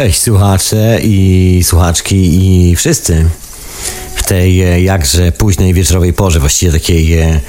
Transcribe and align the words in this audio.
Cześć 0.00 0.22
słuchacze 0.22 0.98
i 1.02 1.60
słuchaczki 1.64 2.16
i 2.16 2.76
wszyscy 2.76 3.28
w 4.14 4.22
tej 4.22 4.62
e, 4.62 4.82
jakże 4.82 5.32
późnej 5.32 5.74
wieczorowej 5.74 6.12
porze, 6.12 6.40
właściwie 6.40 6.72
takiej 6.72 7.18
e, 7.18 7.40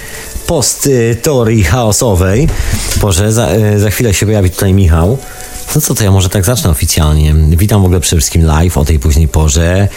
post-teorii 0.47 1.63
chaosowej 1.63 2.47
porze. 3.01 3.31
Za, 3.31 3.47
e, 3.47 3.79
za 3.79 3.89
chwilę 3.89 4.13
się 4.13 4.25
pojawi 4.25 4.49
tutaj 4.49 4.73
Michał. 4.73 5.17
No 5.75 5.81
co 5.81 5.95
to, 5.95 6.03
ja 6.03 6.11
może 6.11 6.29
tak 6.29 6.45
zacznę 6.45 6.69
oficjalnie. 6.69 7.35
Witam 7.49 7.81
w 7.81 7.85
ogóle 7.85 7.99
przede 7.99 8.19
wszystkim 8.19 8.46
live 8.46 8.78
o 8.78 8.86
tej 8.86 8.99
późnej 8.99 9.28
porze 9.28 9.88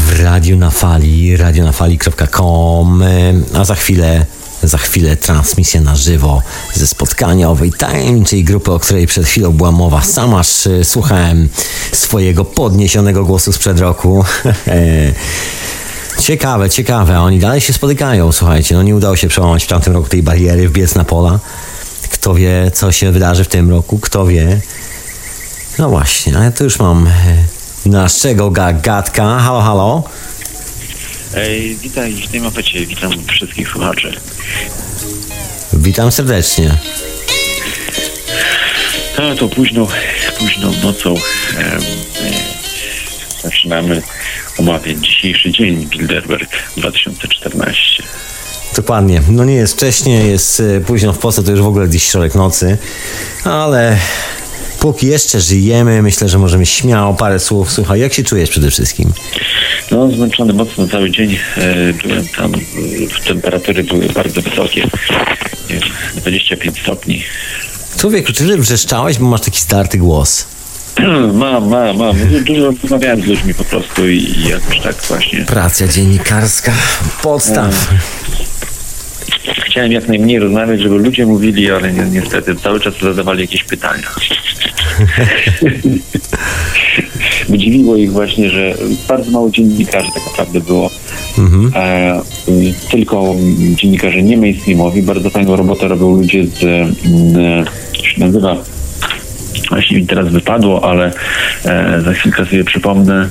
w 0.00 0.20
Radiu 0.20 0.56
na 0.56 0.70
Fali, 0.70 1.36
radionafali.com, 1.36 3.04
a 3.54 3.64
za 3.64 3.74
chwilę 3.74 4.26
za 4.62 4.78
chwilę 4.78 5.16
transmisja 5.16 5.80
na 5.80 5.96
żywo 5.96 6.42
ze 6.74 6.86
spotkania 6.86 7.50
owej 7.50 7.72
tajemniczej 7.72 8.44
grupy, 8.44 8.72
o 8.72 8.78
której 8.78 9.06
przed 9.06 9.26
chwilą 9.26 9.52
była 9.52 9.72
mowa. 9.72 10.02
Sam 10.02 10.34
aż 10.34 10.66
y, 10.66 10.84
słuchałem 10.84 11.48
swojego 11.92 12.44
podniesionego 12.44 13.24
głosu 13.24 13.52
sprzed 13.52 13.80
roku. 13.80 14.24
ciekawe, 16.20 16.70
ciekawe. 16.70 17.20
Oni 17.20 17.38
dalej 17.38 17.60
się 17.60 17.72
spotykają, 17.72 18.32
słuchajcie. 18.32 18.74
No 18.74 18.82
nie 18.82 18.96
udało 18.96 19.16
się 19.16 19.28
przełamać 19.28 19.64
w 19.64 19.66
tamtym 19.66 19.92
roku 19.92 20.08
tej 20.08 20.22
bariery, 20.22 20.68
wbiec 20.68 20.94
na 20.94 21.04
pola. 21.04 21.38
Kto 22.10 22.34
wie, 22.34 22.70
co 22.74 22.92
się 22.92 23.12
wydarzy 23.12 23.44
w 23.44 23.48
tym 23.48 23.70
roku, 23.70 23.98
kto 23.98 24.26
wie. 24.26 24.60
No 25.78 25.88
właśnie, 25.88 26.36
ale 26.36 26.52
to 26.52 26.64
już 26.64 26.78
mam 26.78 27.06
e, 27.06 27.10
naszego 27.86 28.50
gatka. 28.50 29.38
Halo, 29.38 29.60
halo. 29.60 30.02
Ej, 31.36 31.76
witaj 31.76 32.12
w 32.12 32.30
tej 32.30 32.40
mapecie, 32.40 32.86
witam 32.86 33.12
wszystkich 33.26 33.68
słuchaczy. 33.68 34.12
Witam 35.72 36.12
serdecznie. 36.12 36.78
A 39.16 39.34
to 39.34 39.48
późno, 39.48 39.88
późną 40.38 40.72
nocą 40.82 41.14
e, 41.14 41.78
zaczynamy 43.42 44.02
omawiać 44.58 44.98
dzisiejszy 44.98 45.52
dzień 45.52 45.86
Bilderberg 45.86 46.50
2014. 46.76 48.02
Dokładnie. 48.76 49.22
No 49.28 49.44
nie 49.44 49.54
jest 49.54 49.74
wcześnie, 49.74 50.26
jest 50.26 50.60
e, 50.60 50.80
późno 50.80 51.12
w 51.12 51.18
Polsce, 51.18 51.42
to 51.42 51.50
już 51.50 51.60
w 51.60 51.66
ogóle 51.66 51.88
gdzieś 51.88 52.02
środek 52.02 52.34
nocy, 52.34 52.78
ale 53.44 53.98
póki 54.82 55.06
jeszcze 55.06 55.40
żyjemy, 55.40 56.02
myślę, 56.02 56.28
że 56.28 56.38
możemy 56.38 56.66
śmiało 56.66 57.14
parę 57.14 57.38
słów. 57.40 57.72
Słuchaj, 57.72 58.00
jak 58.00 58.12
się 58.12 58.24
czujesz 58.24 58.50
przede 58.50 58.70
wszystkim? 58.70 59.12
No, 59.90 60.10
zmęczony 60.10 60.52
mocno 60.52 60.88
cały 60.88 61.10
dzień. 61.10 61.38
E, 61.56 61.92
byłem 61.92 62.28
tam, 62.28 62.54
e, 62.54 63.24
temperatury 63.26 63.84
były 63.84 64.06
bardzo 64.08 64.42
wysokie. 64.42 64.80
Nie 65.70 65.76
wiem, 65.76 65.88
25 66.16 66.80
stopni. 66.80 67.22
Człowieku, 67.98 68.32
czy 68.32 68.46
ty 68.46 68.56
wrzeszczałeś, 68.58 69.18
bo 69.18 69.26
masz 69.26 69.40
taki 69.40 69.60
starty 69.60 69.98
głos? 69.98 70.46
Mam, 71.32 71.68
mam, 71.68 71.96
mam. 71.96 72.16
Dużo 72.44 72.72
rozmawiałem 72.82 73.22
z 73.22 73.26
ludźmi 73.26 73.54
po 73.54 73.64
prostu 73.64 74.08
i, 74.08 74.16
i 74.16 74.48
jakoś 74.48 74.80
tak 74.80 74.96
właśnie. 74.96 75.44
Praca 75.44 75.88
dziennikarska, 75.88 76.72
podstaw. 77.22 77.90
Chciałem 79.66 79.92
jak 79.92 80.08
najmniej 80.08 80.38
rozmawiać, 80.38 80.80
żeby 80.80 80.98
ludzie 80.98 81.26
mówili, 81.26 81.70
ale 81.70 81.92
ni 81.92 82.10
niestety 82.10 82.56
cały 82.56 82.80
czas 82.80 82.94
zadawali 83.02 83.40
jakieś 83.40 83.64
pytania. 83.64 84.08
Dziwiło 87.58 87.96
ich 87.96 88.12
właśnie, 88.12 88.50
że 88.50 88.74
bardzo 89.08 89.30
mało 89.30 89.50
dziennikarzy 89.50 90.08
tak 90.14 90.26
naprawdę 90.26 90.60
było. 90.60 90.90
Mhm. 91.38 91.72
E, 91.74 92.22
tylko 92.90 93.34
dziennikarze 93.74 94.22
nie 94.22 94.36
mainstreamowi. 94.36 95.02
Bardzo 95.02 95.30
fajną 95.30 95.56
robotę 95.56 95.88
robią 95.88 96.16
ludzie 96.16 96.46
z, 96.46 96.62
mm, 96.62 97.64
co 97.96 98.06
się 98.06 98.20
nazywa, 98.20 98.56
właśnie 99.70 99.96
mi 99.96 100.06
teraz 100.06 100.28
wypadło, 100.28 100.84
ale 100.84 101.12
e, 101.64 102.00
za 102.04 102.12
chwilkę 102.12 102.44
sobie 102.44 102.64
przypomnę. 102.64 103.28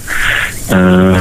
E, 0.71 1.13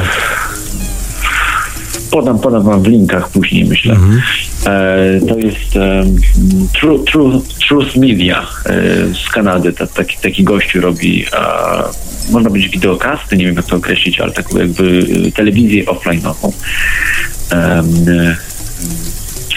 podam, 2.11 2.39
podam 2.39 2.62
wam 2.62 2.83
w 2.83 2.87
linkach 2.87 3.28
później, 3.28 3.65
myślę. 3.65 3.95
Mhm. 3.95 4.21
E, 4.66 5.21
to 5.28 5.38
jest 5.38 5.76
e, 5.76 6.04
True, 6.81 7.04
True, 7.04 7.41
Truth 7.69 7.97
Media 7.97 8.47
e, 8.66 8.72
z 9.15 9.31
Kanady. 9.31 9.72
Ta, 9.72 9.87
taki, 9.87 10.16
taki 10.16 10.44
gościu 10.44 10.81
robi, 10.81 11.25
można 12.31 12.50
być 12.50 12.69
wideokasty, 12.69 13.37
nie 13.37 13.47
wiem 13.47 13.56
jak 13.56 13.66
to 13.66 13.76
określić, 13.76 14.21
ale 14.21 14.32
taką 14.32 14.59
jakby 14.59 15.06
telewizję 15.34 15.84
offline'ową. 15.84 16.53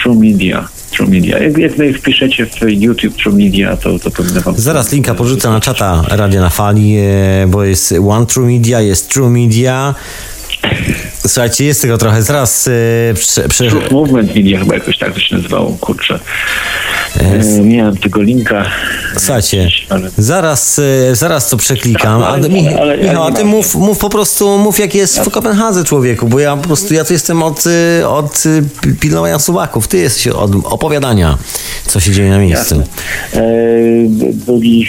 True 0.02 0.14
Media. 0.14 0.68
True 0.90 1.08
Media. 1.08 1.38
Jak, 1.38 1.58
jak 1.58 1.96
wpiszecie 1.98 2.46
w 2.46 2.60
YouTube 2.68 3.16
True 3.16 3.32
Media, 3.32 3.76
to, 3.76 3.98
to 3.98 4.10
powinno 4.10 4.40
wam... 4.40 4.54
Zaraz 4.58 4.92
linka 4.92 5.14
porzucę 5.14 5.50
na 5.50 5.60
czata 5.60 6.04
Radia 6.08 6.40
na 6.40 6.50
Fali, 6.50 6.96
bo 7.48 7.64
jest 7.64 7.94
One 8.08 8.26
True 8.26 8.46
Media, 8.46 8.80
jest 8.80 9.10
True 9.10 9.30
Media, 9.30 9.94
Słuchajcie, 11.26 11.64
jest 11.64 11.82
tego 11.82 11.98
trochę. 11.98 12.22
Zaraz 12.22 12.66
yy, 12.66 13.14
prze, 13.14 13.48
prze... 13.48 13.70
Movement 13.90 14.34
Media 14.36 14.58
chyba 14.58 14.74
jakoś 14.74 14.98
tak 14.98 15.14
to 15.14 15.20
się 15.20 15.36
nazywało, 15.36 15.76
kurczę. 15.80 16.20
Yy, 17.56 17.64
miałem 17.64 17.96
tego 17.96 18.22
linka. 18.22 18.64
Słuchajcie, 19.16 19.68
ale... 19.88 20.10
zaraz, 20.18 20.80
yy, 21.08 21.14
zaraz 21.14 21.48
to 21.48 21.56
przeklikam. 21.56 22.20
Tak, 22.20 22.30
ale, 22.30 22.48
ale, 22.48 22.80
ale, 22.80 22.98
Michał, 22.98 23.24
a 23.24 23.32
ty 23.32 23.44
mów, 23.44 23.74
mów 23.74 23.98
po 23.98 24.10
prostu, 24.10 24.58
mów 24.58 24.78
jak 24.78 24.94
jest 24.94 25.20
w 25.20 25.30
Kopenhadze 25.30 25.84
człowieku, 25.84 26.28
bo 26.28 26.40
ja 26.40 26.56
po 26.56 26.62
prostu, 26.62 26.94
ja 26.94 27.04
tu 27.04 27.12
jestem 27.12 27.42
od, 27.42 27.64
od 28.06 28.44
pilnowania 29.00 29.38
suwaków. 29.38 29.88
Ty 29.88 29.98
jesteś 29.98 30.26
od 30.28 30.50
opowiadania, 30.64 31.38
co 31.86 32.00
się 32.00 32.12
dzieje 32.12 32.30
na 32.30 32.38
miejscu. 32.38 32.82
Byli 34.46 34.86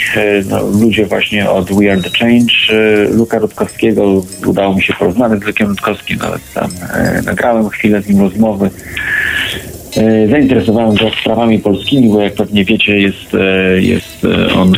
no, 0.50 0.62
ludzie 0.62 1.06
właśnie 1.06 1.50
od 1.50 1.74
We 1.74 1.92
Are 1.92 2.02
The 2.02 2.10
Change, 2.10 2.54
Luka 3.10 3.40
Rutkowskiego, 3.40 4.24
udało 4.46 4.76
mi 4.76 4.84
się 4.84 4.94
porozmawiać 4.94 5.40
z 5.40 5.44
Lukiem 5.44 5.68
Rutkowskim, 5.68 6.18
nawet 6.18 6.54
tam 6.54 6.70
e, 6.94 7.22
nagrałem 7.26 7.70
chwilę 7.70 8.02
z 8.02 8.08
nim 8.08 8.22
rozmowy. 8.22 8.70
E, 9.98 10.28
zainteresowałem 10.28 10.96
go 10.96 11.12
sprawami 11.22 11.60
polskimi, 11.60 12.10
bo 12.10 12.22
jak 12.22 12.34
pewnie 12.34 12.66
wiecie, 12.66 13.00
jest, 13.00 13.34
e, 13.34 13.82
jest 13.82 14.28
on 14.56 14.74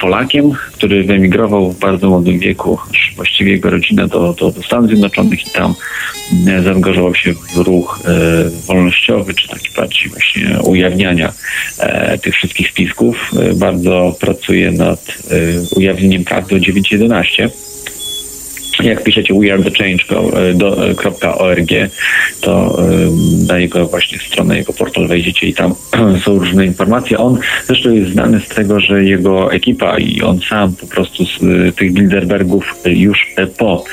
Polakiem, 0.00 0.52
który 0.72 1.04
wyemigrował 1.04 1.72
w 1.72 1.78
bardzo 1.78 2.08
młodym 2.08 2.38
wieku, 2.38 2.78
właściwie 3.16 3.52
jego 3.52 3.70
rodzina 3.70 4.06
do, 4.06 4.32
do, 4.32 4.50
do 4.50 4.62
Stanów 4.62 4.88
Zjednoczonych 4.88 5.46
i 5.46 5.50
tam 5.50 5.74
zaangażował 6.64 7.14
się 7.14 7.34
w 7.34 7.56
ruch 7.56 8.00
wolnościowy, 8.66 9.34
czy 9.34 9.48
taki 9.48 9.68
bardziej 9.76 10.08
właśnie 10.08 10.60
ujawniania 10.62 11.32
tych 12.22 12.34
wszystkich 12.34 12.68
spisków. 12.68 13.30
Bardzo 13.54 14.16
pracuje 14.20 14.70
nad 14.70 15.18
ujawnieniem 15.76 16.24
prawdy 16.24 16.54
o 16.56 16.58
9.11 16.58 17.50
jak 18.82 19.02
piszecie 19.02 19.34
wearethechange.org, 19.34 21.72
e, 21.72 21.88
to 22.40 22.78
e, 22.78 22.82
na 23.48 23.58
jego 23.58 23.86
właśnie 23.86 24.18
stronę, 24.18 24.56
jego 24.56 24.72
portal 24.72 25.08
wejdziecie 25.08 25.46
i 25.46 25.54
tam 25.54 25.74
są 26.24 26.38
różne 26.38 26.66
informacje. 26.66 27.18
On 27.18 27.38
zresztą 27.66 27.92
jest 27.92 28.12
znany 28.12 28.40
z 28.40 28.48
tego, 28.48 28.80
że 28.80 29.04
jego 29.04 29.52
ekipa 29.52 29.98
i 29.98 30.22
on 30.22 30.40
sam 30.48 30.72
po 30.72 30.86
prostu 30.86 31.24
z 31.24 31.38
e, 31.42 31.72
tych 31.72 31.92
Bilderbergów 31.92 32.74
już 32.84 33.34
po 33.58 33.84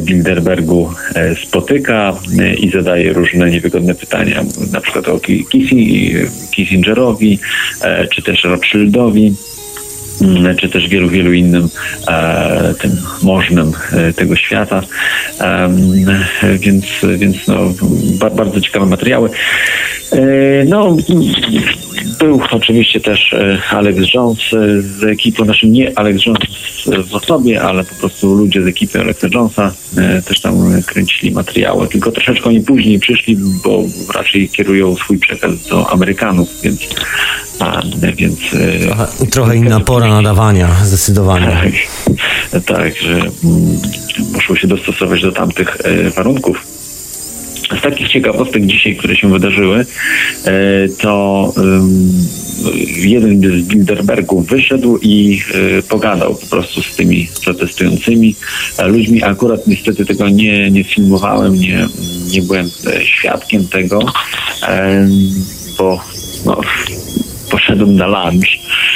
Bilderbergu 0.00 0.90
spotyka 1.44 2.16
i 2.58 2.70
zadaje 2.70 3.12
różne 3.12 3.50
niewygodne 3.50 3.94
pytania, 3.94 4.44
na 4.72 4.80
przykład 4.80 5.08
o 5.08 5.20
Kissingerowi, 6.50 7.38
czy 8.10 8.22
też 8.22 8.44
Rothschildowi. 8.44 9.34
Czy 10.60 10.68
też 10.68 10.88
wielu, 10.88 11.08
wielu 11.08 11.32
innym 11.32 11.68
e, 12.08 12.74
tym 12.80 12.96
możnym 13.22 13.72
e, 13.92 14.12
tego 14.12 14.36
świata. 14.36 14.82
E, 15.40 15.68
więc 16.58 16.84
więc 17.18 17.46
no, 17.46 17.56
bardzo 18.36 18.60
ciekawe 18.60 18.86
materiały. 18.86 19.30
E, 20.12 20.64
no, 20.64 20.96
był 22.18 22.40
oczywiście 22.50 23.00
też 23.00 23.32
e, 23.32 23.58
Alex 23.70 23.98
Jones 24.14 24.38
z 24.78 25.04
ekipą, 25.04 25.44
naszym 25.44 25.72
nie 25.72 25.98
Alex 25.98 26.26
Jones 26.26 26.40
w 27.08 27.14
osobie, 27.14 27.62
ale 27.62 27.84
po 27.84 27.94
prostu 27.94 28.34
ludzie 28.34 28.62
z 28.62 28.66
ekipy 28.66 29.00
Alexa 29.00 29.26
Jonesa 29.34 29.72
też 30.28 30.40
tam 30.40 30.82
kręcili 30.86 31.32
materiały. 31.32 31.88
Tylko 31.88 32.12
troszeczkę 32.12 32.48
oni 32.48 32.60
później 32.60 32.98
przyszli, 32.98 33.36
bo 33.64 33.84
raczej 34.14 34.48
kierują 34.48 34.96
swój 34.96 35.18
przekaz 35.18 35.66
do 35.68 35.90
Amerykanów, 35.90 36.48
więc 36.62 36.80
więc... 38.16 38.38
E, 38.54 38.78
trochę, 38.78 39.06
trochę 39.30 39.56
inna 39.56 39.80
pora 39.80 40.08
nadawania, 40.08 40.76
zdecydowanie. 40.84 41.46
Tak, 42.50 42.64
tak 42.76 42.96
że 42.96 43.12
mm, 43.12 43.30
muszą 44.32 44.56
się 44.56 44.66
dostosować 44.68 45.22
do 45.22 45.32
tamtych 45.32 45.76
e, 45.84 46.10
warunków. 46.10 46.66
Z 47.78 47.82
takich 47.82 48.08
ciekawostek 48.08 48.66
dzisiaj, 48.66 48.96
które 48.96 49.16
się 49.16 49.30
wydarzyły, 49.30 49.86
e, 50.44 50.54
to 51.00 51.52
jeden 52.96 53.40
z 53.40 53.62
Bilderbergów 53.62 54.46
wyszedł 54.46 54.98
i 55.02 55.42
pogadał 55.88 56.34
po 56.34 56.46
prostu 56.46 56.82
z 56.82 56.96
tymi 56.96 57.28
protestującymi 57.44 58.36
ludźmi. 58.86 59.22
Akurat 59.22 59.66
niestety 59.66 60.06
tego 60.06 60.28
nie, 60.28 60.70
nie 60.70 60.84
filmowałem, 60.84 61.54
nie, 61.54 61.86
nie 62.32 62.42
byłem 62.42 62.70
świadkiem 63.04 63.68
tego, 63.68 63.98
bo 65.78 66.00
no, 66.46 66.60
poszedłem 67.50 67.96
na 67.96 68.06
lunch 68.06 68.48
E, 68.48 68.93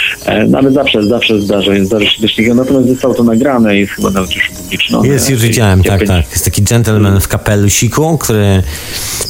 no 0.48 0.58
ale 0.58 0.70
zawsze, 0.70 1.02
zawsze 1.02 1.40
zdarza, 1.40 1.72
zdarza 1.84 2.10
się 2.10 2.20
coś 2.20 2.36
takiego. 2.36 2.54
Natomiast 2.54 2.88
zostało 2.88 3.14
to 3.14 3.24
nagrane 3.24 3.76
i 3.76 3.80
jest 3.80 3.92
chyba 3.92 4.10
nawet 4.10 4.36
już 4.36 4.50
upublicznione. 4.50 5.08
Jest, 5.08 5.30
już 5.30 5.42
widziałem, 5.42 5.82
tak, 5.82 6.06
tak. 6.06 6.30
Jest 6.30 6.44
taki 6.44 6.62
gentleman 6.62 7.20
w 7.20 7.28
kapelusiku, 7.28 8.18
który 8.18 8.62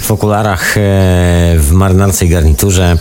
w 0.01 0.11
okularach, 0.11 0.77
e, 0.79 0.81
w 1.59 1.71
marynarce 1.73 2.27
i 2.27 2.29
garniturze. 2.29 2.99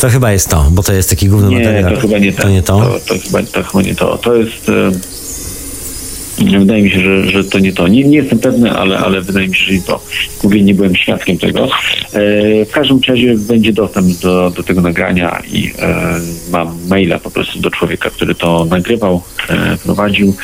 To 0.00 0.08
chyba 0.08 0.32
jest 0.32 0.48
to, 0.48 0.66
bo 0.70 0.82
to 0.82 0.92
jest 0.92 1.10
taki 1.10 1.28
główny 1.28 1.48
Nie, 1.48 1.58
materiał. 1.58 1.94
to 1.94 2.00
chyba 2.00 2.18
nie 2.18 2.32
to. 2.32 2.42
To 2.42 2.48
nie 2.48 2.62
to? 2.62 2.80
To, 2.80 3.00
to, 3.08 3.14
chyba, 3.24 3.42
to 3.42 3.62
chyba 3.62 3.82
nie 3.82 3.94
to. 3.94 4.18
To 4.18 4.34
jest... 4.34 4.70
Wydaje 6.38 6.82
mi 6.82 6.90
się, 6.90 7.00
że, 7.00 7.30
że 7.30 7.44
to 7.44 7.58
nie 7.58 7.72
to. 7.72 7.88
Nie, 7.88 8.04
nie 8.04 8.16
jestem 8.16 8.38
pewny, 8.38 8.72
ale, 8.72 8.98
ale 8.98 9.20
wydaje 9.20 9.48
mi 9.48 9.56
się, 9.56 9.64
że 9.64 9.72
nie 9.72 9.82
to. 9.82 10.02
Mówię, 10.42 10.62
nie 10.62 10.74
byłem 10.74 10.96
świadkiem 10.96 11.38
tego. 11.38 11.64
E, 11.64 12.64
w 12.64 12.70
każdym 12.70 13.00
razie 13.08 13.34
będzie 13.34 13.72
dostęp 13.72 14.06
do, 14.06 14.50
do 14.50 14.62
tego 14.62 14.80
nagrania 14.80 15.42
i 15.52 15.72
e, 15.78 16.20
mam 16.50 16.78
maila 16.88 17.18
po 17.18 17.30
prostu 17.30 17.60
do 17.60 17.70
człowieka, 17.70 18.10
który 18.10 18.34
to 18.34 18.64
nagrywał, 18.64 19.22
e, 19.48 19.76
prowadził. 19.84 20.34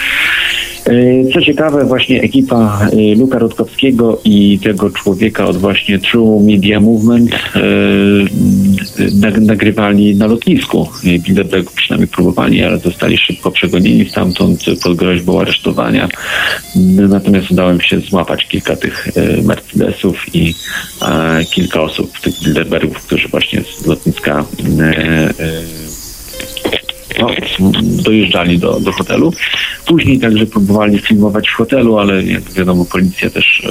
E, 0.89 1.33
Co 1.33 1.41
ciekawe, 1.43 1.85
właśnie 1.85 2.23
ekipa 2.23 2.89
e, 2.93 3.15
Luka 3.15 3.39
Rutkowskiego 3.39 4.21
i 4.25 4.59
tego 4.63 4.91
człowieka 4.91 5.45
od 5.45 5.57
właśnie 5.57 5.99
True 5.99 6.41
Media 6.41 6.81
Movement 6.81 7.31
e, 7.35 7.39
nag- 9.21 9.41
nagrywali 9.41 10.17
na 10.17 10.27
lotnisku. 10.27 10.89
Bilderberg 11.05 11.73
przynajmniej 11.73 12.09
próbowali, 12.09 12.63
ale 12.65 12.79
zostali 12.79 13.19
szybko 13.19 13.51
przegonieni 13.51 14.09
stamtąd 14.09 14.65
pod 14.83 14.97
groźbą 14.97 15.41
aresztowania. 15.41 16.09
Natomiast 17.09 17.51
udało 17.51 17.75
mi 17.75 17.83
się 17.83 18.01
złapać 18.01 18.47
kilka 18.47 18.77
tych 18.77 19.09
Mercedesów 19.45 20.35
i 20.35 20.55
kilka 21.55 21.83
osób, 21.83 22.21
tych 22.21 22.35
Bilderbergów, 22.45 23.07
którzy 23.07 23.29
właśnie 23.29 23.63
z 23.63 23.87
lotniska 23.87 24.45
no, 27.19 27.31
dojeżdżali 27.83 28.59
do, 28.59 28.81
do 28.81 28.93
hotelu. 28.93 29.33
Później 29.87 30.19
także 30.19 30.47
próbowali 30.47 30.99
filmować 30.99 31.49
w 31.49 31.55
hotelu, 31.55 31.99
ale 31.99 32.23
jak 32.23 32.53
wiadomo, 32.53 32.85
policja 32.85 33.31
też 33.31 33.63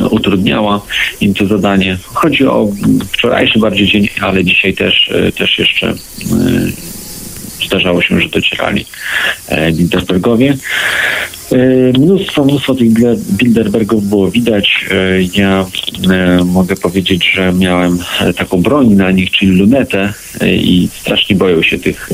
e, 0.00 0.08
utrudniała 0.08 0.80
im 1.20 1.34
to 1.34 1.46
zadanie. 1.46 1.98
Chodzi 2.04 2.46
o 2.46 2.68
wczorajszy 3.12 3.58
bardziej 3.58 3.86
dzień, 3.86 4.08
ale 4.20 4.44
dzisiaj 4.44 4.74
też, 4.74 5.10
e, 5.14 5.32
też 5.32 5.58
jeszcze 5.58 5.88
e, 5.88 5.94
zdarzało 7.66 8.02
się, 8.02 8.20
że 8.20 8.28
docierali 8.28 8.84
e, 9.48 9.72
Bilderbergowie. 9.72 10.56
E, 11.52 11.56
Mnóstwo, 11.98 12.44
mnóstwo 12.44 12.74
tych 12.74 12.90
Bilder- 12.92 13.18
Bilderbergów 13.32 14.08
było 14.08 14.30
widać. 14.30 14.84
E, 14.90 15.22
Ja 15.34 15.66
mogę 16.44 16.76
powiedzieć, 16.76 17.30
że 17.34 17.52
miałem 17.52 17.98
taką 18.36 18.62
broń 18.62 18.88
na 18.88 19.10
nich, 19.10 19.30
czyli 19.30 19.52
lunetę 19.52 20.12
i 20.46 20.88
strasznie 21.00 21.36
boją 21.36 21.62
się 21.62 21.78
tych 21.78 22.10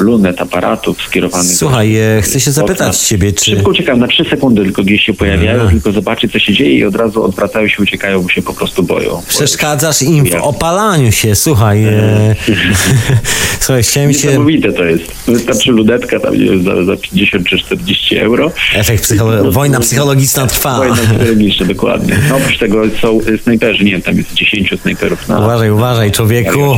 lunet, 0.00 0.40
aparatów 0.40 1.02
skierowanych. 1.02 1.56
Słuchaj, 1.56 1.96
e, 1.96 2.22
chcę 2.22 2.40
się 2.40 2.50
zapytać 2.50 2.98
ciebie, 2.98 3.32
czy... 3.32 3.44
Szybko 3.44 3.70
uciekam, 3.70 3.98
na 3.98 4.08
trzy 4.08 4.24
sekundy 4.24 4.62
tylko 4.62 4.82
gdzieś 4.82 5.02
się 5.02 5.14
pojawiają, 5.14 5.60
Aha. 5.60 5.70
tylko 5.70 5.92
zobaczyć 5.92 6.32
co 6.32 6.38
się 6.38 6.52
dzieje 6.52 6.78
i 6.78 6.84
od 6.84 6.96
razu 6.96 7.22
odwracają 7.22 7.68
się, 7.68 7.82
uciekają, 7.82 8.22
bo 8.22 8.28
się 8.28 8.42
po 8.42 8.54
prostu 8.54 8.82
boją. 8.82 9.22
Przeszkadzasz 9.28 10.02
im 10.02 10.26
w 10.26 10.34
opalaniu 10.34 11.12
się, 11.12 11.34
słuchaj. 11.34 11.84
E, 11.84 12.36
słuchaj, 13.60 13.82
chciałem 13.82 14.12
się... 14.14 14.28
Niesamowite 14.28 14.72
to 14.72 14.84
jest. 14.84 15.04
Wystarczy 15.26 15.72
lunetka 15.72 16.20
tam 16.20 16.38
nie 16.38 16.44
wiem, 16.44 16.64
za, 16.64 16.84
za 16.84 16.96
50 16.96 17.46
czy 17.46 17.58
40 17.58 18.18
euro. 18.18 18.52
Efekt 18.74 19.02
psycholo... 19.02 19.52
Wojna 19.52 19.80
psychologiczna 19.80 20.46
trwa. 20.46 20.78
Wojna 20.78 20.96
psychologiczna, 20.96 21.66
dokładnie. 21.74 22.16
No, 22.28 22.36
oprócz 22.36 22.58
tego 22.58 22.82
są 23.02 23.20
y, 23.20 23.38
snajperzy, 23.38 23.84
nie 23.84 23.90
wiem, 23.90 24.02
tam 24.02 24.16
jest 24.16 24.34
10 24.34 24.74
snajperów 24.82 25.28
na... 25.28 25.38
Uważaj, 25.38 25.70
uważaj, 25.70 26.12
człowieku. 26.12 26.76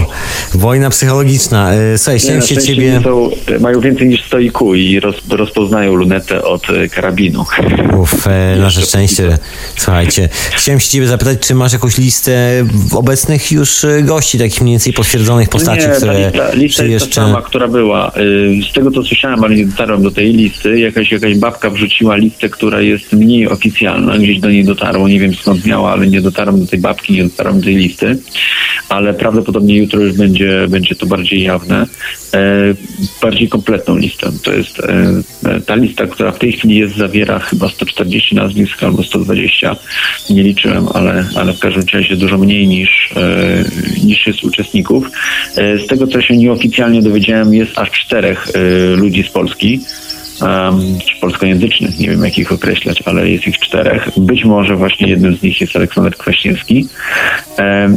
Wojna 0.55 0.91
psychologiczna. 0.91 1.75
E, 1.75 1.99
Słuchaj, 1.99 2.19
chciałem 2.19 2.43
się 2.43 2.57
ciebie... 2.57 3.01
Są, 3.11 3.31
mają 3.61 3.81
więcej 3.81 4.09
niż 4.09 4.25
100 4.25 4.37
IQ 4.37 4.75
i 4.75 5.01
roz, 5.01 5.17
rozpoznają 5.29 5.95
lunetę 5.95 6.45
od 6.45 6.71
e, 6.71 6.89
karabinu. 6.89 7.45
Uf, 7.99 8.27
e, 8.27 8.57
nasze 8.57 8.83
szczęście. 8.83 9.39
Słuchajcie, 9.77 10.29
chciałem 10.53 10.81
się 10.81 10.89
ciebie 10.89 11.07
zapytać, 11.07 11.39
czy 11.41 11.55
masz 11.55 11.73
jakąś 11.73 11.99
listę 11.99 12.65
obecnych 12.95 13.53
już 13.53 13.85
e, 13.85 14.03
gości, 14.03 14.39
takich 14.39 14.61
mniej 14.61 14.73
więcej 14.73 14.93
potwierdzonych 14.93 15.49
postaci, 15.49 15.89
nie, 15.89 15.95
które 15.95 16.13
ta 16.13 16.29
lista, 16.29 16.55
lista 16.55 16.85
jest 16.85 17.09
ta 17.09 17.15
sama, 17.15 17.43
która 17.43 17.69
była. 17.69 18.13
Z 18.71 18.73
tego, 18.73 18.91
co 18.91 19.03
słyszałem, 19.03 19.45
ale 19.45 19.55
nie 19.57 19.67
dotarłem 19.67 20.03
do 20.03 20.11
tej 20.11 20.33
listy, 20.33 20.81
jakaś, 20.81 21.13
jakaś 21.13 21.39
babka 21.39 21.71
wrzuciła 21.71 22.17
listę, 22.17 22.49
która 22.49 22.81
jest 22.81 23.13
mniej 23.13 23.49
oficjalna, 23.49 24.19
gdzieś 24.19 24.41
do 24.41 24.51
niej 24.51 24.65
dotarło, 24.65 25.09
nie 25.09 25.21
wiem 25.21 25.35
skąd 25.35 25.67
miała, 25.67 25.93
ale 25.93 26.07
nie 26.07 26.21
dotarłem 26.21 26.61
do 26.61 26.67
tej 26.67 26.79
babki, 26.79 27.13
nie 27.13 27.25
dotarłem 27.25 27.59
do 27.59 27.65
tej 27.65 27.77
listy, 27.77 28.19
ale 28.89 29.15
prawdopodobnie 29.15 29.77
jutro 29.77 30.01
już 30.01 30.13
będzie, 30.13 30.67
będzie 30.69 30.95
to 30.95 31.07
bardziej 31.07 31.43
jawne, 31.43 31.87
bardziej 33.23 33.49
kompletną 33.49 33.97
listę. 33.97 34.31
To 34.43 34.53
jest 34.53 34.81
e, 34.81 35.61
ta 35.61 35.75
lista, 35.75 36.07
która 36.07 36.33
w 36.33 36.39
tej 36.39 36.53
chwili 36.53 36.77
jest, 36.77 36.97
zawiera 36.97 37.39
chyba 37.39 37.69
140 37.69 38.35
nazwisk 38.35 38.83
albo 38.83 39.03
120, 39.03 39.77
nie 40.31 40.43
liczyłem, 40.43 40.89
ale, 40.95 41.25
ale 41.37 41.53
w 41.53 41.59
każdym 41.59 41.85
razie 41.93 42.17
dużo 42.17 42.39
mniej 42.39 42.69
niż, 42.69 43.13
e, 43.17 43.65
niż 44.05 44.27
jest 44.27 44.45
uczestników. 44.45 45.11
E, 45.57 45.79
Z 45.79 45.87
tego, 45.87 46.07
co 46.07 46.21
się 46.21 46.37
nieoficjalnie 46.37 47.03
dowiedziałem, 47.03 47.55
jest 47.55 47.79
aż 47.79 47.91
czterech 47.91 48.49
e, 48.55 48.61
ludzi 48.97 49.23
z 49.23 49.29
Polski, 49.29 49.81
czy 51.07 51.21
polskojęzycznych, 51.21 51.99
nie 51.99 52.09
wiem 52.09 52.25
jak 52.25 52.39
ich 52.39 52.53
określać, 52.53 53.03
ale 53.07 53.29
jest 53.29 53.47
ich 53.47 53.59
czterech. 53.59 54.09
Być 54.17 54.45
może 54.45 54.77
właśnie 54.77 55.09
jednym 55.09 55.37
z 55.37 55.43
nich 55.43 55.61
jest 55.61 55.77
Aleksander 55.77 56.17
Kwaśniewski, 56.17 56.89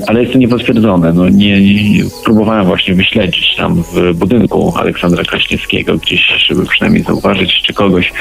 ale 0.08 0.22
jest 0.22 0.34
to 0.34 0.40
niepotwierdzone. 0.40 1.14
No, 1.14 1.30
nie, 1.30 1.62
nie, 1.62 2.04
próbowałem 2.24 2.66
właśnie 2.66 2.96
wyśledzić 2.96 3.56
tam 3.58 3.84
w 3.94 4.14
budynku 4.14 4.74
Aleksandra 4.76 5.24
Kwaśniewskiego 5.24 5.98
gdzieś, 5.98 6.28
żeby 6.48 6.66
przynajmniej 6.66 7.04
zauważyć, 7.04 7.62
czy 7.62 7.74
kogoś 7.74 8.12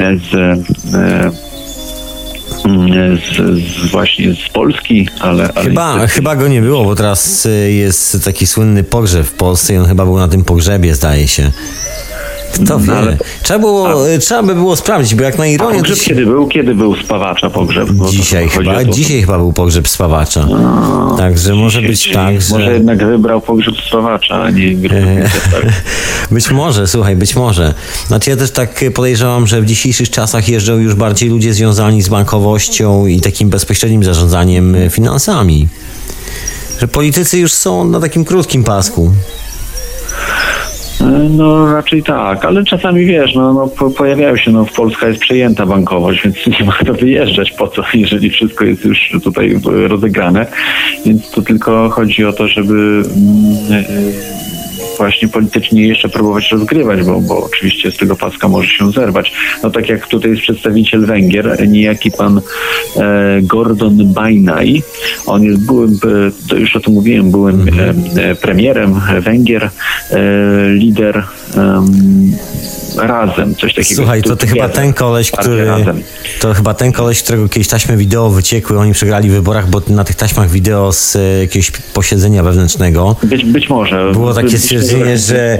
e, 0.00 0.16
z... 0.16 0.34
E, 0.94 1.30
mm, 2.64 3.16
z, 3.16 3.36
z 3.62 3.90
właśnie 3.90 4.34
z 4.34 4.52
Polski, 4.52 5.08
ale... 5.20 5.50
ale 5.54 5.64
Chyba, 5.64 5.94
niestety- 5.94 6.08
chyba 6.08 6.36
go 6.36 6.48
nie 6.48 6.60
było, 6.60 6.84
bo 6.84 6.94
teraz 6.94 7.46
e, 7.46 7.50
jest 7.72 8.24
taki 8.24 8.46
słynny 8.46 8.84
pogrzeb 8.84 9.26
w 9.26 9.32
Polsce 9.32 9.74
i 9.74 9.76
on 9.76 9.86
chyba 9.86 10.04
był 10.04 10.18
na 10.18 10.28
tym 10.28 10.44
pogrzebie, 10.44 10.94
zdaje 10.94 11.28
się. 11.28 11.52
Kto 12.54 12.78
wie? 12.78 12.86
No, 12.86 12.92
ale- 12.92 13.16
Trzeba, 13.42 13.58
było, 13.58 14.10
e, 14.10 14.18
trzeba 14.18 14.42
by 14.42 14.54
było 14.54 14.76
sprawdzić, 14.76 15.14
bo 15.14 15.22
jak 15.22 15.38
na 15.38 15.44
A 15.44 15.46
ironię... 15.46 15.78
pogrzeb 15.78 15.98
się- 15.98 16.04
kiedy 16.04 16.26
był? 16.26 16.48
Kiedy 16.48 16.74
był 16.74 16.96
spawacza 16.96 17.50
pogrzeb? 17.50 17.88
Dzisiaj 18.10 18.48
chyba, 18.48 18.84
dzisiaj 18.84 19.20
chyba 19.20 19.38
był 19.38 19.52
pogrzeb 19.52 19.88
spawacza. 19.88 20.46
Także 21.18 21.54
może 21.54 21.82
być 21.82 22.12
tak, 22.12 22.42
że... 22.42 22.54
Może 22.54 22.72
jednak 22.74 23.06
wybrał 23.06 23.40
pogrzeb 23.40 23.74
spawacza, 23.88 24.42
a 24.42 24.50
nie 24.50 24.74
grupę 24.74 25.28
Być 26.30 26.50
może, 26.50 26.86
słuchaj, 26.86 27.16
być 27.16 27.36
może. 27.36 27.74
Znaczy 28.06 28.30
ja 28.30 28.36
też 28.36 28.50
tak 28.50 28.84
podejrzewam, 28.94 29.46
że 29.46 29.60
w 29.62 29.66
dzisiejszych 29.66 30.10
czasach 30.10 30.48
jeżdżą 30.48 30.78
już 30.78 30.94
bardziej 30.94 31.28
ludzie 31.28 31.54
związani 31.54 32.02
z 32.02 32.08
bankowością 32.08 33.06
i 33.06 33.20
takim 33.20 33.50
bezpośrednim 33.50 34.04
zarządzaniem 34.04 34.74
e, 34.74 34.90
finansami. 34.90 35.68
Że 36.80 36.88
politycy 36.88 37.38
już 37.38 37.52
są 37.52 37.84
na 37.84 38.00
takim 38.00 38.24
krótkim 38.24 38.64
pasku. 38.64 39.12
No 41.30 41.72
raczej 41.72 42.02
tak, 42.02 42.44
ale 42.44 42.64
czasami 42.64 43.06
wiesz, 43.06 43.34
no, 43.34 43.52
no 43.52 43.68
po, 43.68 43.90
pojawiają 43.90 44.36
się, 44.36 44.50
no 44.50 44.66
Polska 44.76 45.08
jest 45.08 45.20
przejęta 45.20 45.66
bankowość, 45.66 46.22
więc 46.24 46.36
nie 46.60 46.66
ma 46.66 46.72
kto 46.72 46.94
wyjeżdżać 46.94 47.50
po 47.50 47.68
co, 47.68 47.82
jeżeli 47.94 48.30
wszystko 48.30 48.64
jest 48.64 48.84
już 48.84 49.10
tutaj 49.24 49.52
e, 49.52 49.88
rozegrane. 49.88 50.46
Więc 51.06 51.30
tu 51.30 51.42
tylko 51.42 51.90
chodzi 51.90 52.24
o 52.24 52.32
to, 52.32 52.48
żeby 52.48 52.72
mm, 52.72 53.84
e, 53.84 54.59
właśnie 54.96 55.28
politycznie 55.28 55.86
jeszcze 55.86 56.08
próbować 56.08 56.52
rozgrywać, 56.52 57.02
bo, 57.02 57.20
bo 57.20 57.44
oczywiście 57.44 57.90
z 57.90 57.96
tego 57.96 58.16
paska 58.16 58.48
może 58.48 58.68
się 58.68 58.90
zerwać. 58.90 59.32
No 59.62 59.70
tak 59.70 59.88
jak 59.88 60.06
tutaj 60.06 60.30
jest 60.30 60.42
przedstawiciel 60.42 61.06
Węgier, 61.06 61.68
niejaki 61.68 62.10
pan 62.10 62.40
e, 62.96 63.38
Gordon 63.42 64.12
Bajnaj. 64.12 64.82
On 65.26 65.42
jest 65.42 65.66
byłym, 65.66 65.94
e, 65.94 66.48
to 66.48 66.56
już 66.56 66.76
o 66.76 66.80
tym 66.80 66.94
mówiłem, 66.94 67.30
byłym 67.30 67.68
e, 67.68 68.22
e, 68.22 68.34
premierem 68.34 69.00
Węgier, 69.20 69.70
lider 70.74 71.24
em, 71.56 72.32
Razem, 72.98 73.54
coś 73.54 73.74
takiego. 73.74 73.94
Słuchaj, 73.94 74.22
to 74.22 74.36
ty 74.36 74.46
chyba 74.46 74.68
ten 74.68 74.92
koleś, 74.92 75.30
który. 75.30 75.64
Razem. 75.64 76.02
To 76.40 76.54
chyba 76.54 76.74
ten 76.74 76.92
koleś, 76.92 77.22
którego 77.22 77.48
kiedyś 77.48 77.68
taśmy 77.68 77.96
wideo 77.96 78.30
wyciekły, 78.30 78.78
oni 78.78 78.92
przegrali 78.92 79.30
w 79.30 79.32
wyborach, 79.32 79.70
bo 79.70 79.82
na 79.88 80.04
tych 80.04 80.16
taśmach 80.16 80.50
wideo 80.50 80.92
z 80.92 81.18
jakiegoś 81.40 81.70
posiedzenia 81.70 82.42
wewnętrznego 82.42 83.16
Być, 83.22 83.44
być 83.44 83.68
może. 83.68 84.12
było 84.12 84.34
takie 84.34 84.58
stwierdzenie, 84.78 85.18
że. 85.18 85.58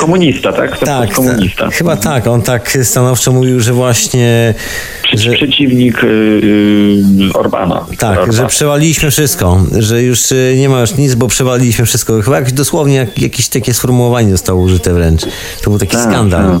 Komunista, 0.00 0.52
tak? 0.52 0.78
Tak, 0.78 1.12
komunista. 1.12 1.64
ta, 1.64 1.70
chyba 1.70 1.96
tak. 1.96 2.26
On 2.26 2.42
tak 2.42 2.78
stanowczo 2.82 3.32
mówił, 3.32 3.60
że 3.60 3.72
właśnie. 3.72 4.54
Że, 5.14 5.32
Przeciwnik 5.32 6.04
y, 6.04 6.06
y, 6.06 7.32
Orbana. 7.34 7.86
tak, 7.98 8.32
że 8.32 8.46
przewaliliśmy 8.46 9.10
wszystko, 9.10 9.60
że 9.78 10.02
już 10.02 10.32
y, 10.32 10.54
nie 10.58 10.68
ma 10.68 10.80
już 10.80 10.94
nic, 10.94 11.14
bo 11.14 11.28
przewaliliśmy 11.28 11.84
wszystko. 11.86 12.22
Chyba 12.22 12.36
jakoś 12.36 12.52
dosłownie 12.52 12.94
jak, 12.96 13.18
jakieś 13.18 13.48
takie 13.48 13.74
sformułowanie 13.74 14.30
zostało 14.30 14.62
użyte 14.62 14.94
wręcz. 14.94 15.22
To 15.62 15.70
był 15.70 15.78
taki 15.78 15.96
Tak, 15.96 16.04
skandal. 16.10 16.42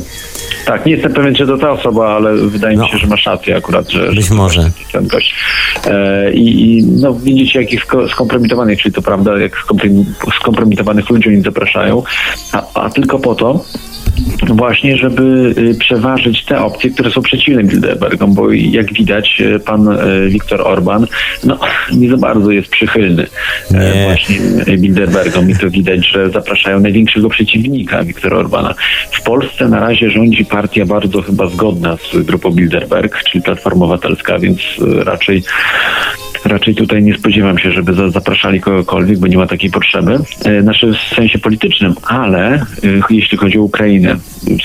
Tak, 0.68 0.86
nie 0.86 0.92
jestem 0.92 1.12
pewien, 1.12 1.34
czy 1.34 1.46
to 1.46 1.58
ta 1.58 1.70
osoba, 1.70 2.16
ale 2.16 2.36
wydaje 2.36 2.76
No. 2.76 2.84
mi 2.84 2.90
się, 2.90 2.98
że 2.98 3.06
masz 3.06 3.26
rację 3.26 3.56
akurat, 3.56 3.90
że... 3.90 4.12
Być 4.12 4.26
że 4.26 4.34
może. 4.34 4.70
Ten 4.92 5.06
gość. 5.06 5.34
E, 5.86 6.32
I, 6.32 6.78
I 6.78 6.84
no, 6.84 7.14
widzicie, 7.14 7.60
jakich 7.60 7.84
sko- 7.86 8.08
skompromitowanych, 8.08 8.82
czyli 8.82 8.94
to 8.94 9.02
prawda, 9.02 9.38
jak 9.38 9.52
skomprom- 9.66 10.04
skompromitowanych 10.40 11.10
ludzi 11.10 11.28
oni 11.28 11.40
zapraszają, 11.42 12.02
a, 12.52 12.62
a 12.74 12.90
tylko 12.90 13.18
po 13.18 13.34
to, 13.34 13.64
Właśnie, 14.46 14.96
żeby 14.96 15.54
y, 15.58 15.74
przeważyć 15.74 16.44
te 16.44 16.60
opcje, 16.60 16.90
które 16.90 17.10
są 17.10 17.22
przeciwne 17.22 17.64
Bilderbergom, 17.64 18.34
bo 18.34 18.52
jak 18.52 18.92
widać, 18.92 19.40
y, 19.40 19.60
pan 19.60 19.88
y, 19.88 20.28
Viktor 20.28 20.60
Orban 20.60 21.06
no, 21.44 21.58
nie 21.92 22.10
za 22.10 22.16
bardzo 22.16 22.50
jest 22.50 22.68
przychylny 22.68 23.26
Nie. 23.70 24.04
właśnie 24.04 24.38
Bilderbergom 24.78 25.50
i 25.50 25.56
to 25.56 25.70
widać, 25.70 26.06
że 26.08 26.30
zapraszają 26.30 26.80
największego 26.80 27.28
przeciwnika 27.28 28.04
Viktora 28.04 28.36
Orbana. 28.36 28.74
W 29.10 29.22
Polsce 29.22 29.68
na 29.68 29.80
razie 29.80 30.10
rządzi 30.10 30.44
partia 30.44 30.86
bardzo 30.86 31.22
chyba 31.22 31.46
zgodna 31.46 31.96
z 31.96 32.22
grupą 32.26 32.50
Bilderberg, 32.50 33.22
czyli 33.22 33.42
Platforma 33.44 33.84
Obywatelska, 33.84 34.38
więc 34.38 34.58
raczej 35.04 35.42
Raczej 36.44 36.74
tutaj 36.74 37.02
nie 37.02 37.14
spodziewam 37.18 37.58
się, 37.58 37.72
żeby 37.72 37.94
za- 37.94 38.10
zapraszali 38.10 38.60
kogokolwiek, 38.60 39.18
bo 39.18 39.26
nie 39.26 39.36
ma 39.36 39.46
takiej 39.46 39.70
potrzeby. 39.70 40.18
Znaczy 40.62 40.92
w 40.92 41.14
sensie 41.14 41.38
politycznym, 41.38 41.94
ale 42.06 42.64
jeśli 43.10 43.38
chodzi 43.38 43.58
o 43.58 43.62
Ukrainę, 43.62 43.87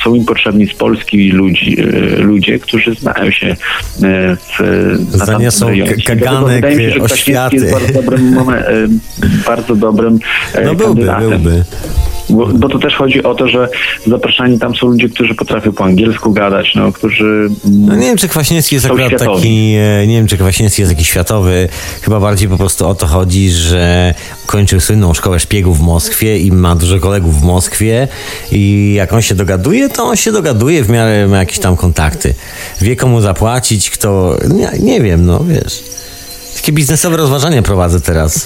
są 0.03 0.15
im 0.15 0.25
potrzebni 0.25 0.67
z 0.67 0.73
Polski 0.73 1.31
ludzi, 1.31 1.77
e, 1.81 2.17
ludzie, 2.21 2.59
którzy 2.59 2.95
znają 2.95 3.31
się 3.31 3.47
e, 3.47 3.55
w, 4.35 4.59
na 5.17 5.25
k- 5.25 5.95
Dlatego 6.05 6.45
kaganek, 6.45 6.77
mi 6.77 6.83
się, 6.83 6.91
że 6.91 6.99
oświaty. 6.99 7.55
Jest 7.55 7.71
bardzo 7.71 7.93
dobrym, 7.93 8.35
momen- 8.35 8.63
e, 8.63 8.87
bardzo 9.47 9.75
dobrym 9.75 10.19
e, 10.53 10.65
No 10.65 10.75
byłby, 10.75 11.01
byłby. 11.19 11.63
Bo, 12.29 12.45
bo 12.47 12.69
to 12.69 12.79
też 12.79 12.95
chodzi 12.95 13.23
o 13.23 13.35
to, 13.35 13.47
że 13.47 13.69
zapraszani 14.07 14.59
tam 14.59 14.75
są 14.75 14.87
ludzie, 14.87 15.09
którzy 15.09 15.35
potrafią 15.35 15.71
po 15.73 15.83
angielsku 15.83 16.33
gadać, 16.33 16.71
no, 16.75 16.91
którzy... 16.91 17.25
mm, 17.65 17.85
No 17.85 17.95
nie 17.95 18.07
wiem, 18.07 18.17
czy 18.17 18.27
Kwaśniewski 18.27 18.75
jest 18.75 18.85
akurat 18.85 19.07
światowi. 19.07 19.35
taki, 19.35 19.73
e, 20.01 20.07
nie 20.07 20.15
wiem, 20.15 20.27
czy 20.27 20.37
Kwaśniewski 20.37 20.81
jest 20.81 20.91
jakiś 20.91 21.07
światowy. 21.09 21.69
Chyba 22.01 22.19
bardziej 22.19 22.49
po 22.49 22.57
prostu 22.57 22.87
o 22.87 22.95
to 22.95 23.07
chodzi, 23.07 23.49
że 23.51 24.13
kończył 24.45 24.79
słynną 24.79 25.13
szkołę 25.13 25.39
szpiegów 25.39 25.77
w 25.79 25.81
Moskwie 25.81 26.39
i 26.39 26.51
ma 26.51 26.75
dużo 26.75 26.99
kolegów 26.99 27.41
w 27.41 27.43
Moskwie 27.43 28.07
i 28.51 28.93
jak 28.97 29.13
on 29.13 29.21
się 29.21 29.35
dogaduje, 29.35 29.89
to 29.89 30.03
on 30.03 30.15
się 30.15 30.31
dogaduje 30.31 30.83
w 30.83 30.89
miarę 30.89 31.27
ma 31.27 31.37
jakieś 31.37 31.59
tam 31.59 31.75
kontakty. 31.77 32.33
Wie 32.81 32.95
komu 32.95 33.21
zapłacić, 33.21 33.89
kto, 33.89 34.37
nie, 34.49 34.69
nie 34.79 35.01
wiem, 35.01 35.25
no 35.25 35.39
wiesz. 35.49 35.83
Takie 36.55 36.71
biznesowe 36.71 37.17
rozważania 37.17 37.61
prowadzę 37.61 38.01
teraz. 38.01 38.45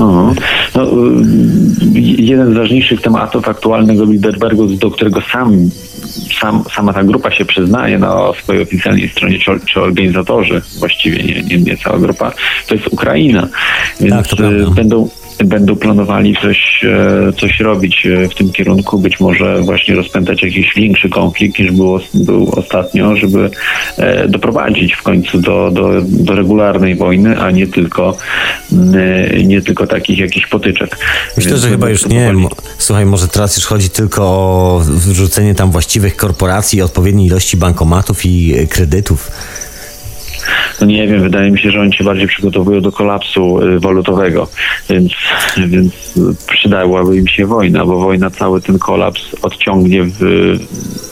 Mhm. 0.00 0.34
No, 0.74 0.84
y, 0.84 2.00
jeden 2.00 2.54
z 2.54 2.56
ważniejszych 2.56 3.02
tematów 3.02 3.48
aktualnego 3.48 4.06
Bilderbergu, 4.06 4.66
do 4.66 4.90
którego 4.90 5.20
sam, 5.32 5.70
sam, 6.40 6.64
sama 6.76 6.92
ta 6.92 7.04
grupa 7.04 7.30
się 7.30 7.44
przyznaje 7.44 7.98
na 7.98 8.32
swojej 8.42 8.62
oficjalnej 8.62 9.08
stronie, 9.08 9.38
czy, 9.38 9.60
czy 9.66 9.80
organizatorzy, 9.80 10.62
właściwie 10.78 11.22
nie, 11.22 11.42
nie, 11.42 11.58
nie 11.58 11.76
cała 11.76 11.98
grupa, 11.98 12.32
to 12.66 12.74
jest 12.74 12.86
Ukraina. 12.86 13.48
Więc 14.00 14.28
Tak, 14.28 14.40
y, 14.40 14.74
będą 14.74 15.08
będą 15.44 15.76
planowali 15.76 16.36
coś, 16.42 16.84
e, 16.84 17.32
coś 17.32 17.60
robić 17.60 18.06
e, 18.06 18.28
w 18.28 18.34
tym 18.34 18.52
kierunku, 18.52 18.98
być 18.98 19.20
może 19.20 19.60
właśnie 19.60 19.94
rozpętać 19.94 20.42
jakiś 20.42 20.74
większy 20.76 21.08
konflikt 21.08 21.58
niż 21.58 21.72
było, 21.72 22.00
był 22.14 22.52
ostatnio, 22.56 23.16
żeby 23.16 23.50
e, 23.96 24.28
doprowadzić 24.28 24.94
w 24.94 25.02
końcu 25.02 25.40
do, 25.40 25.70
do, 25.70 26.02
do 26.02 26.34
regularnej 26.34 26.94
wojny, 26.94 27.40
a 27.40 27.50
nie 27.50 27.66
tylko 27.66 28.16
nie 29.44 29.62
tylko 29.62 29.86
takich 29.86 30.18
jakichś 30.18 30.46
potyczek. 30.46 30.96
Myślę, 31.36 31.50
Więc 31.50 31.62
że 31.62 31.68
chyba 31.68 31.90
już 31.90 32.06
nie. 32.06 32.34
Słuchaj, 32.78 33.06
może 33.06 33.28
teraz 33.28 33.56
już 33.56 33.66
chodzi 33.66 33.90
tylko 33.90 34.22
o 34.22 34.82
wrzucenie 34.84 35.54
tam 35.54 35.70
właściwych 35.70 36.16
korporacji, 36.16 36.82
odpowiedniej 36.82 37.26
ilości 37.26 37.56
bankomatów 37.56 38.24
i 38.24 38.54
kredytów. 38.68 39.30
No 40.80 40.86
nie 40.86 41.08
wiem, 41.08 41.22
wydaje 41.22 41.50
mi 41.50 41.58
się, 41.58 41.70
że 41.70 41.80
oni 41.80 41.92
się 41.92 42.04
bardziej 42.04 42.26
przygotowują 42.26 42.80
do 42.80 42.92
kolapsu 42.92 43.60
y, 43.62 43.80
walutowego, 43.80 44.48
więc, 44.90 45.12
więc 45.66 45.92
przydałaby 46.46 47.16
im 47.16 47.28
się 47.28 47.46
wojna, 47.46 47.86
bo 47.86 47.98
wojna 47.98 48.30
cały 48.30 48.60
ten 48.60 48.78
kolaps 48.78 49.36
odciągnie 49.42 50.02
w, 50.04 50.20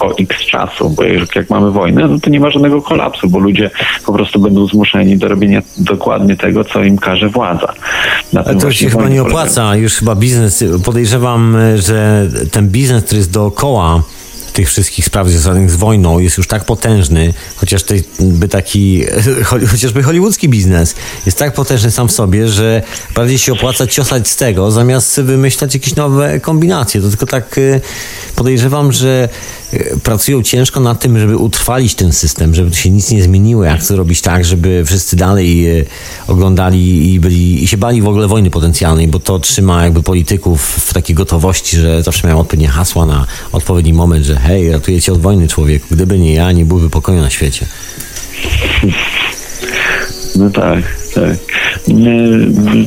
o 0.01 0.15
x 0.19 0.47
czasu, 0.47 0.91
bo 0.91 1.03
jak, 1.03 1.37
jak 1.37 1.51
mamy 1.51 1.71
wojnę, 1.71 2.09
no 2.09 2.19
to 2.21 2.31
nie 2.31 2.41
ma 2.41 2.51
żadnego 2.51 2.83
kolapsu, 2.83 3.29
bo 3.29 3.39
ludzie 3.39 3.71
po 4.07 4.13
prostu 4.13 4.41
będą 4.41 4.67
zmuszeni 4.67 5.17
do 5.17 5.29
robienia 5.29 5.63
dokładnie 5.79 6.37
tego, 6.37 6.65
co 6.65 6.83
im 6.83 6.99
każe 6.99 7.29
władza. 7.29 7.73
Ale 8.45 8.57
to 8.57 8.73
się 8.73 8.91
chyba 8.91 9.09
nie 9.09 9.23
opłaca. 9.23 9.77
Już 9.77 9.95
chyba 9.95 10.15
biznes, 10.15 10.65
podejrzewam, 10.85 11.57
że 11.77 12.27
ten 12.51 12.69
biznes, 12.69 13.05
który 13.05 13.19
jest 13.19 13.33
dookoła 13.33 14.03
tych 14.59 14.69
wszystkich 14.69 15.05
spraw 15.05 15.29
związanych 15.29 15.71
z 15.71 15.77
wojną 15.77 16.19
jest 16.19 16.37
już 16.37 16.47
tak 16.47 16.65
potężny, 16.65 17.35
chociaż 17.57 17.85
by 18.21 18.49
taki, 18.49 19.05
cho- 19.49 19.67
chociażby 19.67 20.03
hollywoodzki 20.03 20.49
biznes 20.49 20.95
jest 21.27 21.39
tak 21.39 21.55
potężny 21.55 21.91
sam 21.91 22.09
w 22.09 22.13
sobie, 22.13 22.49
że 22.49 22.83
bardziej 23.15 23.39
się 23.39 23.53
opłaca 23.53 23.87
ciosać 23.87 24.29
z 24.29 24.37
tego, 24.37 24.71
zamiast 24.71 25.21
wymyślać 25.21 25.75
jakieś 25.75 25.97
nowe 25.97 26.41
kombinacje. 26.41 27.01
To 27.01 27.09
tylko 27.09 27.27
tak 27.27 27.59
e, 27.59 27.81
podejrzewam, 28.37 28.93
że 28.93 29.29
pracują 30.03 30.43
ciężko 30.43 30.81
nad 30.81 31.01
tym, 31.01 31.19
żeby 31.19 31.37
utrwalić 31.37 31.95
ten 31.95 32.13
system, 32.13 32.55
żeby 32.55 32.75
się 32.75 32.91
nic 32.91 33.11
nie 33.11 33.23
zmieniło, 33.23 33.65
jak 33.65 33.87
to 33.87 33.97
robić 33.97 34.21
tak, 34.21 34.45
żeby 34.45 34.85
wszyscy 34.87 35.17
dalej 35.17 35.81
e, 35.81 35.85
oglądali 36.27 37.13
i 37.15 37.21
byli 37.21 37.65
i 37.65 37.69
się 37.69 37.77
bali 37.77 38.03
w 38.03 38.09
ogóle 38.09 38.29
wojny 38.29 38.51
potencjalnej, 38.51 39.09
bo 39.09 39.21
to 39.21 39.39
trzyma 39.39 39.85
jakby 39.85 40.03
polityków 40.03 40.63
w 40.63 40.95
takiej 40.95 41.15
gotowości, 41.15 41.77
że 41.77 42.03
zawsze 42.03 42.27
mają 42.27 42.41
odpowiednie 42.41 42.69
hasła 42.69 43.07
na 43.07 43.27
odpowiedni 43.53 43.93
moment, 43.93 44.25
że 44.25 44.37
hej, 44.37 44.71
ratuję 44.71 45.01
cię 45.01 45.13
od 45.13 45.21
wojny 45.21 45.49
człowieku, 45.49 45.87
gdyby 45.91 46.19
nie 46.19 46.35
ja, 46.35 46.53
nie 46.53 46.65
byłoby 46.65 46.91
pokoju 46.91 47.21
na 47.21 47.31
świecie. 47.31 47.67
No 50.37 50.51
tak, 50.51 50.98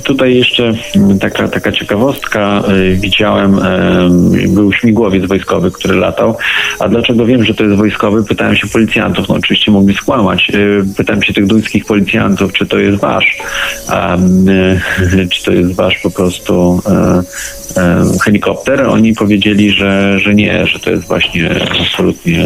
Tutaj 0.04 0.36
jeszcze 0.36 0.74
taka, 1.20 1.48
taka 1.48 1.72
ciekawostka. 1.72 2.64
Y, 2.70 2.96
Widziałem, 2.96 3.60
y, 3.60 4.48
był 4.48 4.74
śmigłowiec 4.74 5.26
wojskowy, 5.26 5.72
który 5.72 5.96
latał. 5.96 6.38
A 6.80 6.90
dlaczego 6.90 7.26
wiem, 7.26 7.44
że 7.44 7.54
to 7.54 7.64
jest 7.64 7.76
wojskowy? 7.76 8.24
Pytałem 8.24 8.56
się 8.56 8.68
policjantów. 8.68 9.30
No 9.30 9.36
oczywiście 9.36 9.72
mogli 9.72 9.96
skłamać. 9.96 10.52
Pytałem 10.98 11.24
się 11.24 11.34
tych 11.34 11.48
duńskich 11.48 11.86
policjantów, 11.86 12.54
czy 12.54 12.66
to 12.66 12.80
jest 12.80 13.00
wasz, 13.00 13.38
czy 15.32 15.44
to 15.44 15.52
jest 15.52 15.76
wasz 15.76 16.00
po 16.04 16.12
prostu 16.12 16.82
helikopter. 18.24 18.82
Oni 18.82 19.14
powiedzieli, 19.14 19.72
że, 19.72 20.20
że 20.20 20.36
nie, 20.36 20.68
że 20.68 20.80
to 20.80 20.92
jest 20.92 21.08
właśnie 21.08 21.50
absolutnie 21.82 22.46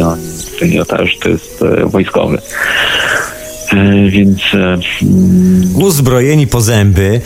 że 1.04 1.18
to 1.22 1.28
jest 1.28 1.62
e, 1.62 1.86
wojskowy. 1.86 2.38
E, 3.72 4.10
Więc 4.10 4.40
e, 4.54 4.78
mm, 5.02 5.76
Uzbrojeni 5.76 6.46
po 6.46 6.60
zęby, 6.60 7.20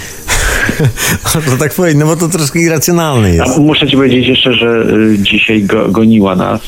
to 1.51 1.57
tak 1.59 1.75
powiedzieć, 1.75 2.01
no 2.01 2.07
bo 2.07 2.17
to 2.17 2.29
troszkę 2.29 2.61
irracjonalne 2.61 3.29
a 3.29 3.33
jest. 3.33 3.59
muszę 3.59 3.89
ci 3.89 3.97
powiedzieć 3.97 4.27
jeszcze, 4.27 4.55
że 4.55 4.67
y, 4.67 5.19
dzisiaj 5.19 5.63
go, 5.63 5.89
goniła 5.89 6.37
nas 6.37 6.61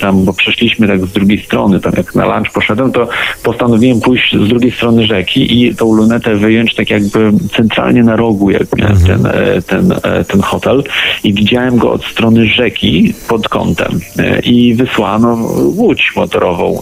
tam, 0.00 0.24
bo 0.24 0.32
przeszliśmy 0.32 0.86
tak 0.88 1.06
z 1.06 1.12
drugiej 1.12 1.44
strony, 1.44 1.80
tam 1.80 1.92
jak 1.96 2.14
na 2.14 2.34
lunch 2.34 2.52
poszedłem, 2.52 2.92
to 2.92 3.08
postanowiłem 3.42 4.00
pójść 4.00 4.36
z 4.36 4.48
drugiej 4.48 4.72
strony 4.72 5.06
rzeki 5.06 5.62
i 5.62 5.74
tą 5.74 5.92
lunetę 5.92 6.36
wyjąć 6.36 6.74
tak 6.74 6.90
jakby 6.90 7.32
centralnie 7.56 8.02
na 8.02 8.16
rogu, 8.16 8.50
jak 8.50 8.76
miałem 8.76 9.00
ten, 9.00 9.26
e, 9.26 9.62
ten, 9.62 9.92
e, 10.02 10.24
ten 10.24 10.40
hotel. 10.40 10.84
I 11.24 11.34
widziałem 11.34 11.78
go 11.78 11.92
od 11.92 12.04
strony 12.04 12.46
rzeki 12.46 13.14
pod 13.28 13.48
kątem 13.48 14.00
E, 14.18 14.40
i 14.40 14.74
wysłano 14.74 15.38
łódź 15.76 16.12
motorową 16.16 16.80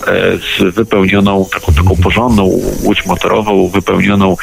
z 0.59 0.75
wypełnioną, 0.75 1.47
taką, 1.52 1.73
taką 1.73 1.97
porządną 1.97 2.50
łódź 2.85 3.07
motorową 3.07 3.68
wypełnioną 3.68 4.37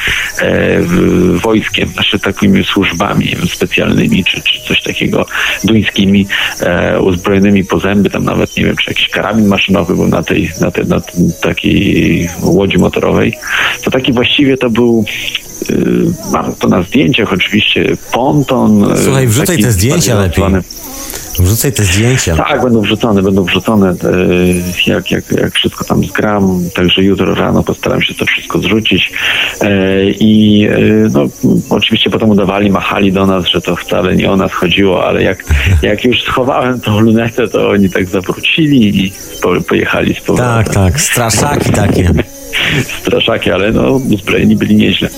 wojskiem, 1.34 1.85
znaczy 1.86 2.18
takimi 2.18 2.64
służbami 2.64 3.36
specjalnymi, 3.54 4.24
czy, 4.24 4.42
czy 4.42 4.68
coś 4.68 4.82
takiego 4.82 5.26
duńskimi, 5.64 6.26
e, 6.60 7.00
uzbrojonymi 7.00 7.64
po 7.64 7.78
zęby, 7.78 8.10
tam 8.10 8.24
nawet 8.24 8.56
nie 8.56 8.64
wiem, 8.64 8.76
czy 8.76 8.90
jakiś 8.90 9.08
karabin 9.08 9.46
maszynowy 9.46 9.94
był 9.94 10.08
na 10.08 10.22
tej, 10.22 10.50
na 10.60 10.70
tej, 10.70 10.86
na 10.86 11.00
takiej 11.42 12.28
łodzi 12.42 12.78
motorowej. 12.78 13.32
To 13.84 13.90
taki 13.90 14.12
właściwie 14.12 14.56
to 14.56 14.70
był 14.70 15.04
y, 15.70 15.76
Mam 16.32 16.54
to 16.54 16.68
na 16.68 16.82
zdjęciach 16.82 17.32
oczywiście, 17.32 17.96
ponton. 18.12 18.92
y, 18.92 18.98
Słuchaj, 19.04 19.26
wrzucaj 19.26 19.58
te 19.58 19.72
zdjęcia 19.72 20.14
lepiej. 20.20 20.44
Wrzucaj 21.38 21.72
te 21.72 21.84
zdjęcia. 21.84 22.36
tak, 22.36 22.62
będą 22.62 22.80
wrzucone, 22.80 23.22
będą 23.22 23.44
wrzucone, 23.44 23.88
e, 23.88 23.94
jak, 24.86 25.10
jak, 25.10 25.32
jak 25.32 25.54
wszystko 25.54 25.84
tam 25.84 26.04
zgram, 26.04 26.60
także 26.74 27.02
jutro 27.02 27.34
rano 27.34 27.62
postaram 27.62 28.02
się 28.02 28.14
to 28.14 28.26
wszystko 28.26 28.58
zrzucić 28.58 29.12
E, 29.60 30.10
i 30.10 30.64
e, 30.68 30.78
no, 31.12 31.26
oczywiście 31.70 32.10
potem 32.10 32.30
udawali, 32.30 32.70
machali 32.70 33.12
do 33.12 33.26
nas, 33.26 33.44
że 33.46 33.60
to 33.60 33.76
wcale 33.76 34.16
nie 34.16 34.30
o 34.30 34.36
nas 34.36 34.52
chodziło, 34.52 35.06
ale 35.06 35.22
jak, 35.22 35.44
jak 35.82 36.04
już 36.04 36.22
schowałem 36.22 36.80
tą 36.80 37.00
lunetę, 37.00 37.48
to 37.48 37.68
oni 37.68 37.90
tak 37.90 38.06
zawrócili 38.06 39.04
i 39.06 39.12
po, 39.42 39.60
pojechali 39.68 40.14
z 40.14 40.20
powrotem. 40.20 40.64
Tak, 40.64 40.74
tak, 40.74 41.00
straszaki 41.00 41.72
takie. 41.72 42.12
Straszaki, 43.00 43.50
ale 43.50 43.72
no 43.72 43.90
uzbrojeni 43.92 44.56
byli 44.56 44.76
nieźle. 44.76 45.08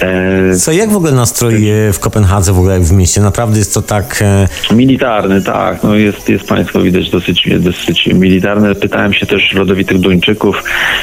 E, 0.00 0.56
Co, 0.56 0.72
jak 0.72 0.90
w 0.90 0.96
ogóle 0.96 1.12
nastrój 1.12 1.66
w 1.92 1.98
Kopenhadze, 1.98 2.52
w 2.52 2.58
ogóle 2.58 2.80
w 2.80 2.92
mieście? 2.92 3.20
Naprawdę 3.20 3.58
jest 3.58 3.74
to 3.74 3.82
tak... 3.82 4.22
E... 4.22 4.48
Militarny, 4.74 5.42
tak. 5.42 5.82
No 5.82 5.94
jest, 5.94 6.28
jest 6.28 6.48
państwo 6.48 6.80
widać 6.80 7.10
dosyć, 7.10 7.48
dosyć 7.58 8.06
militarne. 8.06 8.74
Pytałem 8.74 9.12
się 9.12 9.26
też 9.26 9.52
rodowitych 9.52 9.98
Duńczyków. 9.98 10.62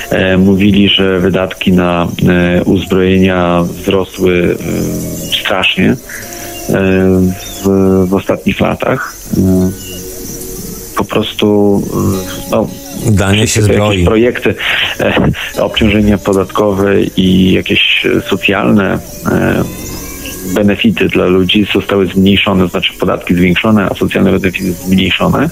E, 0.10 0.38
mówili, 0.38 0.90
że 0.90 1.20
wydatki 1.20 1.72
na 1.72 2.08
e, 2.28 2.64
uzbrojenia 2.64 3.64
wzrosły 3.64 4.58
e, 4.60 5.36
strasznie 5.42 5.90
e, 5.90 5.96
w, 7.64 7.70
w 8.08 8.14
ostatnich 8.14 8.60
latach. 8.60 9.16
Po 10.98 11.06
prostu 11.06 11.82
no, 12.52 12.68
Danie 13.06 13.48
się 13.48 13.62
zbroi. 13.62 14.06
projekty, 14.06 14.56
e, 15.00 15.32
obciążenia 15.60 16.18
podatkowe 16.18 17.02
i 17.02 17.52
jakieś 17.52 18.08
socjalne 18.30 19.00
e, 19.32 19.64
benefity 20.54 21.08
dla 21.08 21.26
ludzi 21.26 21.68
zostały 21.74 22.08
zmniejszone, 22.08 22.68
znaczy 22.68 22.94
podatki 22.94 23.36
zwiększone, 23.36 23.88
a 23.92 23.96
socjalne 23.96 24.32
benefity 24.32 24.74
zmniejszone. 24.74 25.50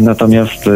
Natomiast 0.00 0.66
e, 0.66 0.70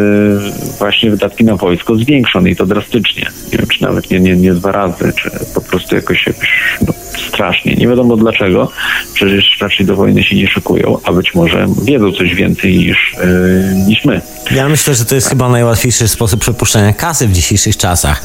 właśnie 0.78 1.10
wydatki 1.10 1.44
na 1.44 1.56
wojsko 1.56 1.96
zwiększone 1.96 2.50
i 2.50 2.56
to 2.56 2.66
drastycznie. 2.66 3.26
Nie 3.52 3.58
wiem, 3.58 3.66
czy 3.66 3.82
nawet 3.82 4.10
nie, 4.10 4.20
nie, 4.20 4.36
nie 4.36 4.54
dwa 4.54 4.72
razy, 4.72 5.12
czy 5.16 5.30
po 5.54 5.60
prostu 5.60 5.94
jakoś, 5.94 6.26
jakoś 6.26 6.48
no, 6.86 6.92
strasznie. 7.28 7.74
Nie 7.74 7.88
wiadomo 7.88 8.16
dlaczego. 8.16 8.70
Przecież 9.14 9.58
raczej 9.60 9.86
do 9.86 9.96
wojny 9.96 10.24
się 10.24 10.36
nie 10.36 10.48
szykują, 10.48 10.98
a 11.04 11.12
być 11.12 11.34
może 11.34 11.66
wiedzą 11.84 12.12
coś 12.12 12.34
więcej 12.34 12.78
niż, 12.78 13.14
yy, 13.16 13.84
niż 13.86 14.04
my. 14.04 14.20
Ja 14.50 14.68
myślę, 14.68 14.94
że 14.94 15.04
to 15.04 15.14
jest 15.14 15.28
chyba 15.28 15.48
najłatwiejszy 15.48 16.08
sposób 16.08 16.40
przepuszczenia 16.40 16.92
kasy 16.92 17.28
w 17.28 17.32
dzisiejszych 17.32 17.76
czasach, 17.76 18.22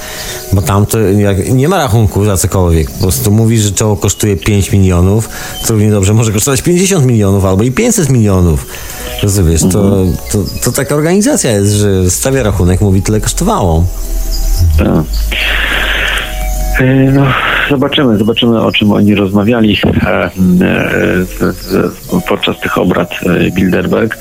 bo 0.54 0.62
tam 0.62 0.86
to 0.86 0.98
nie 1.50 1.68
ma 1.68 1.78
rachunku 1.78 2.26
za 2.26 2.38
cokolwiek. 2.38 2.92
Po 2.92 3.00
prostu 3.00 3.32
mówisz, 3.32 3.62
że 3.62 3.72
to 3.72 3.96
kosztuje 3.96 4.38
5 4.38 4.72
milionów, 4.72 4.83
to 5.68 5.74
równie 5.74 5.92
dobrze 5.92 6.14
może 6.14 6.32
kosztować 6.32 6.62
50 6.62 7.06
milionów 7.06 7.46
albo 7.46 7.64
i 7.64 7.72
500 7.72 8.10
milionów. 8.10 8.66
Rozumiesz, 9.24 9.62
to, 9.62 10.06
to, 10.32 10.44
to 10.64 10.72
taka 10.72 10.96
organizacja 10.96 11.52
jest, 11.52 11.72
że 11.72 12.12
stawia 12.12 12.44
rachunek, 12.44 12.82
mówi 12.82 13.02
tyle 13.02 13.22
kosztowało. 13.22 13.86
Tak. 14.78 15.04
E, 16.80 17.12
no, 17.12 17.26
zobaczymy, 17.70 18.18
zobaczymy 18.18 18.62
o 18.62 18.72
czym 18.72 18.92
oni 18.92 19.16
rozmawiali 19.16 19.78
e, 19.86 20.24
e, 20.24 20.30
podczas 22.28 22.60
tych 22.60 22.78
obrad 22.78 23.20
Bilderberg. 23.56 24.18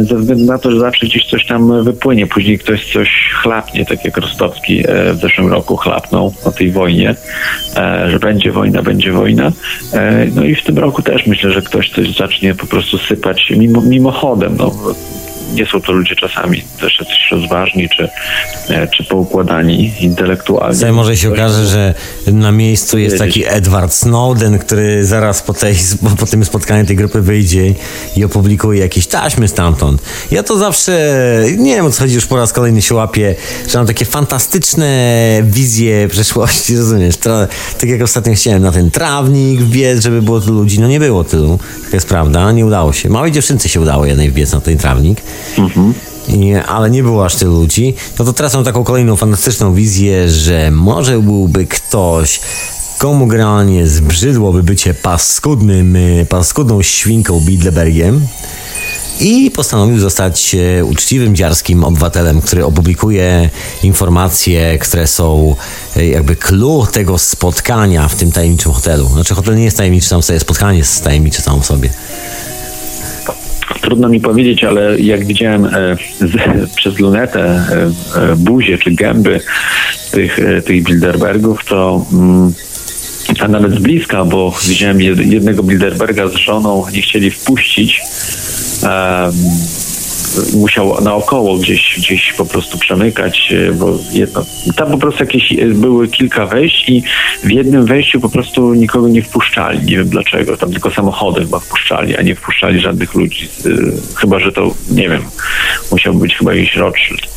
Ze 0.00 0.16
względu 0.16 0.44
na 0.44 0.58
to, 0.58 0.70
że 0.70 0.80
zawsze 0.80 1.06
gdzieś 1.06 1.26
coś 1.26 1.46
tam 1.46 1.84
wypłynie, 1.84 2.26
później 2.26 2.58
ktoś 2.58 2.92
coś 2.92 3.30
chlapnie, 3.42 3.86
tak 3.86 4.04
jak 4.04 4.16
Rostowski 4.16 4.84
w 5.12 5.20
zeszłym 5.20 5.48
roku 5.52 5.76
chlapnął 5.76 6.34
o 6.44 6.52
tej 6.52 6.70
wojnie, 6.70 7.14
że 8.08 8.18
będzie 8.18 8.52
wojna, 8.52 8.82
będzie 8.82 9.12
wojna. 9.12 9.52
No 10.34 10.44
i 10.44 10.54
w 10.54 10.64
tym 10.64 10.78
roku 10.78 11.02
też 11.02 11.26
myślę, 11.26 11.50
że 11.50 11.62
ktoś 11.62 11.90
coś 11.90 12.16
zacznie 12.16 12.54
po 12.54 12.66
prostu 12.66 12.98
sypać 12.98 13.52
mimo, 13.56 13.80
mimochodem. 13.82 14.56
No, 14.58 14.72
nie 15.52 15.66
są 15.66 15.80
to 15.80 15.92
ludzie 15.92 16.16
czasami 16.16 16.62
też 16.80 17.00
jacyś 17.00 17.28
rozważni 17.30 17.88
czy, 17.88 18.08
e, 18.68 18.88
czy 18.88 19.04
poukładani 19.04 19.92
intelektualnie. 20.00 20.74
Tutaj 20.74 20.92
może 20.92 21.16
się 21.16 21.32
okaże, 21.32 21.66
że 21.66 21.94
na 22.32 22.52
miejscu 22.52 22.98
jest 22.98 23.18
taki 23.18 23.44
Edward 23.46 23.92
Snowden, 23.92 24.58
który 24.58 25.04
zaraz 25.04 25.42
po, 25.42 25.54
tej, 25.54 25.76
po 26.18 26.26
tym 26.26 26.44
spotkaniu 26.44 26.86
tej 26.86 26.96
grupy 26.96 27.20
wyjdzie 27.20 27.74
i 28.16 28.24
opublikuje 28.24 28.80
jakieś 28.80 29.06
taśmy 29.06 29.48
stamtąd. 29.48 30.02
Ja 30.30 30.42
to 30.42 30.58
zawsze, 30.58 31.14
nie 31.56 31.74
wiem 31.74 31.86
o 31.86 31.90
co 31.90 32.02
chodzi, 32.02 32.14
już 32.14 32.26
po 32.26 32.36
raz 32.36 32.52
kolejny 32.52 32.82
się 32.82 32.94
łapię, 32.94 33.34
że 33.68 33.78
mam 33.78 33.86
takie 33.86 34.04
fantastyczne 34.04 34.88
wizje 35.44 36.08
przeszłości, 36.08 36.76
rozumiesz? 36.82 37.16
To, 37.16 37.46
tak 37.80 37.90
jak 37.90 38.02
ostatnio 38.02 38.34
chciałem 38.34 38.62
na 38.62 38.72
ten 38.72 38.90
trawnik 38.90 39.60
wbiec, 39.60 40.02
żeby 40.02 40.22
było 40.22 40.40
tylu 40.40 40.54
ludzi, 40.54 40.80
no 40.80 40.88
nie 40.88 41.00
było 41.00 41.24
tylu, 41.24 41.58
taka 41.84 41.96
jest 41.96 42.08
prawda, 42.08 42.52
nie 42.52 42.66
udało 42.66 42.92
się. 42.92 43.08
Małej 43.08 43.32
dziewczynce 43.32 43.68
się 43.68 43.80
udało 43.80 44.06
jednej 44.06 44.30
wbiec 44.30 44.52
na 44.52 44.60
ten 44.60 44.78
trawnik. 44.78 45.20
Mhm. 45.58 45.94
Ale 46.66 46.90
nie 46.90 47.02
było 47.02 47.24
aż 47.24 47.34
tylu 47.34 47.60
ludzi, 47.60 47.94
no 48.18 48.24
to 48.24 48.32
teraz 48.32 48.54
mam 48.54 48.64
taką 48.64 48.84
kolejną 48.84 49.16
fantastyczną 49.16 49.74
wizję, 49.74 50.28
że 50.28 50.70
może 50.70 51.18
byłby 51.20 51.66
ktoś, 51.66 52.40
komu 52.98 53.26
generalnie 53.26 53.88
zbrzydłoby 53.88 54.62
bycie 54.62 54.94
paskudnym, 54.94 55.96
y, 55.96 56.26
paskudną 56.28 56.82
świnką 56.82 57.40
Bidlebergiem 57.40 58.26
i 59.20 59.50
postanowił 59.50 59.98
zostać 59.98 60.54
e, 60.54 60.84
uczciwym, 60.84 61.36
dziarskim 61.36 61.84
obywatelem, 61.84 62.40
który 62.40 62.64
opublikuje 62.64 63.50
informacje, 63.82 64.78
które 64.78 65.06
są 65.06 65.56
e, 65.96 66.06
jakby 66.06 66.36
clue 66.36 66.86
tego 66.92 67.18
spotkania 67.18 68.08
w 68.08 68.14
tym 68.14 68.32
tajemniczym 68.32 68.72
hotelu. 68.72 69.08
Znaczy 69.08 69.34
hotel 69.34 69.56
nie 69.56 69.64
jest 69.64 69.76
tajemniczy 69.76 70.08
sam 70.08 70.22
sobie, 70.22 70.40
spotkanie 70.40 70.78
jest 70.78 71.04
tajemnicze 71.04 71.42
sam 71.42 71.62
sobie. 71.62 71.90
Trudno 73.88 74.08
mi 74.08 74.20
powiedzieć, 74.20 74.64
ale 74.64 75.00
jak 75.00 75.26
widziałem 75.26 75.64
e, 75.64 75.70
z, 76.20 76.70
przez 76.76 76.98
lunetę 76.98 77.40
e, 77.40 77.90
e, 78.32 78.36
buzie 78.36 78.78
czy 78.78 78.90
gęby 78.90 79.40
tych, 80.10 80.38
e, 80.38 80.62
tych 80.62 80.82
Bilderbergów, 80.82 81.64
to 81.64 82.06
mm, 82.12 82.52
a 83.40 83.48
nawet 83.48 83.72
z 83.72 83.78
bliska, 83.78 84.24
bo 84.24 84.54
widziałem 84.68 85.00
jednego 85.00 85.62
Bilderberga 85.62 86.28
z 86.28 86.34
żoną, 86.34 86.84
nie 86.92 87.02
chcieli 87.02 87.30
wpuścić 87.30 88.00
musiał 90.54 91.04
naokoło 91.04 91.56
gdzieś, 91.56 91.94
gdzieś 91.98 92.32
po 92.32 92.44
prostu 92.44 92.78
przemykać, 92.78 93.52
e, 93.52 93.72
bo 93.72 93.98
jedno, 94.12 94.44
tam 94.76 94.90
po 94.90 94.98
prostu 94.98 95.24
jakieś 95.24 95.52
e, 95.52 95.66
były 95.66 96.08
kilka 96.08 96.46
wejść 96.46 96.88
i 96.88 97.02
w 97.44 97.50
jednym 97.50 97.84
wejściu 97.84 98.20
po 98.20 98.28
prostu 98.28 98.74
nikogo 98.74 99.08
nie 99.08 99.22
wpuszczali. 99.22 99.84
Nie 99.84 99.96
wiem 99.96 100.08
dlaczego, 100.08 100.56
tam 100.56 100.72
tylko 100.72 100.90
samochody 100.90 101.40
chyba 101.40 101.58
wpuszczali, 101.58 102.16
a 102.16 102.22
nie 102.22 102.34
wpuszczali 102.34 102.80
żadnych 102.80 103.14
ludzi. 103.14 103.48
E, 103.66 103.68
chyba, 104.16 104.38
że 104.38 104.52
to, 104.52 104.74
nie 104.90 105.08
wiem, 105.08 105.22
musiał 105.90 106.14
być 106.14 106.36
chyba 106.36 106.54
jakiś 106.54 106.76
Rothschild. 106.76 107.28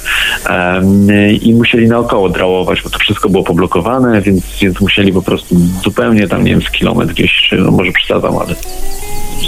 I 1.41 1.53
musieli 1.53 1.87
naokoło 1.87 2.29
drałować, 2.29 2.81
bo 2.81 2.89
to 2.89 2.99
wszystko 2.99 3.29
było 3.29 3.43
poblokowane, 3.43 4.21
więc, 4.21 4.43
więc 4.61 4.81
musieli 4.81 5.13
po 5.13 5.21
prostu 5.21 5.55
zupełnie 5.83 6.27
tam, 6.27 6.43
nie 6.43 6.51
wiem, 6.51 6.61
z 6.61 6.71
kilometr 6.71 7.13
gdzieś, 7.13 7.47
czy 7.49 7.57
no 7.57 7.71
może 7.71 7.91
przesadzam, 7.91 8.37
ale 8.37 8.55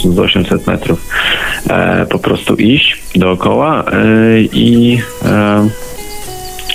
z 0.03 0.19
800 0.19 0.67
metrów 0.67 1.05
po 2.09 2.19
prostu 2.19 2.55
iść 2.55 3.03
dookoła 3.15 3.42
e, 3.91 4.41
i 4.41 4.97
e, 5.25 5.67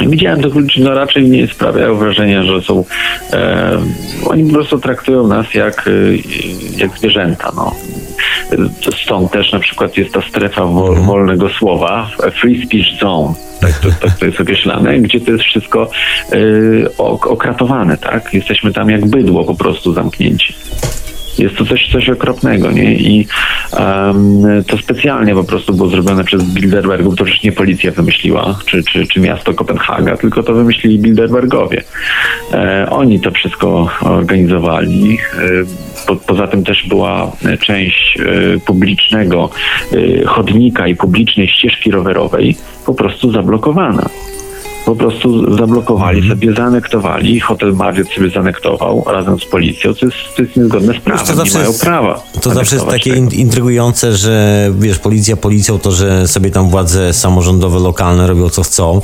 Widziałem 0.07 0.43
tych 0.43 0.55
ludzi, 0.55 0.83
no 0.83 0.95
raczej 0.95 1.31
nie 1.31 1.47
sprawiają 1.47 1.97
wrażenia, 1.97 2.43
że 2.43 2.63
są. 2.63 2.85
E, 3.33 3.79
oni 4.27 4.45
po 4.45 4.53
prostu 4.53 4.79
traktują 4.79 5.27
nas 5.27 5.55
jak, 5.55 5.91
jak 6.77 6.99
zwierzęta. 6.99 7.53
No. 7.57 7.75
Stąd 9.05 9.31
też 9.31 9.53
na 9.53 9.59
przykład 9.59 9.97
jest 9.97 10.13
ta 10.13 10.23
strefa 10.23 10.63
mhm. 10.63 11.07
wolnego 11.07 11.49
słowa, 11.49 12.11
free 12.41 12.67
speech 12.67 13.01
zone. 13.01 13.35
Tak 13.61 13.79
to, 13.79 13.89
tak 14.01 14.19
to 14.19 14.27
jest 14.27 14.41
określane, 14.41 14.99
gdzie 14.99 15.21
to 15.21 15.31
jest 15.31 15.45
wszystko 15.45 15.91
okratowane, 17.29 17.97
tak? 17.97 18.35
Jesteśmy 18.35 18.73
tam 18.73 18.91
jak 18.91 19.07
bydło 19.07 19.45
po 19.45 19.55
prostu 19.55 19.93
zamknięci. 19.93 20.55
Jest 21.39 21.57
to 21.57 21.65
coś, 21.65 21.89
coś 21.93 22.09
okropnego, 22.09 22.71
nie? 22.71 22.95
I 22.95 23.27
um, 23.73 24.43
to 24.67 24.79
specjalnie 24.79 25.35
po 25.35 25.45
prostu 25.45 25.75
było 25.75 25.89
zrobione 25.89 26.25
przez 26.25 26.43
Bilderbergów, 26.43 27.17
to 27.17 27.25
już 27.25 27.43
nie 27.43 27.53
policja 27.53 27.93
wymyśliła, 27.93 28.59
czy, 28.67 28.83
czy, 28.83 29.07
czy 29.07 29.21
miasto 29.21 29.55
Kopenhaga, 29.55 30.17
tylko 30.17 30.43
to 30.43 30.55
wymyślili 30.55 30.99
Bilderbergowie. 30.99 31.83
E, 32.53 32.87
oni 32.91 33.21
to 33.21 33.31
wszystko 33.31 33.91
organizowali. 34.01 35.19
E, 35.39 36.07
po, 36.07 36.17
poza 36.17 36.47
tym 36.47 36.65
też 36.65 36.87
była 36.89 37.33
część 37.61 38.19
e, 38.21 38.59
publicznego 38.59 39.51
e, 39.93 40.25
chodnika 40.25 40.87
i 40.87 40.97
publicznej 40.97 41.49
ścieżki 41.49 41.91
rowerowej 41.91 42.57
po 42.87 42.95
prostu 42.95 43.33
zablokowana 43.33 44.09
po 44.89 44.97
prostu 44.97 45.57
zablokowali 45.57 46.19
mhm. 46.19 46.39
sobie, 46.39 46.55
zanektowali. 46.55 47.41
Hotel 47.41 47.73
Marriott 47.73 48.09
sobie 48.09 48.31
zanektował 48.31 49.05
razem 49.07 49.39
z 49.39 49.45
policją, 49.45 49.95
co 49.95 50.07
jest, 50.07 50.17
to 50.37 50.43
jest 50.43 50.57
niezgodne 50.57 50.95
z 50.95 51.01
prawem. 51.01 51.27
To 51.27 51.35
zawsze 51.35 51.53
nie 51.53 51.59
mają 51.59 51.71
jest, 51.71 51.81
prawa. 51.81 52.23
To 52.43 52.51
zawsze 52.51 52.77
jest 52.77 52.89
takie 52.89 53.15
tego. 53.15 53.31
intrygujące, 53.31 54.17
że 54.17 54.69
wiesz, 54.79 54.99
policja 54.99 55.37
policją 55.37 55.79
to, 55.79 55.93
że 55.93 56.29
sobie 56.29 56.51
tam 56.51 56.69
władze 56.69 57.13
samorządowe, 57.13 57.79
lokalne 57.79 58.27
robią 58.27 58.49
co 58.49 58.63
chcą 58.63 59.01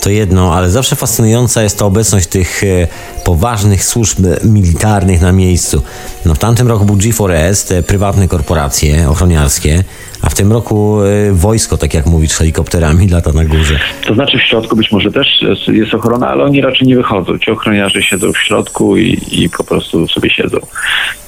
to 0.00 0.10
jedno, 0.10 0.54
ale 0.54 0.70
zawsze 0.70 0.96
fascynująca 0.96 1.62
jest 1.62 1.78
ta 1.78 1.84
obecność 1.86 2.26
tych 2.26 2.64
e, 2.64 2.88
poważnych 3.24 3.84
służb 3.84 4.18
militarnych 4.44 5.20
na 5.20 5.32
miejscu. 5.32 5.82
No, 6.24 6.34
w 6.34 6.38
tamtym 6.38 6.68
roku 6.68 6.84
był 6.84 6.96
G4S, 6.96 7.68
te 7.68 7.82
prywatne 7.82 8.28
korporacje 8.28 9.10
ochroniarskie, 9.10 9.84
a 10.22 10.28
w 10.28 10.34
tym 10.34 10.52
roku 10.52 11.02
y, 11.02 11.32
wojsko, 11.32 11.76
tak 11.76 11.94
jak 11.94 12.06
mówisz, 12.06 12.32
helikopterami 12.32 13.08
lata 13.14 13.32
na 13.32 13.44
górze. 13.44 13.78
To 14.06 14.14
znaczy 14.14 14.38
w 14.38 14.42
środku 14.42 14.76
być 14.76 14.92
może 14.92 15.12
też 15.12 15.44
jest 15.68 15.94
ochrona, 15.94 16.28
ale 16.28 16.44
oni 16.44 16.60
raczej 16.60 16.88
nie 16.88 16.96
wychodzą. 16.96 17.38
Ci 17.38 17.50
ochroniarze 17.50 18.02
siedzą 18.02 18.32
w 18.32 18.38
środku 18.38 18.96
i, 18.96 19.18
i 19.32 19.48
po 19.50 19.64
prostu 19.64 20.08
sobie 20.08 20.30
siedzą. 20.30 20.58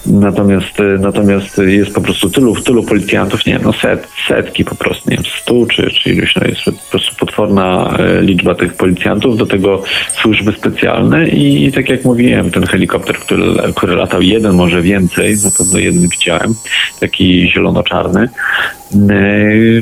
Natomiast, 0.07 0.81
y, 0.81 0.99
natomiast 1.01 1.59
jest 1.59 1.95
po 1.95 2.01
prostu 2.01 2.31
tylu, 2.31 2.57
tylu 2.57 2.83
policjantów, 2.83 3.47
nie 3.47 3.53
wiem, 3.53 3.63
no 3.65 3.73
set, 3.73 4.09
setki 4.29 4.65
po 4.65 4.75
prostu, 4.75 5.11
nie 5.11 5.17
wiem, 5.17 5.25
stu 5.43 5.67
czy, 5.67 5.91
czy 5.91 6.11
iluś, 6.13 6.35
no 6.37 6.47
jest 6.47 6.65
po 6.65 6.91
prostu 6.91 7.17
potworna 7.17 7.95
e, 7.99 8.23
liczba 8.23 8.55
tych 8.55 8.75
policjantów, 8.75 9.37
do 9.37 9.47
tego 9.47 9.83
służby 10.23 10.53
specjalne 10.53 11.29
i 11.29 11.73
tak 11.73 11.89
jak 11.89 12.05
mówiłem, 12.05 12.51
ten 12.51 12.67
helikopter, 12.67 13.17
który, 13.17 13.43
który 13.77 13.97
latał 13.97 14.23
jeden, 14.23 14.55
może 14.55 14.83
więcej, 14.83 15.37
na 15.45 15.51
pewno 15.59 15.79
jeden 15.79 16.09
widziałem, 16.09 16.55
taki 17.01 17.51
zielono-czarny, 17.53 18.29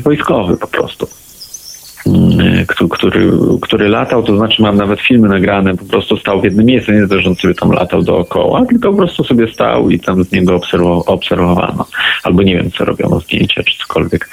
wojskowy 0.03 0.57
po 0.57 0.67
prostu. 0.67 1.07
Mm, 2.07 2.65
który, 2.89 3.31
który 3.61 3.89
latał, 3.89 4.23
to 4.23 4.37
znaczy 4.37 4.61
mam 4.61 4.77
nawet 4.77 5.01
filmy 5.01 5.27
nagrane, 5.27 5.77
po 5.77 5.85
prostu 5.85 6.17
stał 6.17 6.41
w 6.41 6.43
jednym 6.43 6.65
miejscu, 6.65 6.91
nie 6.91 7.07
on 7.27 7.35
sobie 7.35 7.53
tam 7.53 7.71
latał 7.71 8.03
dookoła, 8.03 8.65
tylko 8.65 8.91
po 8.91 8.97
prostu 8.97 9.23
sobie 9.23 9.53
stał 9.53 9.89
i 9.89 9.99
tam 9.99 10.23
z 10.23 10.31
niego 10.31 10.61
obserwowano. 11.05 11.85
Albo 12.23 12.43
nie 12.43 12.55
wiem, 12.55 12.71
co 12.71 12.85
robiono, 12.85 13.19
zdjęcia 13.19 13.63
czy 13.63 13.77
cokolwiek. 13.77 14.29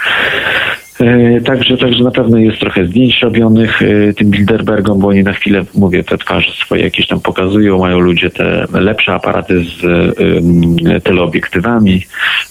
E, 1.00 1.40
także, 1.40 1.76
także 1.76 2.04
na 2.04 2.10
pewno 2.10 2.38
jest 2.38 2.58
trochę 2.58 2.86
zdjęć 2.86 3.22
robionych 3.22 3.82
e, 3.82 4.12
tym 4.12 4.30
Bilderbergom, 4.30 5.00
bo 5.00 5.08
oni 5.08 5.24
na 5.24 5.32
chwilę, 5.32 5.64
mówię, 5.74 6.04
te 6.04 6.18
twarze 6.18 6.50
swoje 6.64 6.82
jakieś 6.82 7.06
tam 7.06 7.20
pokazują, 7.20 7.78
mają 7.78 7.98
ludzie 7.98 8.30
te 8.30 8.66
lepsze 8.72 9.14
aparaty 9.14 9.64
z 9.64 9.84
y, 9.84 11.00
teleobiektywami, 11.00 12.06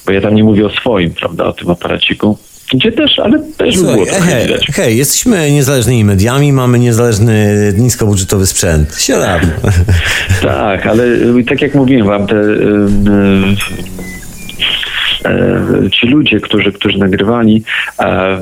bo 0.05 0.11
ja 0.11 0.21
tam 0.21 0.35
nie 0.35 0.43
mówię 0.43 0.65
o 0.65 0.69
swoim, 0.69 1.11
prawda, 1.11 1.45
o 1.45 1.53
tym 1.53 1.69
aparaciku 1.69 2.37
gdzie 2.73 2.91
też, 2.91 3.19
ale 3.19 3.39
też 3.57 3.75
Słuchaj, 3.75 3.95
było 3.95 4.05
hej, 4.05 4.47
hej, 4.73 4.97
jesteśmy 4.97 5.51
niezależnymi 5.51 6.03
mediami, 6.03 6.53
mamy 6.53 6.79
niezależny, 6.79 7.73
niskobudżetowy 7.77 8.47
sprzęt. 8.47 8.95
Siadam. 8.99 9.39
tak, 10.41 10.87
ale 10.87 11.03
tak 11.49 11.61
jak 11.61 11.75
mówiłem 11.75 12.07
wam, 12.07 12.27
te... 12.27 12.35
Yy, 12.35 13.55
E, 14.07 14.16
ci 15.91 16.07
ludzie, 16.07 16.39
którzy, 16.39 16.71
którzy 16.71 16.97
nagrywali, 16.97 17.63
e, 17.99 18.03
e, 18.03 18.41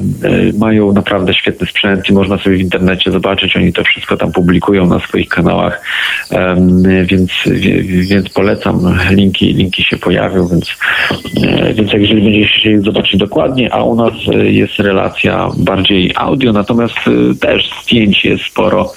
mają 0.57 0.93
naprawdę 0.93 1.33
świetny 1.33 1.67
sprzęt 1.67 2.09
i 2.09 2.13
można 2.13 2.37
sobie 2.37 2.57
w 2.57 2.61
internecie 2.61 3.11
zobaczyć, 3.11 3.55
oni 3.55 3.73
to 3.73 3.83
wszystko 3.83 4.17
tam 4.17 4.31
publikują 4.31 4.85
na 4.85 4.99
swoich 4.99 5.29
kanałach, 5.29 5.81
więc, 7.05 7.31
więc 8.09 8.29
polecam, 8.29 8.99
linki, 9.09 9.53
linki 9.53 9.83
się 9.83 9.97
pojawią, 9.97 10.47
więc, 10.47 10.69
więc 11.73 11.93
jak 11.93 12.01
jeżeli 12.01 12.21
będziecie 12.21 12.59
chcieli 12.59 12.81
zobaczyć 12.81 13.17
dokładnie, 13.17 13.73
a 13.73 13.83
u 13.83 13.95
nas 13.95 14.13
jest 14.43 14.79
relacja 14.79 15.49
bardziej 15.57 16.11
audio, 16.15 16.53
natomiast 16.53 16.95
też 17.39 17.69
zdjęć 17.83 18.25
jest 18.25 18.43
sporo. 18.43 18.93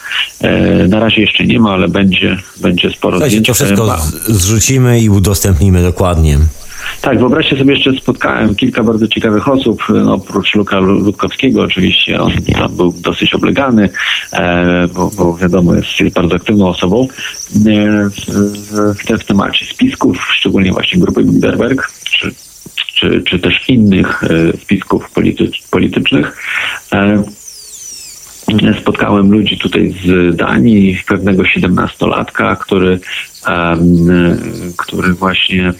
Na 0.89 1.01
razie 1.01 1.21
jeszcze 1.21 1.45
nie 1.45 1.61
ma, 1.61 1.71
ale 1.71 1.89
będzie, 1.89 2.37
będzie 2.61 2.91
sporo 2.91 3.17
Słuchajcie, 3.17 3.39
zdjęć. 3.39 3.47
To 3.47 3.55
wszystko 3.55 3.97
zrzucimy 4.29 5.01
i 5.01 5.11
udostępnimy 5.11 5.83
dokładnie. 5.83 6.39
Tak, 7.01 7.19
wyobraźcie 7.19 7.59
sobie, 7.59 7.75
jeszcze 7.75 7.93
spotkałem 7.93 8.55
kilka 8.55 8.83
bardzo 8.83 9.09
ciekawych 9.09 9.49
osób, 9.49 9.83
no, 9.89 10.15
oprócz 10.15 10.55
Luka 10.55 10.79
Ludkowskiego 10.79 11.63
oczywiście, 11.63 12.21
on 12.21 12.33
tam 12.53 12.77
był 12.77 12.93
dosyć 12.93 13.35
oblegany, 13.35 13.89
e, 14.33 14.89
bo, 14.95 15.11
bo, 15.17 15.37
wiadomo, 15.37 15.75
jest 15.75 16.15
bardzo 16.15 16.37
aktywną 16.37 16.69
osobą 16.69 17.09
e, 17.67 18.11
w, 18.11 18.15
w, 19.11 19.21
w 19.21 19.25
temacie 19.25 19.67
spisków, 19.67 20.29
szczególnie 20.33 20.73
właśnie 20.73 21.01
grupy 21.01 21.25
Bilderberg, 21.25 21.93
czy, 22.05 22.35
czy, 22.95 23.23
czy 23.23 23.39
też 23.39 23.69
innych 23.69 24.25
e, 24.25 24.57
spisków 24.57 25.11
politycz, 25.11 25.63
politycznych. 25.71 26.37
E, 26.93 27.23
spotkałem 28.81 29.33
ludzi 29.33 29.59
tutaj 29.59 29.95
z 30.05 30.37
Danii, 30.37 30.99
pewnego 31.07 31.45
siedemnastolatka, 31.45 32.57
który, 32.57 33.01
który 34.77 35.13
właśnie 35.13 35.73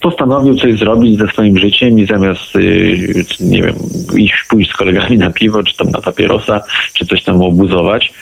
postanowił 0.00 0.54
coś 0.54 0.78
zrobić 0.78 1.18
ze 1.18 1.26
swoim 1.26 1.58
życiem 1.58 1.98
i 1.98 2.06
zamiast, 2.06 2.56
y, 2.56 3.24
nie 3.40 3.62
wiem, 3.62 3.74
iść 4.16 4.34
pójść 4.48 4.70
z 4.70 4.76
kolegami 4.76 5.18
na 5.18 5.30
piwo, 5.30 5.62
czy 5.62 5.76
tam 5.76 5.90
na 5.90 6.00
papierosa, 6.00 6.62
czy 6.94 7.06
coś 7.06 7.24
tam 7.24 7.42
obuzować, 7.42 8.12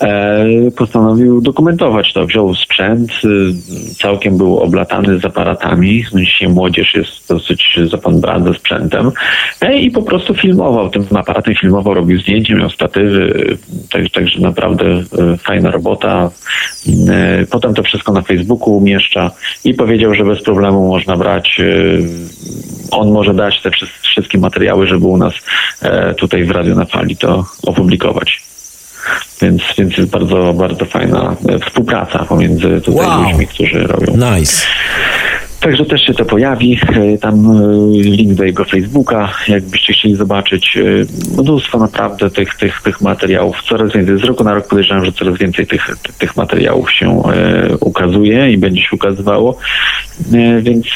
e, 0.00 0.46
postanowił 0.76 1.40
dokumentować 1.40 2.12
to. 2.12 2.26
Wziął 2.26 2.54
sprzęt, 2.54 3.10
y, 3.24 3.94
całkiem 3.94 4.38
był 4.38 4.58
oblatany 4.58 5.18
z 5.18 5.24
aparatami. 5.24 6.04
Dzisiaj 6.14 6.48
młodzież 6.48 6.94
jest 6.94 7.28
dosyć 7.28 7.78
za 7.90 7.98
pan 7.98 8.20
brat 8.20 8.44
ze 8.44 8.54
sprzętem 8.54 9.10
e, 9.60 9.78
i 9.78 9.90
po 9.90 10.02
prostu 10.02 10.34
filmował. 10.34 10.90
Tym 10.90 11.06
aparatem 11.14 11.54
filmował, 11.54 11.94
robił 11.94 12.20
zdjęcia, 12.20 12.54
miał 12.54 12.70
statywy, 12.70 13.56
także 13.90 14.10
tak, 14.10 14.24
naprawdę 14.38 15.02
fajna 15.38 15.70
robota. 15.70 16.30
Potem 17.50 17.74
to 17.74 17.82
wszystko 17.82 18.12
na 18.12 18.22
Facebooku 18.22 18.76
umieszcza 18.76 19.30
i 19.64 19.74
powiedział, 19.74 20.14
że 20.14 20.24
bez 20.24 20.42
problemu 20.42 20.88
można 21.02 21.16
brać. 21.16 21.60
Y, 21.60 22.02
on 22.90 23.10
może 23.12 23.34
dać 23.34 23.62
te 23.62 23.70
wszystkie 24.02 24.38
materiały, 24.38 24.86
żeby 24.86 25.06
u 25.06 25.16
nas 25.16 25.34
e, 25.82 26.14
tutaj 26.14 26.44
w 26.44 26.50
Radio 26.50 26.74
na 26.74 26.84
Fali 26.84 27.16
to 27.16 27.44
opublikować. 27.66 28.42
Więc, 29.42 29.62
więc 29.78 29.98
jest 29.98 30.10
bardzo, 30.10 30.52
bardzo 30.52 30.84
fajna 30.84 31.36
e, 31.48 31.58
współpraca 31.58 32.18
pomiędzy 32.18 32.80
tutaj 32.80 33.06
wow. 33.06 33.22
ludźmi, 33.22 33.46
którzy 33.46 33.86
robią. 33.86 34.36
Nice. 34.36 34.66
Także 35.62 35.84
też 35.84 36.06
się 36.06 36.14
to 36.14 36.24
pojawi. 36.24 36.78
E, 37.14 37.18
tam 37.18 37.62
link 37.92 38.34
do 38.34 38.44
jego 38.44 38.64
Facebooka, 38.64 39.32
jakbyście 39.48 39.92
chcieli 39.92 40.16
zobaczyć. 40.16 40.78
Mnóstwo 41.38 41.78
naprawdę 41.78 42.30
tych, 42.30 42.54
tych, 42.54 42.82
tych 42.82 43.00
materiałów. 43.00 43.56
Coraz 43.68 43.92
więcej. 43.92 44.18
Z 44.18 44.24
roku 44.24 44.44
na 44.44 44.54
rok 44.54 44.68
podejrzewam, 44.68 45.04
że 45.04 45.12
coraz 45.12 45.38
więcej 45.38 45.66
tych, 45.66 45.96
tych 46.18 46.36
materiałów 46.36 46.92
się 46.92 47.22
ukazuje 47.80 48.52
i 48.52 48.58
będzie 48.58 48.82
się 48.82 48.96
ukazywało. 48.96 49.58
Więc 50.62 50.86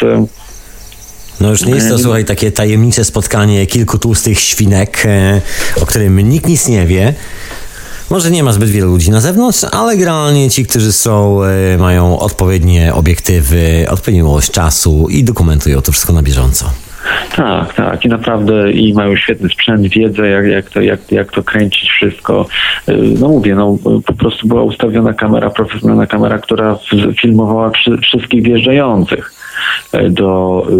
no 1.40 1.50
już 1.50 1.64
nie 1.64 1.74
jest 1.74 1.88
to, 1.88 1.98
słuchaj, 1.98 2.24
takie 2.24 2.52
tajemnicze 2.52 3.04
spotkanie 3.04 3.66
kilku 3.66 3.98
tłustych 3.98 4.40
świnek, 4.40 5.02
e, 5.06 5.40
o 5.82 5.86
którym 5.86 6.20
nikt 6.20 6.48
nic 6.48 6.68
nie 6.68 6.86
wie. 6.86 7.14
Może 8.10 8.30
nie 8.30 8.42
ma 8.42 8.52
zbyt 8.52 8.70
wielu 8.70 8.90
ludzi 8.90 9.10
na 9.10 9.20
zewnątrz, 9.20 9.64
ale 9.72 9.96
generalnie 9.96 10.50
ci, 10.50 10.66
którzy 10.66 10.92
są, 10.92 11.42
e, 11.44 11.78
mają 11.78 12.18
odpowiednie 12.18 12.94
obiektywy, 12.94 13.86
odpowiednią 13.90 14.26
ilość 14.26 14.50
czasu 14.50 15.06
i 15.10 15.24
dokumentują 15.24 15.82
to 15.82 15.92
wszystko 15.92 16.12
na 16.12 16.22
bieżąco. 16.22 16.70
Tak, 17.36 17.74
tak. 17.74 18.04
I 18.04 18.08
naprawdę 18.08 18.72
i 18.72 18.94
mają 18.94 19.16
świetny 19.16 19.48
sprzęt, 19.48 19.88
wiedzę, 19.88 20.28
jak, 20.28 20.46
jak, 20.46 20.70
to, 20.70 20.80
jak, 20.80 21.12
jak 21.12 21.32
to 21.32 21.42
kręcić 21.42 21.90
wszystko. 21.90 22.46
E, 22.88 22.96
no 22.96 23.28
mówię, 23.28 23.54
no 23.54 23.78
po 24.06 24.12
prostu 24.12 24.48
była 24.48 24.62
ustawiona 24.62 25.12
kamera, 25.12 25.50
profesjonalna 25.50 26.06
kamera, 26.06 26.38
która 26.38 26.78
filmowała 27.20 27.70
wszystkich 28.02 28.42
wjeżdżających. 28.42 29.35
E, 29.92 30.10
do, 30.10 30.62
y, 30.70 30.76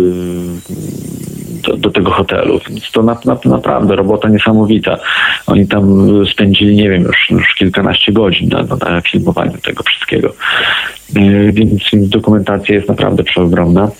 do, 1.63 1.77
do, 1.77 1.91
tego 1.91 2.11
hotelu. 2.11 2.61
Więc 2.69 2.91
to 2.91 3.03
na, 3.03 3.17
na, 3.25 3.39
naprawdę 3.45 3.97
robota 3.97 4.29
niesamowita. 4.29 4.99
Oni 5.47 5.69
tam 5.69 6.09
spędzili, 6.33 6.77
nie 6.77 6.91
wiem, 6.91 7.03
już, 7.03 7.31
już 7.31 7.55
kilkanaście 7.55 8.13
godzin 8.13 8.49
na, 8.49 8.63
na 8.63 9.01
filmowaniu 9.01 9.59
tego 9.59 9.83
wszystkiego. 9.83 10.33
E, 11.17 11.53
więc 11.53 11.83
dokumentacja 11.93 12.75
jest 12.75 12.89
naprawdę 12.89 13.25
przeogromna. 13.25 13.91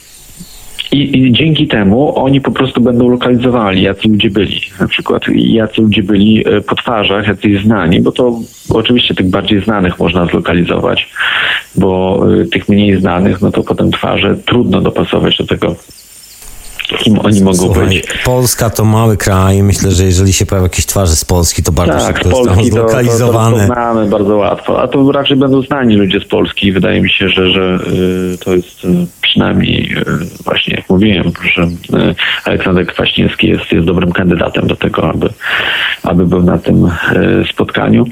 I, 0.93 1.19
I, 1.19 1.33
dzięki 1.33 1.67
temu 1.67 2.19
oni 2.19 2.41
po 2.41 2.51
prostu 2.51 2.81
będą 2.81 3.09
lokalizowali, 3.09 3.83
jacy 3.83 4.09
ludzie 4.09 4.31
byli. 4.31 4.61
Na 4.81 4.89
przykład 4.89 5.23
jacy 5.35 5.83
ludzie 5.83 6.03
byli 6.03 6.49
e, 6.49 6.61
po 6.61 6.75
twarzach, 6.75 7.29
jacyś 7.29 7.63
znani, 7.63 8.01
bo 8.01 8.13
to 8.13 8.41
oczywiście 8.71 9.15
tych 9.15 9.27
bardziej 9.27 9.61
znanych 9.61 9.99
można 9.99 10.27
zlokalizować, 10.27 11.11
bo 11.77 12.21
e, 12.41 12.45
tych 12.45 12.69
mniej 12.69 13.01
znanych, 13.01 13.43
no 13.43 13.51
to 13.51 13.63
potem 13.63 13.91
twarze 13.91 14.37
trudno 14.37 14.81
dopasować 14.81 15.37
do 15.37 15.47
tego 15.47 15.77
kim 16.89 17.19
oni 17.19 17.41
mogą 17.41 17.57
Słuchaj, 17.57 17.89
być. 17.89 18.05
Polska 18.25 18.71
to 18.71 18.85
mały 18.85 19.17
kraj. 19.17 19.63
Myślę, 19.63 19.91
że 19.91 20.05
jeżeli 20.05 20.33
się 20.33 20.47
pojawią 20.47 20.65
jakieś 20.65 20.87
twarze 20.87 21.17
z 21.17 21.25
Polski, 21.25 21.63
to 21.63 21.73
bardzo 21.73 21.99
tak, 21.99 22.19
szybko 22.19 22.31
Polski 22.31 22.71
zlokalizowane. 22.71 23.57
To, 23.57 23.63
to, 23.63 23.69
to 23.69 23.75
znamy 23.75 24.07
bardzo 24.07 24.37
łatwo. 24.37 24.83
A 24.83 24.89
to 24.89 25.13
raczej 25.13 25.37
będą 25.37 25.63
znani 25.63 25.97
ludzie 25.97 26.21
z 26.21 26.25
Polski. 26.25 26.73
Wydaje 26.73 27.01
mi 27.01 27.11
się, 27.11 27.29
że, 27.29 27.51
że 27.51 27.79
y, 28.35 28.39
to 28.39 28.55
jest 28.55 28.85
y, 28.85 28.89
przynajmniej 29.21 29.93
y, 29.99 30.05
właśnie 30.45 30.75
jak 30.77 30.91
mówiłem, 30.91 31.33
że 31.55 31.69
Aleksander 32.45 32.87
Kwaśniewski 32.87 33.49
jest, 33.49 33.73
jest 33.73 33.87
dobrym 33.87 34.13
kandydatem 34.13 34.67
do 34.67 34.77
tego, 34.77 35.11
aby, 35.11 35.29
aby 36.03 36.27
był 36.27 36.43
na 36.43 36.59
tym 36.59 36.91
spotkaniu. 37.53 38.05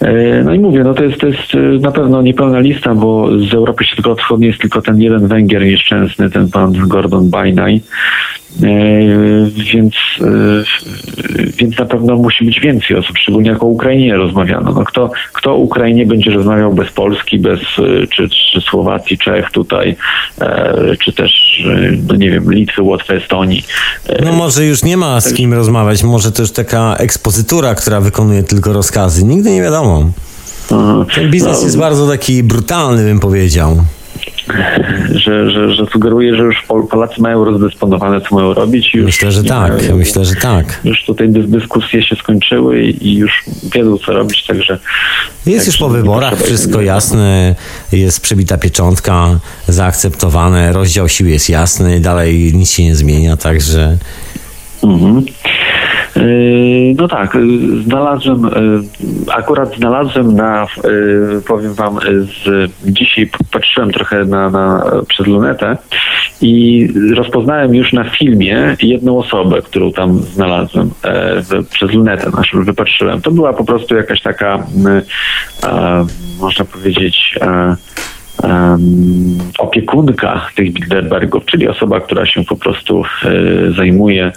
E, 0.00 0.42
no 0.44 0.54
i 0.54 0.58
mówię, 0.58 0.84
no 0.84 0.94
to 0.94 1.04
jest, 1.04 1.20
to 1.20 1.26
jest 1.26 1.54
e, 1.54 1.58
na 1.58 1.92
pewno 1.92 2.22
niepełna 2.22 2.58
lista, 2.58 2.94
bo 2.94 3.28
z 3.38 3.54
Europy 3.54 3.84
Środkowo-Wschodniej 3.84 4.48
jest 4.48 4.60
tylko 4.60 4.82
ten 4.82 5.00
jeden 5.00 5.26
Węgier 5.26 5.64
nieszczęsny, 5.64 6.30
ten 6.30 6.50
pan 6.50 6.72
Gordon 6.88 7.30
Bajnaj. 7.30 7.80
E, 8.62 8.66
więc, 9.72 9.94
więc 11.56 11.78
na 11.78 11.84
pewno 11.84 12.16
musi 12.16 12.44
być 12.44 12.60
więcej 12.60 12.96
osób, 12.96 13.18
szczególnie 13.18 13.50
jak 13.50 13.62
o 13.62 13.66
Ukrainie 13.66 14.16
rozmawiano. 14.16 14.72
No 14.72 14.84
kto, 14.84 15.10
kto 15.32 15.52
o 15.52 15.56
Ukrainie 15.56 16.06
będzie 16.06 16.30
rozmawiał 16.30 16.72
bez 16.72 16.92
Polski, 16.92 17.38
bez 17.38 17.60
czy, 18.10 18.28
czy 18.28 18.60
Słowacji, 18.60 19.18
Czech 19.18 19.50
tutaj, 19.50 19.96
czy 21.04 21.12
też, 21.12 21.62
no 22.08 22.14
nie 22.16 22.30
wiem, 22.30 22.52
Litwy, 22.52 22.82
Łotwy, 22.82 23.14
Estonii. 23.14 23.64
No 24.24 24.32
może 24.32 24.64
już 24.64 24.84
nie 24.84 24.96
ma 24.96 25.20
z 25.20 25.34
kim 25.34 25.54
rozmawiać, 25.54 26.02
może 26.02 26.32
też 26.32 26.52
taka 26.52 26.96
ekspozytura, 26.96 27.74
która 27.74 28.00
wykonuje 28.00 28.42
tylko 28.42 28.72
rozkazy. 28.72 29.24
Nigdy 29.24 29.50
nie 29.50 29.62
wiadomo. 29.62 30.10
Ten 31.14 31.30
biznes 31.30 31.58
no. 31.58 31.64
jest 31.64 31.78
bardzo 31.78 32.08
taki 32.08 32.42
brutalny, 32.42 33.04
bym 33.04 33.20
powiedział. 33.20 33.84
Że, 35.14 35.50
że, 35.50 35.74
że 35.74 35.86
sugeruje, 35.86 36.36
że 36.36 36.42
już 36.42 36.62
Polacy 36.90 37.22
mają 37.22 37.44
rozdysponowane, 37.44 38.20
co 38.20 38.34
mają 38.34 38.54
robić. 38.54 38.94
Już 38.94 39.06
myślę, 39.06 39.32
że 39.32 39.44
tak, 39.44 39.82
mają, 39.82 39.96
myślę, 39.96 40.24
że 40.24 40.34
tak. 40.34 40.80
Już 40.84 41.04
tutaj 41.04 41.28
dyskusje 41.28 42.02
się 42.02 42.16
skończyły 42.16 42.82
i 42.82 43.16
już 43.16 43.44
wiedzą, 43.74 43.98
co 43.98 44.12
robić, 44.12 44.46
także... 44.46 44.78
Jest 45.46 45.66
już 45.66 45.76
po 45.76 45.88
wyborach, 45.88 46.42
wszystko 46.42 46.80
jasne, 46.80 47.54
jest 47.92 48.20
przebita 48.20 48.58
pieczątka, 48.58 49.40
zaakceptowane, 49.68 50.72
rozdział 50.72 51.08
sił 51.08 51.26
jest 51.26 51.48
jasny, 51.48 52.00
dalej 52.00 52.52
nic 52.54 52.70
się 52.70 52.84
nie 52.84 52.96
zmienia, 52.96 53.36
także... 53.36 53.96
Mhm. 54.82 55.24
Yy, 56.16 56.94
no 56.96 57.08
tak, 57.08 57.34
yy, 57.34 57.82
znalazłem, 57.82 58.42
yy, 58.42 59.34
akurat 59.34 59.76
znalazłem 59.76 60.36
na, 60.36 60.66
powiem 61.46 61.74
wam, 61.74 61.98
z, 62.44 62.70
dzisiaj 62.84 63.30
patrzyłem 63.52 63.90
trochę 63.90 64.24
na, 64.24 64.50
na, 64.50 64.84
przez 65.08 65.26
lunetę 65.26 65.76
i 66.40 66.88
rozpoznałem 67.14 67.74
już 67.74 67.92
na 67.92 68.04
filmie 68.04 68.76
jedną 68.82 69.18
osobę, 69.18 69.62
którą 69.62 69.92
tam 69.92 70.18
znalazłem 70.18 70.90
przez 71.70 71.92
lunetę 71.92 72.30
naszą, 72.30 72.64
wypatrzyłem. 72.64 73.20
To 73.20 73.30
była 73.30 73.52
po 73.52 73.64
prostu 73.64 73.96
jakaś 73.96 74.22
taka, 74.22 74.66
można 76.40 76.64
powiedzieć, 76.64 77.38
opiekunka 79.58 80.46
tych 80.54 80.72
Bilderbergów, 80.72 81.44
czyli 81.44 81.68
osoba, 81.68 82.00
która 82.00 82.26
się 82.26 82.44
po 82.44 82.56
prostu 82.56 83.04
e, 83.24 83.72
zajmuje 83.72 84.32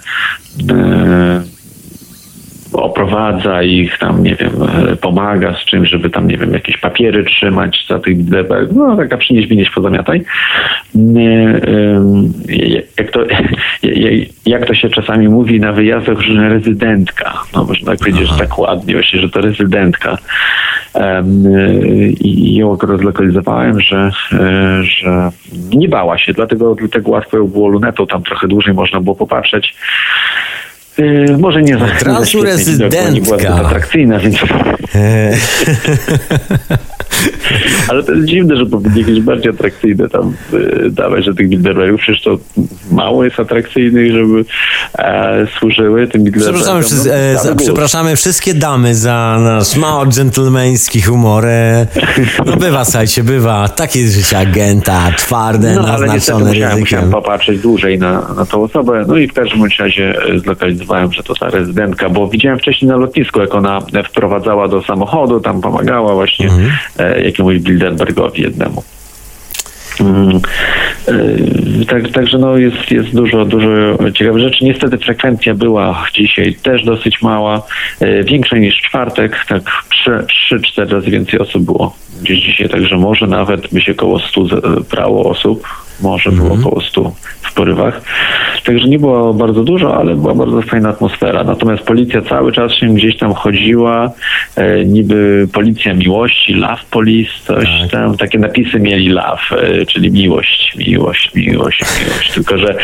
e, 0.70 1.42
oprowadza 2.82 3.62
ich, 3.62 3.98
tam, 3.98 4.22
nie 4.22 4.34
wiem, 4.34 4.52
pomaga 5.00 5.54
z 5.54 5.64
czymś, 5.64 5.90
żeby 5.90 6.10
tam, 6.10 6.28
nie 6.28 6.36
wiem, 6.36 6.52
jakieś 6.52 6.76
papiery 6.76 7.24
trzymać 7.24 7.86
za 7.88 7.98
tych 7.98 8.16
Bilderberg, 8.16 8.72
no 8.72 8.96
taka 8.96 9.16
przynieś, 9.16 9.46
wynieś, 9.46 9.70
pozamiataj. 9.70 10.22
Jak 12.98 13.10
to, 13.10 13.20
jak 14.46 14.66
to 14.66 14.74
się 14.74 14.88
czasami 14.88 15.28
mówi 15.28 15.60
na 15.60 15.72
wyjazdach, 15.72 16.20
że 16.20 16.48
rezydentka, 16.48 17.42
no 17.54 17.64
można 17.64 17.92
tak 17.92 17.98
powiedzieć, 17.98 18.28
że 18.28 18.38
tak 18.38 18.58
ładnie 18.58 18.94
właśnie, 18.94 19.20
że 19.20 19.28
to 19.28 19.40
rezydentka 19.40 20.18
i 22.20 22.54
ją 22.54 22.76
rozlokalizowałem, 22.76 23.80
że, 23.80 24.10
e, 24.32 24.82
że 24.82 25.30
nie 25.70 25.88
bała 25.88 26.18
się, 26.18 26.32
dlatego, 26.32 26.74
dlatego 26.74 27.10
łatwo 27.10 27.36
ją 27.36 27.46
było 27.46 27.68
lunetą, 27.68 28.06
tam 28.06 28.22
trochę 28.22 28.48
dłużej 28.48 28.74
można 28.74 29.00
było 29.00 29.16
popatrzeć. 29.16 29.74
E, 30.98 31.36
może 31.38 31.62
nie 31.62 31.78
za 31.78 31.86
rezydentka. 32.42 33.36
Była 33.36 33.66
atrakcyjna, 33.66 34.18
więc... 34.18 34.36
Ale 37.88 38.02
to 38.02 38.12
jest 38.12 38.26
dziwne, 38.26 38.56
że 38.56 38.66
powinny 38.66 39.00
jakieś 39.00 39.20
bardziej 39.20 39.50
atrakcyjne 39.50 40.08
tam 40.08 40.34
y, 40.52 40.90
dawać, 40.90 41.24
że 41.24 41.34
tych 41.34 41.48
Bilderbergów 41.48 42.00
przecież 42.00 42.22
to 42.22 42.38
mało 42.90 43.24
jest 43.24 43.40
atrakcyjnych, 43.40 44.12
żeby 44.12 44.44
e, 44.98 45.46
służyły 45.58 46.06
tym 46.06 46.24
Bilderbergom. 46.24 46.82
Przepraszamy, 46.82 47.34
no, 47.44 47.52
e, 47.52 47.56
przepraszamy 47.56 48.16
wszystkie 48.16 48.54
damy 48.54 48.94
za 48.94 49.38
nasz 49.40 49.76
mało 49.76 50.06
dżentelmeński 50.06 51.02
humor. 51.02 51.46
E, 51.46 51.86
no 52.46 52.56
bywa, 52.56 52.84
słuchajcie, 52.84 53.22
bywa. 53.22 53.68
Takie 53.68 54.00
jest 54.00 54.14
życie 54.14 54.38
agenta, 54.38 55.12
twarde, 55.16 55.74
no, 55.74 55.82
naznaczone 55.82 56.44
ale 56.44 56.54
musiałem, 56.54 56.80
musiałem 56.80 57.10
popatrzeć 57.10 57.60
dłużej 57.60 57.98
na, 57.98 58.34
na 58.34 58.46
tą 58.46 58.62
osobę, 58.62 59.04
no 59.08 59.16
i 59.16 59.28
w 59.28 59.32
każdym 59.32 59.64
razie 59.78 60.22
e, 60.22 60.40
zlokalizowałem, 60.88 61.12
że 61.12 61.22
to 61.22 61.34
ta 61.34 61.50
rezydentka, 61.50 62.08
bo 62.08 62.28
widziałem 62.28 62.58
wcześniej 62.58 62.88
na 62.88 62.96
lotnisku, 62.96 63.40
jak 63.40 63.54
ona 63.54 63.80
wprowadzała 64.04 64.68
do 64.68 64.82
samochodu, 64.82 65.40
tam 65.40 65.60
pomagała 65.60 66.14
właśnie 66.14 66.46
mhm. 66.46 66.70
e, 66.98 67.22
jakiemuś 67.24 67.58
Bilderbergowi 67.58 68.42
jednemu. 68.42 68.82
Mm, 70.00 70.40
e, 71.08 71.84
tak, 71.86 72.08
także 72.08 72.38
no 72.38 72.56
jest, 72.56 72.90
jest 72.90 73.14
dużo, 73.14 73.44
dużo 73.44 73.68
ciekawych 74.14 74.42
rzeczy. 74.42 74.64
Niestety 74.64 74.98
frekwencja 74.98 75.54
była 75.54 76.04
dzisiaj 76.14 76.54
też 76.54 76.84
dosyć 76.84 77.22
mała, 77.22 77.62
e, 78.00 78.24
większa 78.24 78.56
niż 78.56 78.80
czwartek, 78.80 79.44
tak 79.48 79.62
3-4 80.50 80.88
razy 80.88 81.10
więcej 81.10 81.40
osób 81.40 81.62
było 81.62 81.96
gdzieś 82.22 82.40
dzisiaj, 82.40 82.68
także 82.68 82.96
może 82.96 83.26
nawet 83.26 83.68
by 83.72 83.80
się 83.80 83.92
około 83.92 84.18
100 84.18 84.40
brało 84.90 85.30
osób, 85.30 85.68
może 86.00 86.32
było 86.32 86.48
mhm. 86.48 86.60
około 86.60 86.80
100 86.80 87.12
w 87.42 87.54
porywach. 87.54 88.00
Także 88.64 88.88
nie 88.88 88.98
było 88.98 89.34
bardzo 89.34 89.64
dużo, 89.64 89.96
ale 89.96 90.14
była 90.14 90.34
bardzo 90.34 90.62
fajna 90.62 90.88
atmosfera. 90.88 91.44
Natomiast 91.44 91.82
policja 91.82 92.22
cały 92.22 92.52
czas 92.52 92.72
się 92.72 92.94
gdzieś 92.94 93.18
tam 93.18 93.34
chodziła, 93.34 94.10
e, 94.56 94.84
niby 94.84 95.48
policja 95.52 95.94
miłości, 95.94 96.54
love 96.54 96.82
police, 96.90 97.30
coś 97.46 97.68
tak. 97.80 97.90
tam, 97.90 98.16
takie 98.16 98.38
napisy 98.38 98.80
mieli 98.80 99.08
love, 99.08 99.40
e, 99.52 99.86
czyli 99.86 100.10
miłość, 100.10 100.74
miłość, 100.78 101.34
miłość, 101.34 101.84
miłość. 102.00 102.32
Tylko, 102.32 102.58
że 102.58 102.74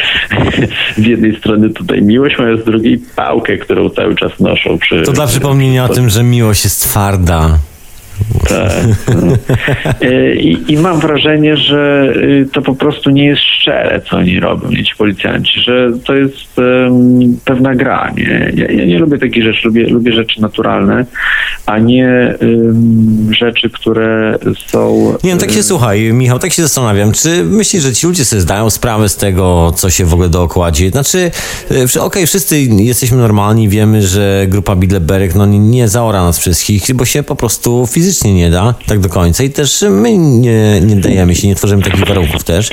z 0.96 1.06
jednej 1.06 1.36
strony 1.36 1.70
tutaj 1.70 2.02
miłość 2.02 2.38
mają, 2.38 2.56
z 2.56 2.64
drugiej 2.64 2.98
pałkę, 3.16 3.56
którą 3.56 3.90
cały 3.90 4.16
czas 4.16 4.40
noszą. 4.40 4.78
Przy, 4.78 5.02
to 5.02 5.12
dla 5.12 5.26
przypomnienia 5.26 5.84
o 5.84 5.88
tym, 5.88 6.08
że 6.10 6.22
miłość 6.22 6.64
jest 6.64 6.82
twarda. 6.82 7.58
Tak. 8.48 8.72
E, 10.00 10.34
I, 10.34 10.72
I, 10.72 10.76
mam 10.76 11.00
wrażenie, 11.00 11.56
że 11.56 12.12
y, 12.16 12.48
to 12.52 12.62
po 12.62 12.74
prostu 12.74 13.10
nie 13.10 13.24
jest 13.24 13.42
szczere, 13.42 14.00
co 14.10 14.16
oni 14.16 14.40
robią, 14.40 14.70
ci 14.70 14.96
policjanci, 14.98 15.60
że 15.60 15.90
to 16.04 16.14
jest 16.14 16.58
um, 16.58 17.38
pewna 17.44 17.74
gra. 17.74 18.12
Nie? 18.16 18.52
Ja, 18.54 18.72
ja, 18.72 18.84
nie 18.84 18.98
lubię 18.98 19.18
takich 19.18 19.44
rzeczy, 19.44 19.68
lubię, 19.68 19.86
lubię 19.86 20.12
rzeczy 20.12 20.40
naturalne, 20.40 21.04
a 21.66 21.78
nie 21.78 22.34
um, 22.40 23.34
rzeczy, 23.38 23.70
które 23.70 24.38
są... 24.66 25.14
Nie, 25.24 25.34
no 25.34 25.40
tak 25.40 25.50
się 25.50 25.62
słuchaj, 25.62 26.12
Michał, 26.12 26.38
tak 26.38 26.52
się 26.52 26.62
zastanawiam, 26.62 27.12
czy 27.12 27.44
myślisz, 27.44 27.82
że 27.82 27.92
ci 27.92 28.06
ludzie 28.06 28.24
sobie 28.24 28.42
zdają 28.42 28.70
sprawę 28.70 29.08
z 29.08 29.16
tego, 29.16 29.72
co 29.76 29.90
się 29.90 30.04
w 30.04 30.12
ogóle 30.14 30.28
dookoła 30.28 30.70
dzieje? 30.70 30.90
Znaczy, 30.90 31.30
y, 31.70 31.84
okej, 31.84 32.00
okay, 32.00 32.26
wszyscy 32.26 32.60
jesteśmy 32.60 33.18
normalni, 33.18 33.68
wiemy, 33.68 34.02
że 34.02 34.46
grupa 34.48 34.76
Bilderberg 34.76 35.34
no, 35.34 35.46
nie 35.46 35.88
zaora 35.88 36.22
nas 36.22 36.38
wszystkich, 36.38 36.94
bo 36.94 37.04
się 37.04 37.22
po 37.22 37.36
prostu 37.36 37.86
fizycznie 37.86 38.03
fizycznie 38.04 38.34
nie 38.34 38.50
da 38.50 38.74
tak 38.86 39.00
do 39.00 39.08
końca 39.08 39.44
i 39.44 39.50
też 39.50 39.84
my 39.90 40.18
nie, 40.18 40.80
nie 40.80 40.96
dajemy 40.96 41.34
się, 41.34 41.48
nie 41.48 41.54
tworzymy 41.54 41.82
takich 41.82 42.08
warunków 42.08 42.44
też 42.44 42.70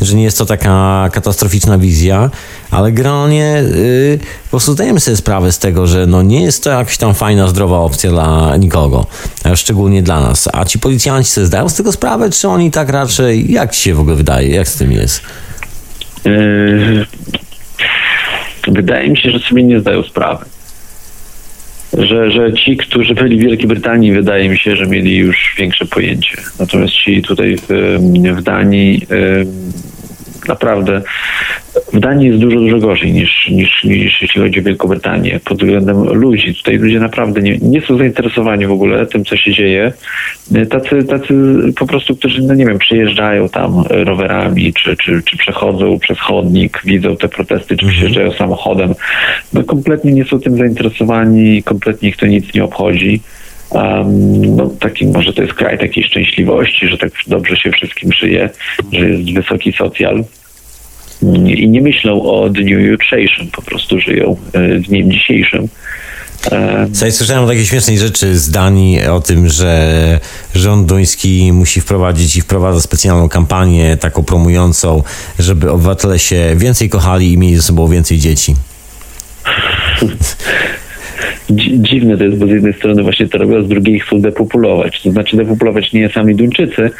że 0.00 0.16
nie 0.16 0.22
jest 0.22 0.38
to 0.38 0.46
taka 0.46 1.08
katastroficzna 1.12 1.78
wizja, 1.78 2.30
ale 2.70 2.92
generalnie 2.92 3.62
yy, 3.74 4.18
po 4.44 4.50
prostu 4.50 4.72
zdajemy 4.72 5.00
sobie 5.00 5.16
sprawę 5.16 5.52
z 5.52 5.58
tego, 5.58 5.86
że 5.86 6.06
no 6.06 6.22
nie 6.22 6.42
jest 6.42 6.64
to 6.64 6.70
jakaś 6.70 6.98
tam 6.98 7.14
fajna, 7.14 7.48
zdrowa 7.48 7.78
opcja 7.78 8.10
dla 8.10 8.56
nikogo, 8.56 9.06
szczególnie 9.54 10.02
dla 10.02 10.20
nas. 10.20 10.48
A 10.52 10.64
ci 10.64 10.78
policjanci 10.78 11.30
sobie 11.30 11.46
zdają 11.46 11.68
z 11.68 11.74
tego 11.74 11.92
sprawę, 11.92 12.30
czy 12.30 12.48
oni 12.48 12.70
tak 12.70 12.88
raczej, 12.88 13.52
jak 13.52 13.72
ci 13.72 13.82
się 13.82 13.94
w 13.94 14.00
ogóle 14.00 14.16
wydaje, 14.16 14.48
jak 14.48 14.68
z 14.68 14.76
tym 14.76 14.92
jest? 14.92 15.22
Yy, 16.24 17.06
wydaje 18.68 19.10
mi 19.10 19.16
się, 19.16 19.30
że 19.30 19.38
sobie 19.38 19.62
nie 19.62 19.80
zdają 19.80 20.02
sprawy 20.02 20.44
że, 21.98 22.30
że 22.30 22.52
ci, 22.52 22.76
którzy 22.76 23.14
byli 23.14 23.36
w 23.36 23.40
Wielkiej 23.40 23.68
Brytanii, 23.68 24.12
wydaje 24.12 24.48
mi 24.48 24.58
się, 24.58 24.76
że 24.76 24.86
mieli 24.86 25.16
już 25.16 25.54
większe 25.58 25.84
pojęcie. 25.84 26.36
Natomiast 26.58 26.92
ci 26.92 27.22
tutaj 27.22 27.56
w, 27.56 27.98
w 28.36 28.42
Danii 28.42 29.06
naprawdę 30.50 31.02
w 31.92 32.00
Danii 32.00 32.28
jest 32.28 32.40
dużo, 32.40 32.60
dużo 32.60 32.78
gorzej 32.78 33.12
niż, 33.12 33.48
niż, 33.48 33.84
niż 33.84 34.22
jeśli 34.22 34.40
chodzi 34.42 34.60
o 34.60 34.62
Wielką 34.62 34.88
Brytanię 34.88 35.40
pod 35.44 35.58
względem 35.58 36.04
ludzi. 36.04 36.54
Tutaj 36.54 36.76
ludzie 36.76 37.00
naprawdę 37.00 37.42
nie, 37.42 37.58
nie 37.58 37.80
są 37.80 37.98
zainteresowani 37.98 38.66
w 38.66 38.72
ogóle 38.72 39.06
tym, 39.06 39.24
co 39.24 39.36
się 39.36 39.52
dzieje. 39.52 39.92
Tacy, 40.70 41.04
tacy 41.04 41.34
po 41.78 41.86
prostu, 41.86 42.16
którzy, 42.16 42.42
no 42.42 42.54
nie 42.54 42.66
wiem, 42.66 42.78
przyjeżdżają 42.78 43.48
tam 43.48 43.84
rowerami, 43.88 44.72
czy, 44.72 44.96
czy, 44.96 45.22
czy 45.22 45.36
przechodzą 45.36 45.98
przez 45.98 46.18
chodnik, 46.18 46.82
widzą 46.84 47.16
te 47.16 47.28
protesty, 47.28 47.76
czy 47.76 47.84
mhm. 47.84 47.92
przyjeżdżają 47.92 48.32
samochodem. 48.32 48.94
No 49.52 49.64
kompletnie 49.64 50.12
nie 50.12 50.24
są 50.24 50.40
tym 50.40 50.56
zainteresowani, 50.56 51.62
kompletnie 51.62 52.08
ich 52.08 52.16
to 52.16 52.26
nic 52.26 52.54
nie 52.54 52.64
obchodzi. 52.64 53.20
Um, 53.70 54.56
no, 54.56 54.70
taki, 54.80 55.06
może 55.06 55.32
to 55.32 55.42
jest 55.42 55.54
kraj 55.54 55.78
takiej 55.78 56.04
szczęśliwości, 56.04 56.88
że 56.88 56.98
tak 56.98 57.10
dobrze 57.26 57.56
się 57.56 57.70
wszystkim 57.70 58.12
żyje, 58.12 58.50
że 58.92 59.08
jest 59.08 59.34
wysoki 59.34 59.72
socjal 59.72 60.24
i 61.46 61.68
nie 61.68 61.80
myślą 61.80 62.22
o 62.22 62.50
dniu 62.50 62.80
jutrzejszym, 62.80 63.48
po 63.50 63.62
prostu 63.62 64.00
żyją 64.00 64.36
e, 64.52 64.78
dniem 64.78 65.12
dzisiejszym. 65.12 65.68
Słuchaj, 66.92 67.12
słyszałem 67.12 67.44
o 67.44 67.46
takiej 67.46 67.66
śmiesznej 67.66 67.98
rzeczy 67.98 68.38
z 68.38 68.50
Danii, 68.50 69.06
o 69.06 69.20
tym, 69.20 69.48
że 69.48 70.20
rząd 70.54 70.88
duński 70.88 71.52
musi 71.52 71.80
wprowadzić 71.80 72.36
i 72.36 72.40
wprowadza 72.40 72.80
specjalną 72.80 73.28
kampanię 73.28 73.96
taką 73.96 74.24
promującą, 74.24 75.02
żeby 75.38 75.70
obywatele 75.70 76.18
się 76.18 76.54
więcej 76.56 76.88
kochali 76.88 77.32
i 77.32 77.38
mieli 77.38 77.56
ze 77.56 77.62
sobą 77.62 77.88
więcej 77.88 78.18
dzieci. 78.18 78.54
dziwne 81.50 82.16
to 82.16 82.24
jest, 82.24 82.38
bo 82.38 82.46
z 82.46 82.50
jednej 82.50 82.72
strony 82.72 83.02
właśnie 83.02 83.28
to 83.28 83.38
robią, 83.38 83.58
a 83.58 83.62
z 83.62 83.68
drugiej 83.68 84.00
chcą 84.00 84.20
depopulować. 84.20 85.02
To 85.02 85.10
znaczy 85.10 85.36
depopulować 85.36 85.92
nie 85.92 86.08
sami 86.08 86.34
Duńczycy, 86.34 86.90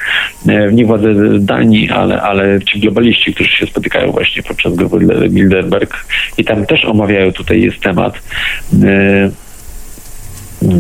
e, 0.49 0.73
nie 0.73 0.85
władze 0.87 1.15
Danii, 1.39 1.91
ale, 1.91 2.23
ale 2.23 2.61
ci 2.63 2.81
globaliści, 2.81 3.35
którzy 3.35 3.51
się 3.51 3.67
spotykają 3.67 4.13
właśnie 4.13 4.43
podczas 4.43 4.75
grupy 4.75 4.99
Bilderberg 5.29 6.07
i 6.39 6.45
tam 6.45 6.67
też 6.67 6.85
omawiają, 6.85 7.33
tutaj 7.33 7.63
jest 7.63 7.81
temat 7.81 8.23
e, 8.85 9.31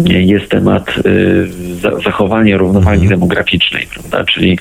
jest 0.08 0.50
temat 0.50 0.94
zachowania 2.04 2.56
równowagi 2.56 3.02
mhm. 3.02 3.10
demograficznej, 3.10 3.86
prawda? 3.94 4.24
czyli 4.24 4.58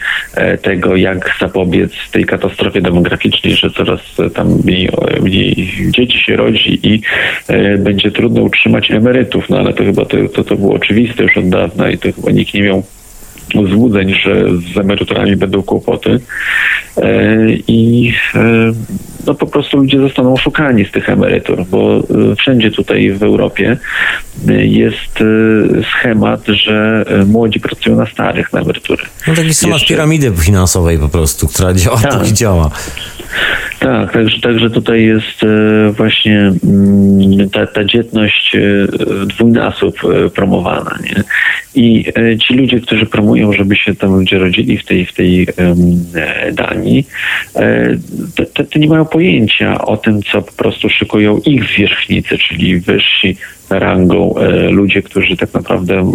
tego, 0.61 0.95
jak 0.95 1.35
zapobiec 1.39 1.91
tej 2.11 2.25
katastrofie 2.25 2.81
demograficznej, 2.81 3.53
że 3.53 3.69
coraz 3.69 3.99
tam 4.33 4.59
mniej, 4.65 4.89
mniej 5.21 5.71
dzieci 5.89 6.19
się 6.19 6.35
rodzi 6.35 6.79
i 6.83 7.01
będzie 7.77 8.11
trudno 8.11 8.41
utrzymać 8.41 8.91
emerytów, 8.91 9.49
no 9.49 9.57
ale 9.57 9.73
to 9.73 9.83
chyba 9.83 10.05
to, 10.05 10.17
to, 10.29 10.43
to 10.43 10.55
było 10.55 10.73
oczywiste 10.73 11.23
już 11.23 11.37
od 11.37 11.49
dawna 11.49 11.89
i 11.89 11.97
to 11.97 12.13
chyba 12.13 12.31
nikt 12.31 12.53
nie 12.53 12.61
miał 12.61 12.83
złudzeń, 13.53 14.13
że 14.23 14.45
z 14.73 14.77
emeryturami 14.77 15.35
będą 15.35 15.63
kłopoty 15.63 16.19
e, 16.97 17.35
i 17.67 18.13
e, 18.35 18.39
no 19.27 19.35
po 19.35 19.47
prostu 19.47 19.77
ludzie 19.77 19.99
zostaną 19.99 20.33
oszukani 20.33 20.85
z 20.85 20.91
tych 20.91 21.09
emerytur, 21.09 21.65
bo 21.65 21.97
e, 22.31 22.35
wszędzie 22.35 22.71
tutaj 22.71 23.11
w 23.11 23.23
Europie 23.23 23.77
jest 24.57 25.23
schemat, 25.91 26.45
że 26.47 27.05
młodzi 27.25 27.59
pracują 27.59 27.95
na 27.95 28.05
starych 28.05 28.53
na 28.53 28.59
emerytury. 28.61 29.03
No 29.27 29.35
taki 29.35 29.53
schemat 29.53 29.85
piramidy 29.87 30.31
finansowej 30.37 30.99
po 30.99 31.09
prostu, 31.09 31.47
która 31.47 31.73
działa, 31.73 31.97
tak. 31.97 32.27
działa. 32.41 32.71
Tak, 33.79 34.13
także, 34.13 34.41
także 34.41 34.69
tutaj 34.69 35.05
jest 35.05 35.45
właśnie 35.91 36.53
mm, 36.63 37.49
ta, 37.49 37.67
ta 37.67 37.83
dzietność 37.83 38.57
w 38.91 39.25
dwójnasób 39.25 39.99
promowana. 40.35 40.99
Nie? 41.03 41.23
I 41.75 42.05
ci 42.47 42.53
ludzie, 42.53 42.79
którzy 42.79 43.05
promują 43.05 43.53
żeby 43.53 43.75
się 43.75 43.95
tam 43.95 44.15
ludzie 44.15 44.39
rodzili 44.39 44.77
w 44.77 44.85
tej, 44.85 45.05
w 45.05 45.13
tej 45.13 45.47
Danii, 46.53 47.07
e, 47.55 47.95
to, 48.53 48.63
to, 48.63 48.79
nie 48.79 48.87
mają 48.87 49.05
pojęcia 49.05 49.81
o 49.85 49.97
tym, 49.97 50.23
co 50.23 50.41
po 50.41 50.51
prostu 50.51 50.89
szykują 50.89 51.37
ich 51.37 51.63
zwierzchnicy, 51.63 52.37
czyli 52.37 52.79
wyżsi 52.79 53.37
rangą 53.69 54.35
e, 54.37 54.69
ludzie, 54.69 55.01
którzy 55.01 55.37
tak 55.37 55.53
naprawdę 55.53 55.95
e, 55.95 56.11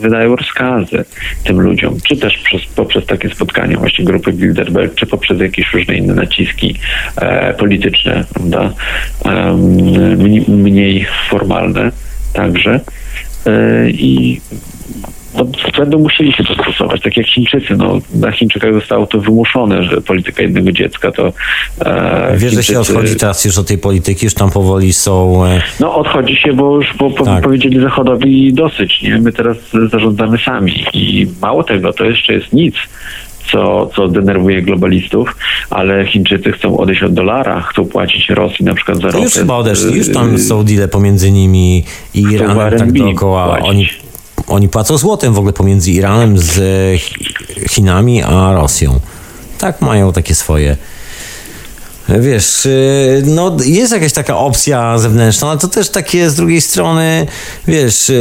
wydają 0.00 0.36
rozkazy 0.36 1.04
tym 1.44 1.60
ludziom, 1.60 1.96
czy 2.08 2.16
też 2.16 2.38
przez, 2.38 2.66
poprzez 2.66 3.06
takie 3.06 3.30
spotkania 3.30 3.78
właśnie 3.78 4.04
grupy 4.04 4.32
Bilderberg, 4.32 4.94
czy 4.94 5.06
poprzez 5.06 5.40
jakieś 5.40 5.72
różne 5.72 5.94
inne 5.96 6.14
naciski 6.14 6.74
e, 7.16 7.54
polityczne, 7.54 8.24
prawda, 8.34 8.72
mniej 10.48 11.06
formalne 11.30 11.92
także. 12.32 12.80
I 13.88 14.40
no, 15.38 15.46
będą 15.78 15.98
musieli 15.98 16.32
się 16.32 16.42
dostosować, 16.42 17.02
tak 17.02 17.16
jak 17.16 17.26
Chińczycy. 17.26 17.76
No, 17.76 17.98
na 18.14 18.32
Chińczykach 18.32 18.74
zostało 18.74 19.06
to 19.06 19.20
wymuszone, 19.20 19.82
że 19.82 20.00
polityka 20.00 20.42
jednego 20.42 20.72
dziecka 20.72 21.12
to... 21.12 21.32
E, 21.80 22.30
Wiesz, 22.32 22.40
Chińczycy... 22.40 22.56
że 22.56 22.62
się 22.62 22.80
odchodzi 22.80 23.16
teraz 23.16 23.44
już 23.44 23.58
od 23.58 23.66
tej 23.66 23.78
polityki, 23.78 24.24
już 24.26 24.34
tam 24.34 24.50
powoli 24.50 24.92
są... 24.92 25.46
E... 25.46 25.62
No 25.80 25.94
odchodzi 25.94 26.36
się, 26.36 26.52
bo 26.52 26.76
już 26.76 26.94
bo, 26.98 27.10
tak. 27.10 27.44
powiedzieli 27.44 27.80
Zachodowi 27.80 28.52
dosyć, 28.52 29.02
nie? 29.02 29.18
My 29.18 29.32
teraz 29.32 29.56
zarządzamy 29.92 30.38
sami 30.38 30.84
i 30.92 31.26
mało 31.42 31.64
tego, 31.64 31.92
to 31.92 32.04
jeszcze 32.04 32.32
jest 32.32 32.52
nic 32.52 32.74
co, 33.52 33.90
co 33.96 34.08
denerwuje 34.08 34.62
globalistów, 34.62 35.36
ale 35.70 36.06
Chińczycy 36.06 36.52
chcą 36.52 36.78
odejść 36.78 37.02
od 37.02 37.14
dolara, 37.14 37.60
chcą 37.60 37.84
płacić 37.84 38.28
Rosji 38.28 38.64
na 38.64 38.74
przykład 38.74 38.98
za 38.98 39.06
ropę. 39.06 39.24
Już 39.24 39.32
chyba 39.32 39.56
odeszli, 39.56 39.98
już 39.98 40.12
tam 40.12 40.38
są 40.38 40.64
deale 40.64 40.88
pomiędzy 40.88 41.30
nimi 41.30 41.84
i 42.14 42.22
Iranem 42.22 42.78
tak 42.78 42.92
dookoła. 42.92 43.58
Oni 43.58 43.88
oni 44.48 44.68
płacą 44.68 44.98
złotem 44.98 45.34
w 45.34 45.38
ogóle 45.38 45.52
pomiędzy 45.52 45.90
Iranem 45.90 46.38
z 46.38 46.60
Chinami 47.70 48.22
a 48.22 48.52
Rosją. 48.52 49.00
Tak 49.58 49.80
mają 49.80 50.12
takie 50.12 50.34
swoje. 50.34 50.76
Wiesz, 52.08 52.66
y, 52.66 53.22
no 53.26 53.56
jest 53.64 53.92
jakaś 53.92 54.12
taka 54.12 54.36
opcja 54.36 54.98
zewnętrzna, 54.98 55.48
ale 55.48 55.58
to 55.58 55.68
też 55.68 55.88
takie 55.88 56.30
z 56.30 56.34
drugiej 56.34 56.60
strony, 56.60 57.26
wiesz, 57.68 58.12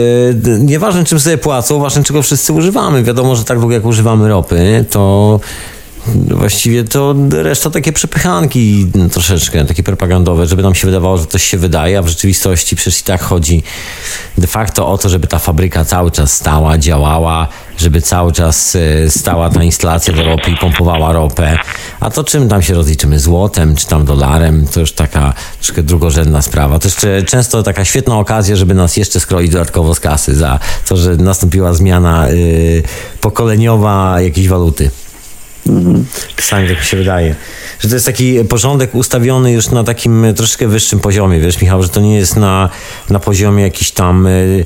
nieważne 0.60 1.04
czym 1.04 1.20
sobie 1.20 1.38
płacą, 1.38 1.80
ważne 1.80 2.04
czego 2.04 2.22
wszyscy 2.22 2.54
używamy. 2.54 3.04
Wiadomo, 3.04 3.36
że 3.36 3.44
tak 3.44 3.60
długo 3.60 3.74
jak 3.74 3.86
używamy 3.86 4.30
ropy, 4.30 4.86
to 4.90 5.40
właściwie 6.14 6.84
to 6.84 7.16
reszta 7.32 7.70
takie 7.70 7.94
przepychanki 7.94 8.88
troszeczkę, 9.12 9.66
takie 9.66 9.84
propagandowe, 9.84 10.48
żeby 10.48 10.64
nam 10.64 10.76
się 10.76 10.88
wydawało, 10.88 11.18
że 11.18 11.26
coś 11.26 11.44
się 11.44 11.58
wydaje, 11.58 12.00
a 12.00 12.02
w 12.02 12.08
rzeczywistości 12.08 12.76
przecież 12.76 13.02
i 13.02 13.04
tak 13.04 13.22
chodzi 13.22 13.64
de 14.38 14.48
facto 14.48 14.88
o 14.88 14.98
to, 14.98 15.10
żeby 15.10 15.28
ta 15.28 15.40
fabryka 15.40 15.86
cały 15.86 16.12
czas 16.12 16.34
stała, 16.34 16.78
działała, 16.78 17.48
żeby 17.78 18.02
cały 18.02 18.32
czas 18.32 18.76
e, 18.76 19.10
stała 19.10 19.50
ta 19.50 19.64
instalacja 19.64 20.14
do 20.14 20.24
ropy 20.24 20.52
i 20.52 20.58
pompowała 20.58 21.14
ropę. 21.14 21.58
A 22.00 22.10
to 22.10 22.24
czym 22.24 22.50
tam 22.50 22.62
się 22.62 22.74
rozliczymy? 22.74 23.20
Złotem 23.20 23.76
czy 23.76 23.88
tam 23.88 24.06
dolarem? 24.06 24.68
To 24.68 24.80
już 24.80 24.92
taka 24.92 25.34
troszkę 25.60 25.84
drugorzędna 25.84 26.42
sprawa. 26.42 26.80
To 26.80 26.88
jeszcze 26.88 27.24
często 27.24 27.64
taka 27.64 27.86
świetna 27.86 28.20
okazja, 28.20 28.56
żeby 28.56 28.74
nas 28.74 28.98
jeszcze 28.98 29.20
skroić 29.20 29.52
dodatkowo 29.52 29.96
z 29.96 30.00
kasy 30.00 30.36
za 30.36 30.60
to, 30.88 30.98
że 30.98 31.16
nastąpiła 31.18 31.74
zmiana 31.74 32.30
yy, 32.30 32.84
pokoleniowa 33.22 34.22
jakiejś 34.22 34.48
waluty. 34.48 34.92
Mhm. 35.70 36.06
Czasami 36.36 36.68
tak 36.68 36.80
mi 36.80 36.86
się 36.86 36.98
wydaje. 36.98 37.36
Że 37.80 37.90
to 37.90 37.96
jest 37.96 38.06
taki 38.06 38.44
porządek 38.44 38.96
ustawiony 38.96 39.52
już 39.52 39.70
na 39.70 39.84
takim 39.84 40.26
troszkę 40.36 40.68
wyższym 40.68 41.00
poziomie, 41.00 41.40
wiesz 41.40 41.62
Michał, 41.62 41.84
że 41.84 41.90
to 41.90 42.02
nie 42.02 42.16
jest 42.16 42.36
na, 42.36 42.70
na 43.10 43.20
poziomie 43.20 43.64
jakichś 43.64 43.92
tam 43.92 44.28
y, 44.28 44.66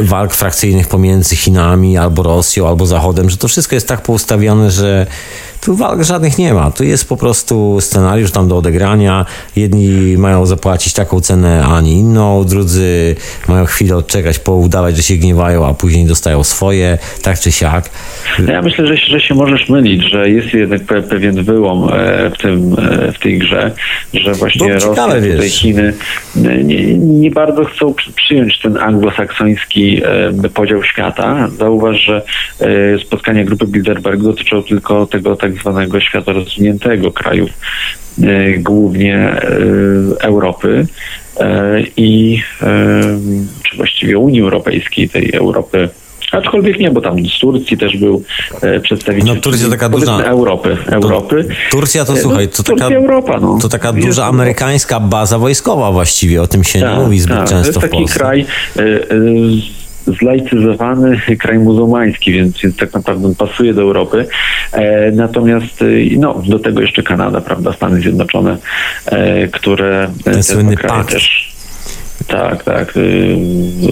walk 0.00 0.34
frakcyjnych 0.34 0.88
pomiędzy 0.88 1.36
Chinami 1.36 1.98
albo 1.98 2.22
Rosją, 2.22 2.68
albo 2.68 2.86
Zachodem, 2.86 3.30
że 3.30 3.36
to 3.36 3.48
wszystko 3.48 3.74
jest 3.74 3.88
tak 3.88 4.02
poustawione, 4.02 4.70
że 4.70 5.06
tu 5.66 5.76
walk 5.76 6.02
żadnych 6.02 6.38
nie 6.38 6.54
ma. 6.54 6.70
Tu 6.70 6.84
jest 6.84 7.08
po 7.08 7.16
prostu 7.16 7.80
scenariusz 7.80 8.30
tam 8.30 8.48
do 8.48 8.56
odegrania. 8.56 9.26
Jedni 9.56 10.18
mają 10.18 10.46
zapłacić 10.46 10.92
taką 10.92 11.20
cenę, 11.20 11.64
a 11.66 11.80
nie 11.80 11.92
inną. 11.92 12.44
Drudzy 12.44 13.16
mają 13.48 13.64
chwilę 13.64 13.96
odczekać, 13.96 14.38
poudawać, 14.38 14.96
że 14.96 15.02
się 15.02 15.14
gniewają, 15.14 15.66
a 15.66 15.74
później 15.74 16.04
dostają 16.04 16.44
swoje, 16.44 16.98
tak 17.22 17.40
czy 17.40 17.52
siak. 17.52 17.90
No 18.38 18.52
ja 18.52 18.62
myślę, 18.62 18.86
że, 18.86 18.96
że 18.96 19.20
się 19.20 19.34
możesz 19.34 19.68
mylić, 19.68 20.10
że 20.10 20.30
jest 20.30 20.54
jednak 20.54 20.82
pewien 20.84 21.44
wyłom 21.44 21.88
e, 21.92 22.30
w, 22.30 22.38
tym, 22.38 22.76
e, 22.78 23.12
w 23.12 23.18
tej 23.18 23.38
grze, 23.38 23.72
że 24.14 24.32
właśnie 24.32 24.72
Rosja, 24.72 25.04
tutaj 25.04 25.50
Chiny 25.50 25.94
e, 26.36 26.64
nie, 26.64 26.94
nie, 26.94 27.30
bardzo 27.30 27.64
chcą 27.64 27.94
przyjąć 28.16 28.60
ten 28.60 28.76
anglosaksoński 28.76 30.02
podział 30.54 30.82
świata. 30.82 31.48
Zauważ, 31.58 31.96
że 32.00 32.22
spotkania 33.06 33.44
grupy 33.44 33.66
Bilderberg 33.66 34.22
dotyczą 34.22 34.62
tylko 34.62 35.06
tego 35.06 35.36
tak 35.36 35.55
zwanego 35.60 36.00
świata 36.00 36.32
rozwiniętego, 36.32 37.12
krajów 37.12 37.50
e, 38.22 38.58
głównie 38.58 39.16
e, 39.16 39.40
Europy 40.20 40.86
e, 41.40 41.82
i 41.96 42.42
czy 43.62 43.76
właściwie 43.76 44.18
Unii 44.18 44.40
Europejskiej, 44.40 45.08
tej 45.08 45.32
Europy 45.34 45.88
Aczkolwiek 46.32 46.78
nie, 46.78 46.90
bo 46.90 47.00
tam 47.00 47.16
z 47.26 47.40
Turcji 47.40 47.78
też 47.78 47.96
był 47.96 48.22
przedstawiciel. 48.82 49.34
No 49.34 49.40
Turcja 49.40 49.68
taka 49.68 49.88
duża. 49.88 50.18
Europy. 50.18 50.76
Europy. 50.86 51.48
Turcja 51.70 52.04
to 52.04 52.16
słuchaj, 52.16 52.48
to 52.48 52.62
taka, 52.62 52.88
Europa, 52.88 53.40
no. 53.40 53.58
to 53.62 53.68
taka 53.68 53.92
duża 53.92 54.24
amerykańska 54.24 55.00
baza 55.00 55.38
wojskowa 55.38 55.92
właściwie, 55.92 56.42
o 56.42 56.46
tym 56.46 56.64
się 56.64 56.80
tak, 56.80 56.90
nie 56.90 57.04
mówi 57.04 57.20
zbyt 57.20 57.36
tak. 57.36 57.48
często 57.48 57.80
to 57.80 57.86
jest 57.86 57.92
taki 57.92 58.18
kraj 58.18 58.46
zlaicyzowany 60.06 61.20
kraj 61.38 61.58
muzułmański, 61.58 62.32
więc, 62.32 62.60
więc 62.60 62.76
tak 62.76 62.92
naprawdę 62.92 63.34
pasuje 63.34 63.74
do 63.74 63.82
Europy. 63.82 64.26
E, 64.72 65.12
natomiast 65.12 65.82
e, 65.82 65.86
no, 66.18 66.42
do 66.48 66.58
tego 66.58 66.80
jeszcze 66.80 67.02
Kanada, 67.02 67.40
prawda, 67.40 67.72
Stany 67.72 68.00
Zjednoczone, 68.00 68.56
e, 69.06 69.48
które 69.48 70.08
ten 70.24 70.42
słynny 70.42 70.76
pakt. 70.76 71.12
też 71.12 71.55
tak, 72.26 72.64
tak. 72.64 72.96
Y, 72.96 73.36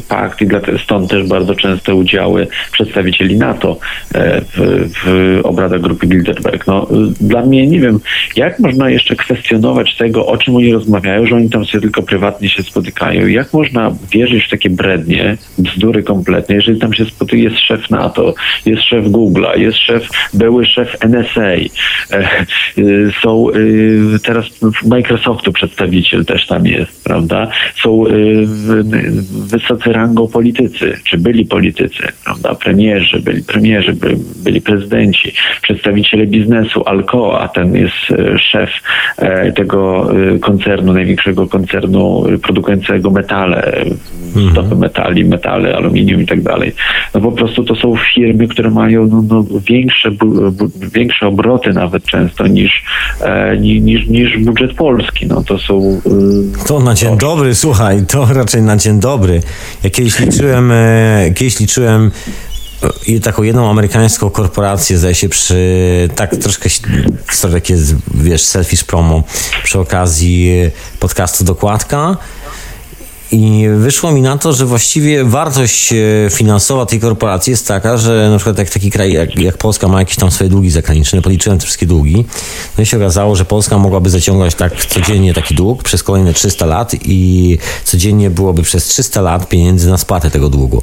pakt 0.09 0.43
i 0.43 0.49
stąd 0.85 1.11
też 1.11 1.29
bardzo 1.29 1.55
częste 1.55 1.95
udziały 1.95 2.47
przedstawicieli 2.73 3.37
NATO 3.37 3.79
e, 4.15 4.41
w, 4.41 4.89
w 5.05 5.41
obradach 5.43 5.81
grupy 5.81 6.07
Bilderberg. 6.07 6.67
No, 6.67 6.87
dla 7.21 7.43
mnie 7.43 7.67
nie 7.67 7.81
wiem, 7.81 8.01
jak 8.37 8.59
można 8.59 8.91
jeszcze 8.91 9.17
kwestionować 9.17 9.97
tego, 9.97 10.27
o 10.27 10.37
czym 10.37 10.57
oni 10.57 10.73
rozmawiają, 10.73 11.27
że 11.27 11.37
oni 11.37 11.51
tam 11.51 11.65
sobie 11.65 11.83
tylko 11.83 12.03
prywatnie 12.03 12.49
się 12.49 12.63
spotykają. 12.63 13.27
Jak 13.27 13.53
można 13.53 13.95
wierzyć 14.13 14.45
w 14.45 14.51
takie 14.51 14.71
brednie, 14.71 15.37
bzdury 15.59 16.03
kompletne, 16.03 16.55
jeżeli 16.55 16.81
tam 16.81 16.95
się 16.95 17.05
spotyka, 17.05 17.37
jest 17.37 17.59
szef 17.59 17.91
NATO, 17.91 18.35
jest 18.67 18.83
szef 18.83 19.05
Google'a, 19.05 19.59
jest 19.59 19.79
szef, 19.79 20.09
były 20.35 20.67
szef 20.67 20.97
NSA, 21.01 21.41
e, 21.43 21.67
y, 22.79 23.13
są 23.23 23.51
y, 23.51 24.19
teraz 24.25 24.47
Microsoftu 24.85 25.53
przedstawiciel 25.53 26.25
też 26.25 26.47
tam 26.47 26.67
jest, 26.67 27.05
prawda? 27.05 27.51
Są 27.83 28.05
wysocy 29.31 29.93
rangą 29.93 30.29
politycy, 30.29 30.99
czy 31.05 31.19
byli 31.19 31.47
politycy, 31.47 32.03
prawda, 32.25 32.55
premierzy, 32.55 33.21
byli 33.21 33.43
premierzy, 33.43 33.93
byli, 33.93 34.17
byli 34.45 34.61
prezydenci, 34.61 35.33
przedstawiciele 35.63 36.27
biznesu, 36.27 36.83
Alcoa, 36.87 37.49
ten 37.49 37.77
jest 37.77 38.11
e, 38.11 38.39
szef 38.39 38.71
e, 39.17 39.53
tego 39.53 40.11
e, 40.35 40.39
koncernu, 40.39 40.93
największego 40.93 41.47
koncernu 41.47 42.25
produkującego 42.43 43.11
metale 43.11 43.85
stopy 44.53 44.77
metali, 44.77 45.25
metale, 45.25 45.77
aluminium 45.77 46.21
i 46.21 46.27
tak 46.27 46.43
dalej. 46.43 46.73
No 47.15 47.21
po 47.21 47.33
prostu 47.33 47.65
to 47.65 47.77
są 47.77 47.95
firmy, 48.15 48.49
które 48.49 48.71
mają 48.71 49.07
no, 49.07 49.23
no, 49.29 49.45
większe, 49.69 50.11
bu, 50.11 50.51
bu, 50.51 50.71
większe 50.95 51.27
obroty 51.27 51.73
nawet 51.73 52.05
często 52.05 52.47
niż, 52.47 52.85
e, 53.21 53.57
niż, 53.59 54.07
niż 54.07 54.39
budżet 54.39 54.75
polski. 54.75 55.27
No 55.27 55.43
to 55.43 55.59
są... 55.59 56.01
Y, 56.63 56.67
to 56.67 56.81
na 56.81 56.95
dzień 56.95 57.19
dobry, 57.19 57.55
słuchaj, 57.55 58.07
to 58.15 58.27
raczej 58.41 58.63
na 58.63 58.77
dzień 58.77 59.01
dobry. 59.01 59.43
Ja 59.83 59.91
kiedyś 59.91 60.19
liczyłem, 60.19 60.73
e, 60.73 61.31
kiedyś 61.35 61.61
liczyłem 61.61 62.11
i 63.07 63.21
taką 63.21 63.43
jedną 63.43 63.71
amerykańską 63.71 64.31
korporację, 64.31 64.99
zdaje 64.99 65.15
się, 65.15 65.29
przy 65.29 66.09
tak 66.15 66.37
troszkę 66.37 66.69
takie, 67.53 67.77
wiesz, 68.15 68.43
selfish 68.43 68.85
promo 68.85 69.23
przy 69.65 69.79
okazji 69.79 70.71
podcastu 71.01 71.45
Dokładka. 71.45 72.17
I 73.35 73.69
wyszło 73.79 74.13
mi 74.13 74.23
na 74.23 74.39
to, 74.39 74.53
że 74.53 74.67
właściwie 74.67 75.25
wartość 75.25 75.93
e, 75.93 75.97
finansowa 76.31 76.87
tej 76.87 77.01
korporacji 77.01 77.51
jest 77.51 77.69
taka, 77.69 77.97
że 77.97 78.31
na 78.31 78.37
przykład 78.37 78.59
jak 78.59 78.71
taki 78.71 78.91
kraj 78.91 79.13
jak, 79.13 79.39
jak 79.39 79.59
Polska 79.59 79.89
ma 79.89 79.99
jakieś 79.99 80.17
tam 80.17 80.31
swoje 80.31 80.51
długi 80.51 80.71
zagraniczne, 80.71 81.23
policzyłem 81.23 81.59
te 81.59 81.65
wszystkie 81.65 81.87
długi, 81.87 82.25
no 82.79 82.83
i 82.83 82.87
się 82.87 82.97
okazało, 82.97 83.37
że 83.37 83.45
Polska 83.45 83.79
mogłaby 83.79 84.11
zaciągać 84.11 84.55
tak 84.55 84.87
codziennie 84.87 85.35
taki 85.35 85.55
dług 85.55 85.83
przez 85.83 86.03
kolejne 86.03 86.35
300 86.35 86.67
lat 86.67 86.93
i 87.05 87.59
codziennie 87.85 88.31
byłoby 88.31 88.63
przez 88.63 88.85
300 88.85 89.21
lat 89.21 89.49
pieniędzy 89.49 89.91
na 89.91 89.99
spłatę 89.99 90.31
tego 90.31 90.49
długu 90.49 90.83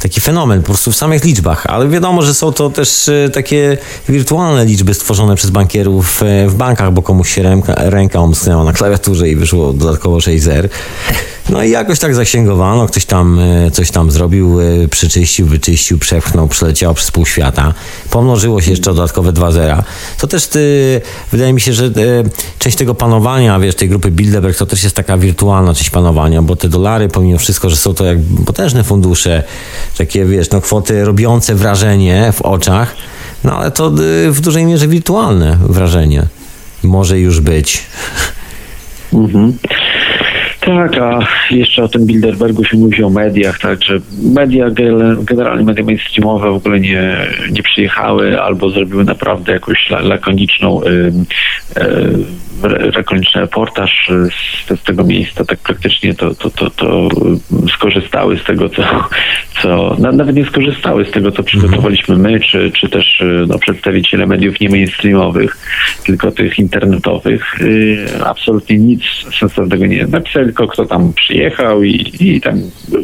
taki 0.00 0.20
fenomen 0.20 0.60
po 0.60 0.66
prostu 0.66 0.92
w 0.92 0.96
samych 0.96 1.24
liczbach, 1.24 1.66
ale 1.66 1.88
wiadomo, 1.88 2.22
że 2.22 2.34
są 2.34 2.52
to 2.52 2.70
też 2.70 3.08
e, 3.08 3.30
takie 3.30 3.78
wirtualne 4.08 4.64
liczby 4.64 4.94
stworzone 4.94 5.36
przez 5.36 5.50
bankierów 5.50 6.22
e, 6.22 6.48
w 6.48 6.54
bankach, 6.54 6.92
bo 6.92 7.02
komuś 7.02 7.34
się 7.34 7.42
ręka, 7.42 7.74
ręka 7.76 8.18
omsknęła 8.18 8.64
na 8.64 8.72
klawiaturze 8.72 9.28
i 9.28 9.36
wyszło 9.36 9.72
dodatkowo 9.72 10.20
6 10.20 10.44
zer. 10.44 10.68
No 11.48 11.62
i 11.62 11.70
jakoś 11.70 11.98
tak 11.98 12.14
zaksięgowano, 12.14 12.86
ktoś 12.86 13.04
tam 13.04 13.38
e, 13.38 13.70
coś 13.70 13.90
tam 13.90 14.10
zrobił, 14.10 14.58
przyczyścił, 14.90 15.46
wyczyścił, 15.46 15.98
przepchnął, 15.98 16.48
przeleciało 16.48 16.94
przez 16.94 17.10
pół 17.10 17.26
świata. 17.26 17.74
Pomnożyło 18.10 18.60
się 18.60 18.70
jeszcze 18.70 18.94
dodatkowe 18.94 19.32
2 19.32 19.52
zera. 19.52 19.84
To 20.18 20.26
też 20.26 20.46
ty, 20.46 21.00
wydaje 21.32 21.52
mi 21.52 21.60
się, 21.60 21.72
że 21.72 21.90
część 22.58 22.76
tego 22.76 22.94
panowania, 22.94 23.58
wiesz, 23.58 23.74
tej 23.74 23.88
grupy 23.88 24.10
Bilderberg 24.10 24.58
to 24.58 24.66
też 24.66 24.84
jest 24.84 24.96
taka 24.96 25.18
wirtualna 25.18 25.74
część 25.74 25.90
panowania, 25.90 26.42
bo 26.42 26.56
te 26.56 26.68
dolary, 26.68 27.08
pomimo 27.08 27.38
wszystko, 27.38 27.70
że 27.70 27.76
są 27.76 27.94
to 27.94 28.04
jak 28.04 28.18
potężne 28.46 28.84
fundusze, 28.84 29.42
takie, 29.98 30.24
wiesz, 30.24 30.50
no 30.50 30.60
kwoty 30.60 31.04
robiące 31.04 31.54
wrażenie 31.54 32.32
w 32.32 32.42
oczach, 32.42 32.94
no 33.44 33.56
ale 33.58 33.70
to 33.70 33.90
w 34.30 34.40
dużej 34.40 34.64
mierze 34.64 34.88
wirtualne 34.88 35.58
wrażenie 35.68 36.26
może 36.82 37.20
już 37.20 37.40
być. 37.40 37.82
Mhm. 39.12 39.58
Tak, 40.64 40.98
a 40.98 41.18
jeszcze 41.50 41.84
o 41.84 41.88
tym 41.88 42.06
Bilderbergu 42.06 42.64
się 42.64 42.76
mówi 42.76 43.04
o 43.04 43.10
mediach, 43.10 43.58
tak, 43.58 43.84
że 43.84 44.00
media, 44.34 44.70
generalnie 45.20 45.64
media 45.64 45.84
mainstreamowe 45.84 46.50
w 46.50 46.54
ogóle 46.54 46.80
nie, 46.80 47.16
nie 47.50 47.62
przyjechały 47.62 48.40
albo 48.40 48.70
zrobiły 48.70 49.04
naprawdę 49.04 49.52
jakąś 49.52 49.90
lakoniczną 49.90 50.82
y, 50.82 51.12
rekoniczny 52.62 53.40
reportaż 53.40 54.10
z, 54.10 54.80
z, 54.80 54.82
tego 54.82 55.04
miejsca, 55.04 55.44
tak 55.44 55.58
praktycznie 55.58 56.14
to, 56.14 56.34
to, 56.34 56.50
to, 56.50 56.70
to 56.70 57.08
skorzystały 57.74 58.38
z 58.38 58.44
tego, 58.44 58.68
co, 58.68 58.82
co 59.62 59.96
nawet 59.98 60.36
nie 60.36 60.44
skorzystały 60.44 61.04
z 61.04 61.10
tego, 61.10 61.32
co 61.32 61.42
przygotowaliśmy 61.42 62.16
my, 62.16 62.40
czy, 62.40 62.70
czy 62.70 62.88
też 62.88 63.22
no, 63.48 63.58
przedstawiciele 63.58 64.26
mediów 64.26 64.60
nie 64.60 64.68
mainstreamowych, 64.68 65.56
tylko 66.06 66.30
tych 66.32 66.58
internetowych. 66.58 67.60
Y, 67.60 68.06
absolutnie 68.24 68.78
nic 68.78 69.02
sensownego 69.40 69.86
nie 69.86 70.06
napisali, 70.06 70.46
tylko 70.46 70.68
kto 70.68 70.86
tam 70.86 71.12
przyjechał 71.12 71.82
i, 71.82 72.12
i 72.20 72.40
tam 72.40 72.60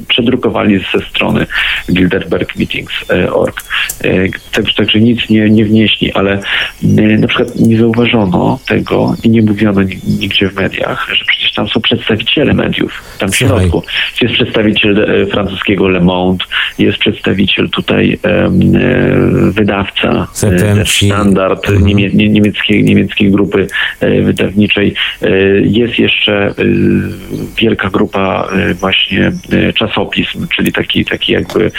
przedrukowali 0.08 0.80
ze 0.92 1.00
strony 1.06 1.46
bilderbergmeetings.org. 1.90 3.64
Y, 4.04 4.30
także, 4.52 4.74
także 4.74 5.00
nic 5.00 5.30
nie, 5.30 5.50
nie 5.50 5.64
wnieśli, 5.64 6.12
ale 6.12 6.40
y, 6.84 7.18
na 7.18 7.26
przykład 7.26 7.56
nie 7.56 7.78
zauważono 7.78 8.58
tego 8.68 9.14
i 9.22 9.30
nie 9.30 9.39
mówiono 9.42 9.80
nigdzie 10.20 10.48
w 10.48 10.54
mediach, 10.54 11.08
że 11.12 11.24
przecież 11.24 11.52
tam 11.52 11.68
są 11.68 11.80
przedstawiciele 11.80 12.54
mediów, 12.54 13.02
tam 13.18 13.30
w 13.30 13.36
środku. 13.36 13.82
Jest 14.22 14.34
przedstawiciel 14.34 15.10
e, 15.22 15.26
francuskiego 15.26 15.88
Le 15.88 16.00
Monde, 16.00 16.44
jest 16.78 16.98
przedstawiciel 16.98 17.70
tutaj 17.70 18.18
e, 18.24 18.50
wydawca, 19.52 20.26
e, 20.42 20.86
standard 20.86 21.68
mhm. 21.68 21.86
niemie, 21.86 22.10
niemieckiej, 22.28 22.84
niemieckiej 22.84 23.30
grupy 23.30 23.66
wydawniczej. 24.00 24.94
Jest 25.62 25.98
jeszcze 25.98 26.54
wielka 27.58 27.90
grupa 27.90 28.48
właśnie 28.74 29.32
czasopism, 29.74 30.46
czyli 30.56 30.72
taki, 30.72 31.04
taki 31.04 31.32
jakby 31.32 31.70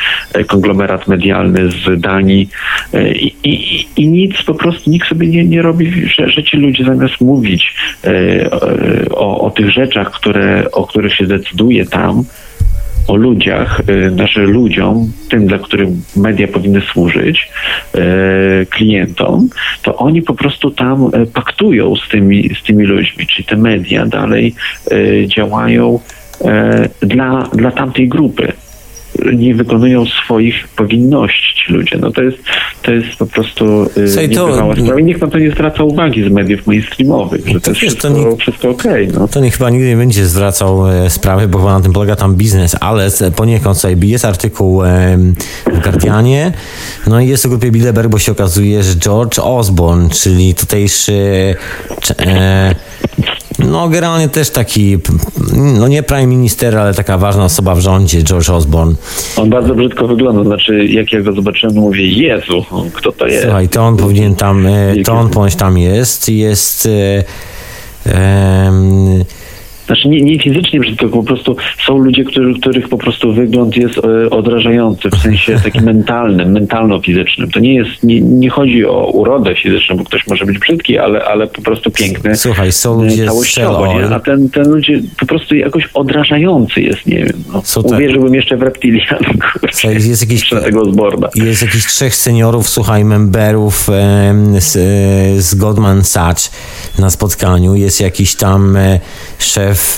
konglomerat 0.48 1.08
medialny 1.08 1.72
z 1.72 2.02
Danii 2.02 2.50
i, 3.16 3.34
i, 3.44 3.86
i 3.96 4.08
nic, 4.08 4.44
po 4.44 4.54
prostu 4.54 4.90
nikt 4.90 5.08
sobie 5.08 5.28
nie, 5.28 5.46
nie 5.46 5.62
robi, 5.62 6.10
że, 6.10 6.30
że 6.30 6.44
ci 6.44 6.58
ludzie 6.58 6.84
zamiast 6.84 7.22
mówić 7.22 7.51
mówić 7.52 7.76
e, 8.04 8.50
o, 9.12 9.42
o 9.42 9.52
tych 9.52 9.72
rzeczach, 9.72 10.12
które, 10.12 10.72
o 10.72 10.88
których 10.88 11.16
się 11.16 11.26
decyduje 11.26 11.86
tam, 11.86 12.24
o 13.08 13.16
ludziach, 13.16 13.82
e, 13.88 14.12
naszym 14.12 14.52
ludziom, 14.52 15.12
tym, 15.30 15.48
dla 15.48 15.58
których 15.58 15.90
media 16.16 16.48
powinny 16.48 16.82
służyć, 16.82 17.50
e, 17.96 18.66
klientom, 18.66 19.50
to 19.82 19.96
oni 19.96 20.22
po 20.22 20.34
prostu 20.34 20.72
tam 20.72 21.12
paktują 21.34 21.96
z 21.96 22.10
tymi, 22.10 22.50
z 22.62 22.64
tymi 22.64 22.86
ludźmi, 22.86 23.28
czyli 23.28 23.46
te 23.46 23.56
media 23.56 24.06
dalej 24.06 24.56
działają 25.28 26.00
dla, 27.02 27.50
dla 27.54 27.72
tamtej 27.72 28.08
grupy 28.08 28.54
nie 29.34 29.56
wykonują 29.56 30.06
swoich 30.06 30.68
powinności 30.68 31.56
ci 31.56 31.74
ludzie. 31.74 31.98
No 31.98 32.12
to 32.12 32.22
jest, 32.22 32.38
to 32.82 32.92
jest 32.92 33.16
po 33.20 33.26
prostu 33.26 33.90
yy, 34.18 34.28
niebywała 34.28 34.76
sprawa 34.76 35.00
i 35.00 35.04
nikt 35.04 35.22
na 35.22 35.28
to 35.28 35.40
nie 35.40 35.52
zwraca 35.52 35.84
uwagi 35.84 36.24
z 36.24 36.32
mediów 36.32 36.68
mainstreamowych, 36.68 37.48
że 37.48 37.54
to, 37.54 37.60
to 37.60 37.70
jest 37.70 37.82
wszystko, 37.82 38.08
to 38.08 38.10
nie, 38.10 38.38
wszystko 38.38 38.70
okej. 38.70 39.08
Okay, 39.08 39.20
no. 39.20 39.28
To 39.28 39.40
niech 39.40 39.58
chyba 39.58 39.70
nigdy 39.70 39.88
nie 39.88 39.98
będzie 39.98 40.26
zwracał 40.26 40.88
e, 40.88 41.10
sprawy, 41.10 41.48
bo 41.48 41.58
chyba 41.58 41.74
na 41.78 41.82
tym 41.82 41.94
polega 41.94 42.16
tam 42.16 42.36
biznes, 42.36 42.76
ale 42.80 43.10
poniekąd 43.36 43.78
sobie 43.78 44.08
jest 44.08 44.26
artykuł 44.26 44.84
e, 44.84 45.18
w 45.74 45.84
Guardianie, 45.84 46.52
no 47.08 47.20
i 47.20 47.28
jest 47.28 47.46
o 47.46 47.50
grupie 47.50 47.72
Bilderberg, 47.72 48.10
bo 48.10 48.20
się 48.20 48.32
okazuje, 48.32 48.84
że 48.84 48.96
George 48.96 49.40
Osborne, 49.40 50.10
czyli 50.10 50.56
tutejszy 50.56 51.56
e, 52.20 52.76
no, 53.72 53.90
generalnie 53.90 54.30
też 54.30 54.50
taki, 54.50 54.98
no 55.78 55.88
nie 55.88 56.04
prime 56.04 56.28
minister, 56.28 56.78
ale 56.78 56.94
taka 56.94 57.18
ważna 57.18 57.46
osoba 57.46 57.76
w 57.76 57.80
rządzie, 57.80 58.24
George 58.24 58.50
Osborne. 58.50 58.96
On 59.38 59.50
bardzo 59.50 59.76
brzydko 59.76 60.08
wygląda, 60.08 60.44
znaczy 60.44 60.86
jak 60.86 61.14
ja 61.14 61.22
go 61.22 61.34
zobaczyłem, 61.34 61.76
mówię, 61.76 62.08
Jezu, 62.08 62.66
kto 62.94 63.12
to 63.12 63.28
jest? 63.28 63.44
Słuchaj, 63.44 63.70
to 63.70 63.82
on 63.82 63.98
powinien 63.98 64.36
tam, 64.36 64.68
e, 64.68 64.96
to 65.06 65.14
on 65.14 65.30
ponoć 65.30 65.56
tam 65.56 65.78
jest, 65.78 66.30
jest... 66.30 66.86
E, 66.86 67.24
e, 68.06 68.72
znaczy 69.86 70.10
nie, 70.10 70.22
nie 70.22 70.40
fizycznie 70.40 70.80
brzydko, 70.80 71.10
po 71.10 71.24
prostu 71.24 71.56
są 71.86 71.98
ludzie, 71.98 72.24
którzy, 72.24 72.54
których 72.54 72.90
po 72.90 72.98
prostu 72.98 73.34
wygląd 73.34 73.78
jest 73.78 73.98
e, 73.98 74.30
odrażający, 74.30 75.10
w 75.10 75.16
sensie 75.16 75.60
takim 75.64 75.84
mentalnym, 75.84 76.52
mentalno-fizycznym. 76.52 77.52
To 77.52 77.60
nie 77.60 77.74
jest, 77.74 78.04
nie, 78.04 78.22
nie 78.22 78.50
chodzi 78.50 78.86
o 78.86 79.12
urodę 79.12 79.56
fizyczną, 79.56 79.98
bo 79.98 80.04
ktoś 80.04 80.28
może 80.28 80.46
być 80.46 80.60
brzydki, 80.60 80.98
ale, 80.98 81.26
ale 81.26 81.48
po 81.48 81.62
prostu 81.62 81.92
piękny. 81.92 82.36
Słuchaj, 82.36 82.72
są 82.72 83.04
ludzie 83.04 83.26
całościowo, 83.26 83.94
nie? 83.94 84.16
A 84.16 84.20
ten, 84.20 84.50
ten 84.50 84.70
ludzie 84.70 85.02
po 85.20 85.26
prostu 85.26 85.56
jakoś 85.56 85.90
odrażający 85.94 86.82
jest, 86.82 87.06
nie 87.06 87.18
wiem. 87.18 87.44
No, 87.54 87.62
tak. 87.62 87.92
uwierzyłbym 87.92 88.36
jeszcze 88.36 88.58
w 88.58 88.62
reptilian. 88.62 89.20
Kurczę, 89.60 89.94
jest 89.94 90.22
jakiś, 90.22 90.50
tego 90.50 90.86
zborda. 90.86 91.30
Jest 91.36 91.62
jakiś 91.62 91.86
trzech 91.86 92.16
seniorów, 92.16 92.70
słuchaj, 92.70 93.06
memberów 93.06 93.88
z, 94.60 94.72
z 95.44 95.56
Goldman 95.56 96.04
Sachs 96.04 96.52
na 97.00 97.10
spotkaniu. 97.10 97.76
Jest 97.76 98.02
jakiś 98.02 98.36
tam 98.36 98.78
e, 98.78 99.00
szef 99.40 99.71
szef 99.76 99.98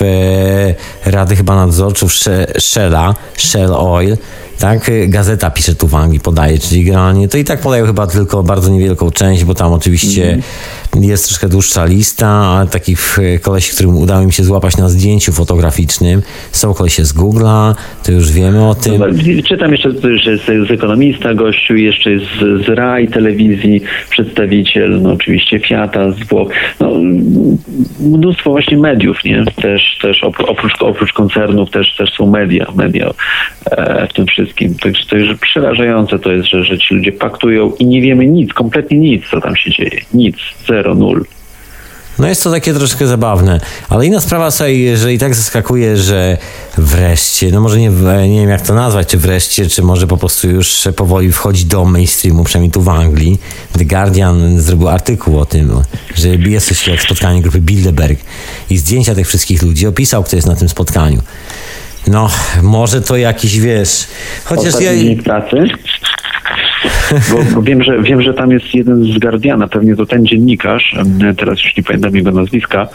Rady 1.06 1.36
chyba 1.36 1.56
nadzorczów 1.56 2.14
Shella, 2.60 3.16
Shell 3.38 3.74
Oil, 3.74 4.18
tak? 4.60 4.92
Gazeta 5.08 5.52
pisze 5.52 5.76
tu 5.76 5.88
w 5.88 5.96
Anglii, 5.96 6.20
podaje, 6.20 6.60
czyli 6.60 6.84
generalnie 6.84 7.28
to 7.28 7.38
i 7.38 7.44
tak 7.44 7.60
podają 7.60 7.86
chyba 7.86 8.08
tylko 8.08 8.44
bardzo 8.44 8.70
niewielką 8.70 9.12
część, 9.12 9.44
bo 9.44 9.56
tam 9.56 9.74
oczywiście 9.74 10.24
mm 10.24 10.42
jest 11.02 11.28
troszkę 11.28 11.50
dłuższa 11.50 11.86
lista, 11.86 12.28
ale 12.28 12.68
takich 12.68 13.20
e, 13.20 13.40
kolesi, 13.40 13.74
którym 13.74 13.98
udało 13.98 14.26
mi 14.26 14.34
się 14.34 14.44
złapać 14.44 14.78
na 14.78 14.90
zdjęciu 14.90 15.32
fotograficznym, 15.32 16.22
są 16.52 16.74
kolesie 16.74 17.06
z 17.06 17.14
Google'a, 17.14 17.76
to 18.04 18.12
już 18.12 18.32
wiemy 18.32 18.68
o 18.68 18.76
tym. 18.76 19.02
czytam 19.44 19.72
jeszcze, 19.72 19.90
że 20.16 20.32
jest 20.32 20.46
z 20.46 20.72
ekonomista 20.72 21.34
gościu, 21.34 21.76
jeszcze 21.76 22.12
jest 22.12 22.26
z, 22.26 22.66
z 22.66 22.70
RAI 22.70 23.08
telewizji 23.08 23.82
przedstawiciel, 24.10 25.02
no 25.02 25.12
oczywiście 25.12 25.60
Fiata 25.60 26.12
z 26.12 26.28
Włoch, 26.28 26.52
no, 26.80 26.92
mnóstwo 28.00 28.50
właśnie 28.50 28.78
mediów, 28.78 29.24
nie? 29.24 29.46
Też, 29.62 29.98
też 30.02 30.24
oprócz, 30.24 30.74
oprócz 30.80 31.14
koncernów 31.14 31.70
też, 31.70 31.96
też 31.96 32.14
są 32.14 32.28
media, 32.28 32.66
media 32.76 33.12
e, 33.72 34.08
w 34.08 34.14
tym 34.14 34.26
wszystkim. 34.26 34.76
Także 34.76 35.06
to 35.06 35.18
jest 35.18 35.42
przerażające 35.42 36.20
to 36.20 36.32
jest, 36.32 36.48
że, 36.48 36.64
że 36.64 36.78
ci 36.78 36.96
ludzie 36.96 37.12
paktują 37.12 37.72
i 37.80 37.86
nie 37.86 38.02
wiemy 38.02 38.28
nic, 38.28 38.54
kompletnie 38.54 38.98
nic, 38.98 39.24
co 39.32 39.42
tam 39.42 39.56
się 39.56 39.72
dzieje. 39.72 40.02
Nic, 40.14 40.36
zero 40.68 40.83
0-0. 40.84 41.22
No 42.20 42.28
jest 42.28 42.44
to 42.44 42.52
takie 42.52 42.74
troszkę 42.74 43.08
zabawne, 43.08 43.60
ale 43.90 44.06
inna 44.06 44.22
sprawa 44.22 44.52
sobie, 44.52 44.98
że 44.98 45.14
i 45.14 45.18
tak 45.18 45.36
zaskakuje, 45.36 45.98
że 45.98 46.38
wreszcie, 46.78 47.52
no 47.52 47.62
może 47.62 47.80
nie, 47.80 47.90
nie 48.30 48.40
wiem 48.40 48.50
jak 48.50 48.62
to 48.62 48.74
nazwać, 48.74 49.08
czy 49.08 49.18
wreszcie, 49.18 49.70
czy 49.70 49.82
może 49.82 50.08
po 50.08 50.18
prostu 50.18 50.50
już 50.50 50.88
powoli 50.96 51.32
wchodzi 51.32 51.66
do 51.66 51.86
mainstreamu, 51.86 52.44
przynajmniej 52.44 52.72
tu 52.72 52.82
w 52.82 52.90
Anglii. 52.90 53.40
The 53.78 53.86
Guardian 53.86 54.62
zrobił 54.62 54.90
artykuł 54.90 55.40
o 55.40 55.46
tym, 55.46 55.82
że 56.16 56.30
jest 56.30 56.68
coś 56.68 56.88
jak 56.88 57.02
spotkanie 57.02 57.42
grupy 57.42 57.62
Bilderberg 57.62 58.20
i 58.70 58.78
zdjęcia 58.78 59.16
tych 59.16 59.28
wszystkich 59.28 59.62
ludzi 59.62 59.88
opisał, 59.88 60.24
kto 60.24 60.36
jest 60.36 60.48
na 60.48 60.56
tym 60.56 60.70
spotkaniu. 60.70 61.22
No, 62.08 62.30
może 62.62 63.02
to 63.02 63.18
jakiś, 63.18 63.60
wiesz, 63.60 64.08
chociaż 64.44 64.68
Ostatni 64.68 65.16
ja... 65.16 65.24
pracy. 65.24 65.58
Bo, 67.32 67.38
bo 67.56 67.62
wiem, 67.62 67.84
że, 67.84 68.02
wiem, 68.02 68.22
że 68.22 68.34
tam 68.34 68.52
jest 68.52 68.74
jeden 68.76 69.04
z 69.14 69.20
Guardiana, 69.20 69.68
pewnie 69.68 69.96
to 69.96 70.06
ten 70.06 70.26
dziennikarz, 70.26 70.96
teraz 71.38 71.64
już 71.64 71.78
nie 71.78 71.84
pamiętam 71.84 72.16
jego 72.16 72.32
nazwiska, 72.32 72.88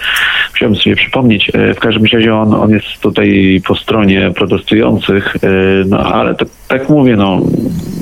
musiałbym 0.51 0.79
sobie 0.79 0.97
przypomnieć. 0.97 1.51
E, 1.55 1.75
W 1.75 1.79
każdym 1.79 2.05
razie 2.13 2.35
on, 2.35 2.55
on 2.55 2.71
jest 2.71 2.87
tutaj 3.01 3.61
po 3.67 3.77
stronie 3.77 4.31
protestujących, 4.35 5.37
e, 5.37 5.49
no 5.87 5.99
ale 5.99 6.35
to, 6.35 6.45
tak 6.69 6.89
mówię, 6.89 7.17
no 7.17 7.41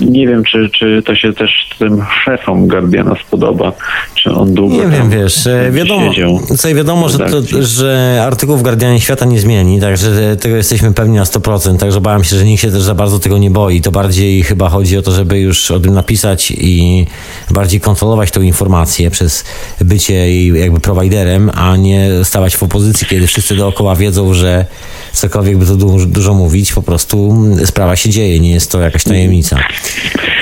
nie 0.00 0.28
wiem, 0.28 0.44
czy, 0.44 0.70
czy 0.78 1.02
to 1.06 1.14
się 1.14 1.32
też 1.32 1.50
tym 1.78 2.02
szefom 2.24 2.68
Guardiana 2.68 3.14
spodoba, 3.26 3.72
czy 4.14 4.30
on 4.30 4.54
długo 4.54 4.74
Nie 4.74 4.86
wiem, 4.86 5.10
wiesz, 5.10 5.46
e, 5.46 5.70
wiadomo, 5.72 6.12
co 6.56 6.74
wiadomo, 6.74 7.08
że, 7.08 7.18
to, 7.18 7.40
że 7.60 8.22
artykuł 8.26 8.56
w 8.56 8.62
Guardianie 8.62 9.00
świata 9.00 9.24
nie 9.24 9.38
zmieni, 9.38 9.80
także 9.80 10.36
tego 10.36 10.56
jesteśmy 10.56 10.94
pewni 10.94 11.16
na 11.16 11.24
100%, 11.24 11.76
także 11.76 12.00
bałem 12.00 12.24
się, 12.24 12.36
że 12.36 12.44
nikt 12.44 12.62
się 12.62 12.70
też 12.70 12.82
za 12.82 12.94
bardzo 12.94 13.18
tego 13.18 13.38
nie 13.38 13.50
boi. 13.50 13.80
To 13.80 13.90
bardziej 13.90 14.42
chyba 14.42 14.68
chodzi 14.68 14.98
o 14.98 15.02
to, 15.02 15.10
żeby 15.10 15.38
już 15.38 15.70
o 15.76 15.80
tym 15.80 15.94
napisać 15.94 16.50
i 16.56 17.06
bardziej 17.50 17.80
kontrolować 17.80 18.30
tą 18.30 18.42
informację 18.42 19.10
przez 19.10 19.44
bycie 19.80 20.14
jej 20.14 20.60
jakby 20.60 20.80
prowajderem, 20.80 21.50
a 21.54 21.76
nie 21.76 22.10
stawać 22.24 22.56
w 22.56 22.62
opozycji, 22.62 23.06
kiedy 23.06 23.26
wszyscy 23.26 23.56
dookoła 23.56 23.96
wiedzą, 23.96 24.34
że 24.34 24.66
cokolwiek 25.18 25.56
by 25.56 25.66
to 25.66 25.76
du- 25.76 26.06
dużo 26.06 26.34
mówić, 26.34 26.72
po 26.72 26.82
prostu 26.82 27.36
sprawa 27.64 27.96
się 27.96 28.10
dzieje, 28.10 28.40
nie 28.40 28.50
jest 28.50 28.72
to 28.72 28.80
jakaś 28.80 29.04
tajemnica. 29.04 29.58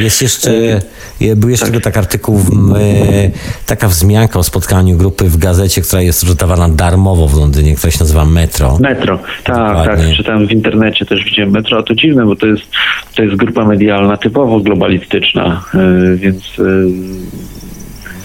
Jest 0.01 0.22
jeszcze, 0.22 0.81
był 1.37 1.51
jeszcze 1.51 1.66
tylko 1.66 1.81
tak 1.81 1.97
artykuł, 1.97 2.39
w, 2.39 2.77
e, 2.77 3.31
taka 3.66 3.89
wzmianka 3.89 4.39
o 4.39 4.43
spotkaniu 4.43 4.97
grupy 4.97 5.25
w 5.25 5.37
gazecie, 5.37 5.81
która 5.83 6.03
jest 6.03 6.22
rozdawana 6.22 6.68
darmowo 6.68 7.29
w 7.29 7.39
Londynie, 7.39 7.75
która 7.77 7.91
się 7.91 8.01
nazywa 8.01 8.25
Metro. 8.25 8.79
Metro, 8.81 9.18
tak, 9.45 9.77
Dokładnie. 9.77 10.07
tak. 10.07 10.16
Czytałem 10.16 10.47
w 10.47 10.53
internecie 10.53 11.07
też 11.07 11.25
widziałem 11.25 11.51
Metro, 11.51 11.79
a 11.79 11.83
to 11.83 11.95
dziwne, 11.95 12.27
bo 12.27 12.37
to 12.37 12.47
jest, 12.47 12.62
to 13.16 13.22
jest 13.22 13.37
grupa 13.37 13.64
medialna 13.64 14.16
typowo 14.16 14.61
globalistyczna, 14.61 15.64
yy, 15.75 16.16
więc, 16.16 16.45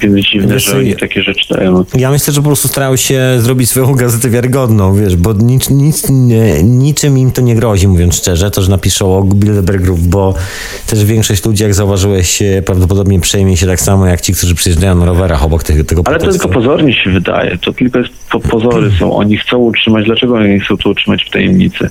więc 0.02 0.16
dziwne, 0.16 0.54
Wiesz, 0.54 0.66
że 0.66 0.78
oni 0.78 0.96
takie 0.96 1.24
rzeczy 1.24 1.54
dają. 1.54 1.86
Ja 1.98 2.12
myślę, 2.12 2.34
że 2.34 2.42
po 2.42 2.48
prostu 2.48 2.68
starają 2.68 2.96
się 2.96 3.22
zrobić 3.38 3.70
swoją 3.70 3.96
gazetę 3.96 4.30
wiarygodną, 4.30 4.96
wiesz, 4.96 5.16
bo 5.16 5.34
nic, 5.34 5.70
nic, 5.70 6.10
nie, 6.10 6.64
niczym 6.64 7.18
im 7.18 7.32
to 7.32 7.42
nie 7.42 7.56
grozi, 7.56 7.88
mówiąc 7.88 8.16
szczerze, 8.16 8.52
to, 8.52 8.62
że 8.62 8.70
napiszą 8.70 9.18
o 9.18 9.24
Bilderberg 9.24 9.82
Group, 9.82 10.00
bo 10.00 10.34
też 10.88 11.06
większość 11.06 11.46
ludzi, 11.46 11.64
jak 11.64 11.74
zauważyłeś, 11.74 12.40
prawdopodobnie 12.66 13.20
przejmie 13.20 13.58
się 13.58 13.68
tak 13.68 13.82
samo 13.82 14.08
jak 14.08 14.22
ci, 14.22 14.34
którzy 14.34 14.56
przyjeżdżają 14.56 14.96
na 14.96 15.06
rowerach 15.06 15.44
obok 15.44 15.64
tego, 15.64 15.84
tego 15.84 16.02
Ale 16.06 16.20
to 16.20 16.32
tylko 16.32 16.50
pozornie 16.50 16.94
się 16.94 17.10
wydaje. 17.10 17.58
To 17.58 17.74
tylko 17.74 18.00
jest 18.00 18.12
po, 18.32 18.40
pozory 18.40 18.92
są. 19.00 19.14
Oni 19.14 19.38
chcą 19.38 19.58
utrzymać. 19.58 20.06
Dlaczego 20.06 20.34
oni 20.36 20.60
chcą 20.60 20.78
to 20.78 20.90
utrzymać 20.90 21.24
w 21.24 21.30
tajemnicy? 21.30 21.90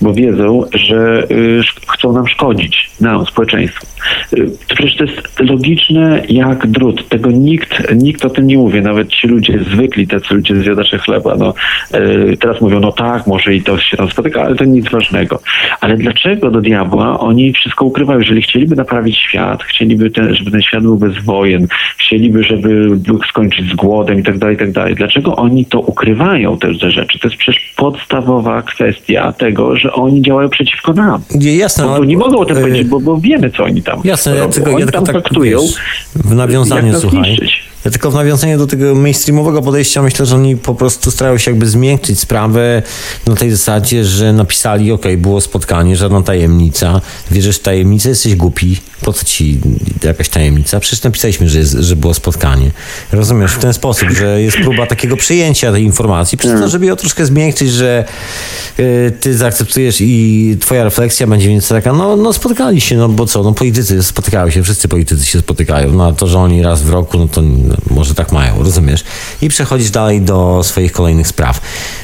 Bo 0.00 0.14
wiedzą, 0.14 0.64
że 0.74 1.26
y, 1.30 1.60
chcą 1.88 2.12
nam 2.12 2.28
szkodzić, 2.28 2.90
nam, 3.00 3.26
społeczeństwu. 3.26 3.86
Y, 4.32 4.50
to 4.68 4.74
przecież 4.74 4.96
to 4.96 5.04
jest 5.04 5.40
logiczne 5.40 6.22
jak 6.28 6.66
drut. 6.66 7.08
Tego 7.08 7.30
nikt, 7.48 7.92
nikt 7.94 8.24
o 8.24 8.30
tym 8.30 8.46
nie 8.46 8.58
mówi. 8.58 8.82
Nawet 8.82 9.08
ci 9.08 9.28
ludzie 9.28 9.58
zwykli, 9.72 10.06
tacy 10.06 10.34
ludzie 10.34 10.56
zjadacze 10.62 10.98
chleba. 10.98 11.36
No, 11.36 11.54
y, 11.94 12.36
teraz 12.40 12.60
mówią, 12.60 12.80
no 12.80 12.92
tak, 12.92 13.26
może 13.26 13.54
i 13.54 13.62
to 13.62 13.78
się 13.78 13.96
tam 13.96 14.10
spotyka, 14.10 14.42
ale 14.42 14.56
to 14.56 14.64
nic 14.64 14.90
ważnego. 14.90 15.40
Ale 15.80 15.96
dlaczego 15.96 16.50
do 16.50 16.60
diabła 16.60 17.20
oni 17.20 17.52
wszystko 17.52 17.84
ukrywają? 17.84 18.20
Jeżeli 18.20 18.42
chcieliby 18.42 18.76
naprawić 18.76 19.18
świat, 19.18 19.62
chcieliby, 19.62 20.10
ten, 20.10 20.34
żeby 20.34 20.50
ten 20.50 20.62
świat 20.62 20.82
był 20.82 20.96
bez 20.96 21.24
wojen, 21.24 21.66
chcieliby, 21.98 22.44
żeby 22.44 22.90
skończyć 23.30 23.72
z 23.72 23.74
głodem 23.74 24.18
i 24.18 24.22
tak 24.22 24.38
dalej, 24.38 24.56
i 24.56 24.58
tak 24.58 24.72
dalej. 24.72 24.94
Dlaczego 24.94 25.36
oni 25.36 25.64
to 25.66 25.80
ukrywają, 25.80 26.58
te, 26.58 26.74
te 26.74 26.90
rzeczy? 26.90 27.18
To 27.18 27.28
jest 27.28 27.38
przecież 27.40 27.72
podstawowa 27.76 28.62
kwestia 28.62 29.32
tego, 29.32 29.76
że 29.76 29.92
oni 29.92 30.22
działają 30.22 30.48
przeciwko 30.48 30.92
nam. 30.92 31.22
Nie, 31.34 31.56
Jasne, 31.56 31.84
Bo, 31.84 31.96
bo 31.98 32.04
nie 32.04 32.16
mogą 32.16 32.38
o 32.38 32.44
tym 32.44 32.56
e, 32.56 32.60
powiedzieć, 32.60 32.88
bo, 32.88 33.00
bo 33.00 33.16
wiemy, 33.16 33.50
co 33.50 33.64
oni 33.64 33.82
tam 33.82 34.00
Jasne, 34.04 34.32
ja 34.34 34.40
robią. 34.40 34.52
tylko, 34.52 34.70
oni 34.70 34.80
ja 34.80 34.86
tylko 34.86 35.02
tak 35.06 35.14
faktują. 35.14 35.60
wiesz, 35.60 35.74
w 36.14 36.34
nawiązaniu, 36.34 36.94
słuchaj. 37.00 37.37
тысяч. 37.38 37.68
Ja 37.84 37.90
tylko 37.90 38.10
w 38.10 38.14
nawiązaniu 38.14 38.58
do 38.58 38.66
tego 38.66 38.94
mainstreamowego 38.94 39.62
podejścia 39.62 40.02
myślę, 40.02 40.26
że 40.26 40.34
oni 40.36 40.56
po 40.56 40.74
prostu 40.74 41.10
starają 41.10 41.38
się 41.38 41.50
jakby 41.50 41.66
zmiękczyć 41.66 42.20
sprawę 42.20 42.82
na 43.26 43.36
tej 43.36 43.50
zasadzie, 43.50 44.04
że 44.04 44.32
napisali, 44.32 44.92
ok, 44.92 45.04
było 45.18 45.40
spotkanie, 45.40 45.96
żadna 45.96 46.22
tajemnica, 46.22 47.00
wierzysz 47.30 47.56
w 47.56 47.62
tajemnicę, 47.62 48.08
jesteś 48.08 48.34
głupi, 48.34 48.80
po 49.00 49.12
co 49.12 49.24
ci 49.24 49.60
jakaś 50.04 50.28
tajemnica? 50.28 50.80
Przecież 50.80 51.02
napisaliśmy, 51.02 51.48
że, 51.48 51.58
jest, 51.58 51.72
że 51.72 51.96
było 51.96 52.14
spotkanie. 52.14 52.70
Rozumiesz, 53.12 53.52
w 53.52 53.58
ten 53.58 53.72
sposób, 53.72 54.10
że 54.10 54.42
jest 54.42 54.56
próba 54.56 54.86
takiego 54.86 55.16
przyjęcia 55.16 55.72
tej 55.72 55.84
informacji, 55.84 56.38
przez 56.38 56.60
to, 56.60 56.68
żeby 56.68 56.86
ją 56.86 56.96
troszkę 56.96 57.26
zmiękczyć, 57.26 57.70
że 57.70 58.04
y, 58.78 59.12
ty 59.20 59.36
zaakceptujesz 59.36 59.96
i 60.00 60.56
twoja 60.60 60.84
refleksja 60.84 61.26
będzie 61.26 61.48
więc 61.48 61.68
taka, 61.68 61.92
no, 61.92 62.16
no 62.16 62.32
spotkali 62.32 62.80
się, 62.80 62.96
no 62.96 63.08
bo 63.08 63.26
co, 63.26 63.42
no 63.42 63.52
politycy 63.52 64.02
spotykają 64.02 64.50
się, 64.50 64.62
wszyscy 64.62 64.88
politycy 64.88 65.26
się 65.26 65.38
spotykają, 65.38 65.92
no 65.92 66.06
a 66.06 66.12
to, 66.12 66.26
że 66.26 66.38
oni 66.38 66.62
raz 66.62 66.82
w 66.82 66.90
roku, 66.90 67.18
no 67.18 67.28
to 67.28 67.42
może 67.90 68.14
tak 68.14 68.32
mają, 68.32 68.62
rozumiesz? 68.62 69.04
I 69.42 69.48
przechodzisz 69.48 69.90
dalej 69.90 70.20
do 70.20 70.62
swoich 70.62 70.92
kolejnych 70.92 71.28
spraw. 71.28 71.60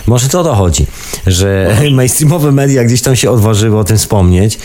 Może 0.07 0.29
to 0.29 0.41
o 0.41 0.45
to 0.45 0.55
chodzi, 0.55 0.87
że 1.27 1.77
mainstreamowe 1.93 2.53
media 2.53 2.85
gdzieś 2.85 3.03
tam 3.03 3.17
się 3.17 3.31
odważyły 3.31 3.79
o 3.79 3.85
tym 3.85 3.97
wspomnieć, 3.97 4.59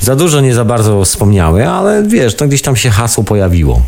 za 0.00 0.16
dużo 0.16 0.40
nie 0.40 0.54
za 0.54 0.64
bardzo 0.64 1.04
wspomniały, 1.04 1.68
ale 1.68 2.02
wiesz, 2.02 2.34
to 2.34 2.48
gdzieś 2.48 2.62
tam 2.62 2.76
się 2.76 2.90
hasło 2.90 3.24
pojawiło. 3.24 3.82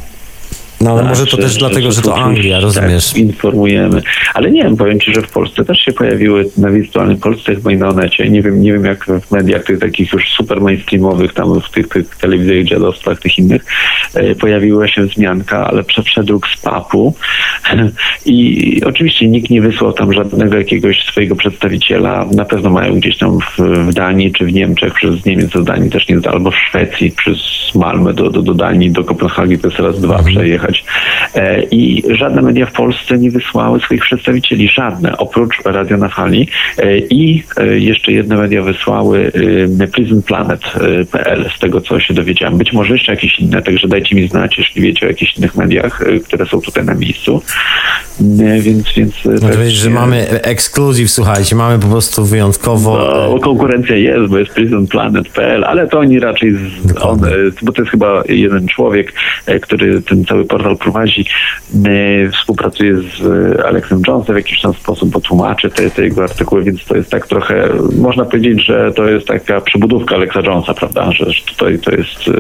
No 0.83 0.91
ale 0.91 1.01
Tak, 1.01 1.09
może 1.09 1.27
to 1.27 1.37
też 1.37 1.57
dlatego, 1.57 1.93
że 1.93 2.03
to 2.03 2.17
Anglia, 2.17 2.61
rozumiesz? 2.61 3.09
Tak, 3.09 3.19
informujemy. 3.19 4.03
Ale 4.35 4.51
nie 4.51 4.63
wiem, 4.63 4.77
powiem 4.77 5.01
ci, 5.01 5.15
że 5.15 5.23
w 5.23 5.31
Polsce 5.31 5.65
też 5.65 5.79
się 5.79 5.93
pojawiły, 5.93 6.45
na 6.57 6.71
wirtualnej 6.71 7.17
Polsce 7.17 7.55
chyba 7.55 7.73
i 7.73 7.77
na 7.77 7.89
Onecie. 7.89 8.31
Nie 8.31 8.43
wiem, 8.43 8.63
nie 8.63 8.73
wiem 8.73 8.85
jak 8.85 9.07
w 9.07 9.31
mediach 9.31 9.65
tych 9.65 9.79
takich 9.79 10.13
już 10.13 10.31
super 10.31 10.61
mainstreamowych, 10.61 11.33
tam 11.33 11.61
w 11.61 11.71
tych, 11.71 11.89
tych 11.89 12.17
telewizjach 12.17 12.65
dziadostwach, 12.65 13.21
tych 13.21 13.39
innych, 13.39 13.65
e, 14.15 14.35
pojawiła 14.35 14.89
się 14.89 15.07
wzmianka, 15.07 15.67
ale 15.67 15.83
prze- 15.85 16.03
przedruk 16.03 16.49
z 16.49 16.61
papu. 16.61 17.15
I 18.27 18.81
oczywiście 18.87 19.29
nikt 19.29 19.51
nie 19.51 19.63
wysłał 19.63 19.93
tam 19.93 20.13
żadnego 20.13 20.57
jakiegoś 20.57 21.03
swojego 21.05 21.37
przedstawiciela. 21.37 22.27
Na 22.33 22.45
pewno 22.45 22.71
mają 22.71 22.95
gdzieś 22.95 23.19
tam 23.19 23.39
w, 23.41 23.59
w 23.89 23.95
Danii 23.95 24.33
czy 24.33 24.45
w 24.45 24.53
Niemczech, 24.53 24.95
przez 24.95 25.25
Niemiec 25.25 25.51
do 25.51 25.63
Danii 25.63 25.91
też 25.91 26.09
nie, 26.09 26.17
albo 26.31 26.51
w 26.51 26.57
Szwecji, 26.57 27.11
przez 27.11 27.39
Malmę 27.75 28.15
do, 28.15 28.31
do, 28.31 28.43
do 28.43 28.55
Danii, 28.55 28.91
do 28.91 29.05
Kopenhagi 29.05 29.59
to 29.59 29.69
jest 29.69 29.81
raz 29.81 30.01
dwa 30.01 30.23
przejechać. 30.23 30.72
E, 31.35 31.63
I 31.63 32.03
żadne 32.11 32.43
media 32.43 32.67
w 32.67 32.73
Polsce 32.73 33.19
nie 33.19 33.31
wysłały 33.31 33.81
swoich 33.81 34.03
przedstawicieli, 34.03 34.69
żadne, 34.69 35.17
oprócz 35.17 35.55
Radio 35.65 35.97
na 35.97 36.09
Fali. 36.09 36.49
E, 36.79 36.99
I 36.99 37.43
e, 37.57 37.79
jeszcze 37.79 38.13
jedne 38.13 38.37
media 38.37 38.63
wysłały 38.63 39.33
prisonplanet.pl, 39.93 41.51
z 41.57 41.59
tego 41.59 41.81
co 41.81 42.01
się 42.01 42.15
dowiedziałem. 42.15 42.59
Być 42.59 42.73
może 42.73 42.93
jeszcze 42.93 43.13
jakieś 43.13 43.39
inne, 43.39 43.63
także 43.63 43.89
dajcie 43.89 44.17
mi 44.17 44.29
znać, 44.29 44.59
jeśli 44.59 44.83
wiecie 44.83 45.07
o 45.07 45.09
jakichś 45.09 45.39
innych 45.39 45.57
mediach, 45.57 46.05
które 46.25 46.47
są 46.47 46.61
tutaj 46.61 46.85
na 46.85 46.95
miejscu. 46.95 47.43
Więc, 48.61 48.95
więc 48.97 49.15
No 49.25 49.49
to 49.49 49.59
wiesz, 49.59 49.73
że 49.73 49.91
mamy 49.91 50.29
ekskluzyw, 50.31 51.11
słuchajcie, 51.11 51.57
mamy 51.57 51.79
po 51.79 51.89
prostu 51.89 52.25
wyjątkowo... 52.25 52.99
no, 53.33 53.41
konkurencja 53.41 53.97
jest, 53.97 54.31
bo 54.31 54.39
jest 54.39 54.53
prisonplanet.pl, 54.53 55.65
ale 55.65 55.89
to 55.89 55.99
oni 55.99 56.21
raczej, 56.21 56.53
z, 56.53 56.97
on, 57.01 57.21
bo 57.63 57.73
to 57.73 57.83
jest 57.83 57.91
chyba 57.91 58.23
jeden 58.29 58.69
człowiek, 58.69 59.13
który 59.61 60.03
ten 60.03 60.25
cały 60.25 60.45
portal 60.45 60.62
prowadzi, 60.77 61.25
e, 61.85 62.31
współpracuje 62.31 62.97
z 62.97 63.21
e, 63.59 63.67
Alexem 63.67 64.03
Jonesem 64.09 64.35
w 64.35 64.39
jakiś 64.39 64.61
tam 64.61 64.75
sposób, 64.75 65.11
bo 65.11 65.21
tłumaczy 65.21 65.71
te, 65.71 65.91
te 65.91 66.05
jego 66.05 66.23
artykuły, 66.23 66.63
więc 66.63 66.85
to 66.85 66.97
jest 66.97 67.11
tak 67.11 67.27
trochę, 67.27 67.69
można 67.99 68.25
powiedzieć, 68.25 68.65
że 68.67 68.93
to 68.93 69.09
jest 69.09 69.27
taka 69.27 69.61
przebudówka 69.61 70.15
Alexa 70.15 70.41
Jonesa, 70.41 70.75
prawda, 70.75 71.13
że, 71.13 71.33
że 71.33 71.43
tutaj 71.45 71.79
to 71.79 71.91
jest 71.91 72.29
e, 72.29 72.33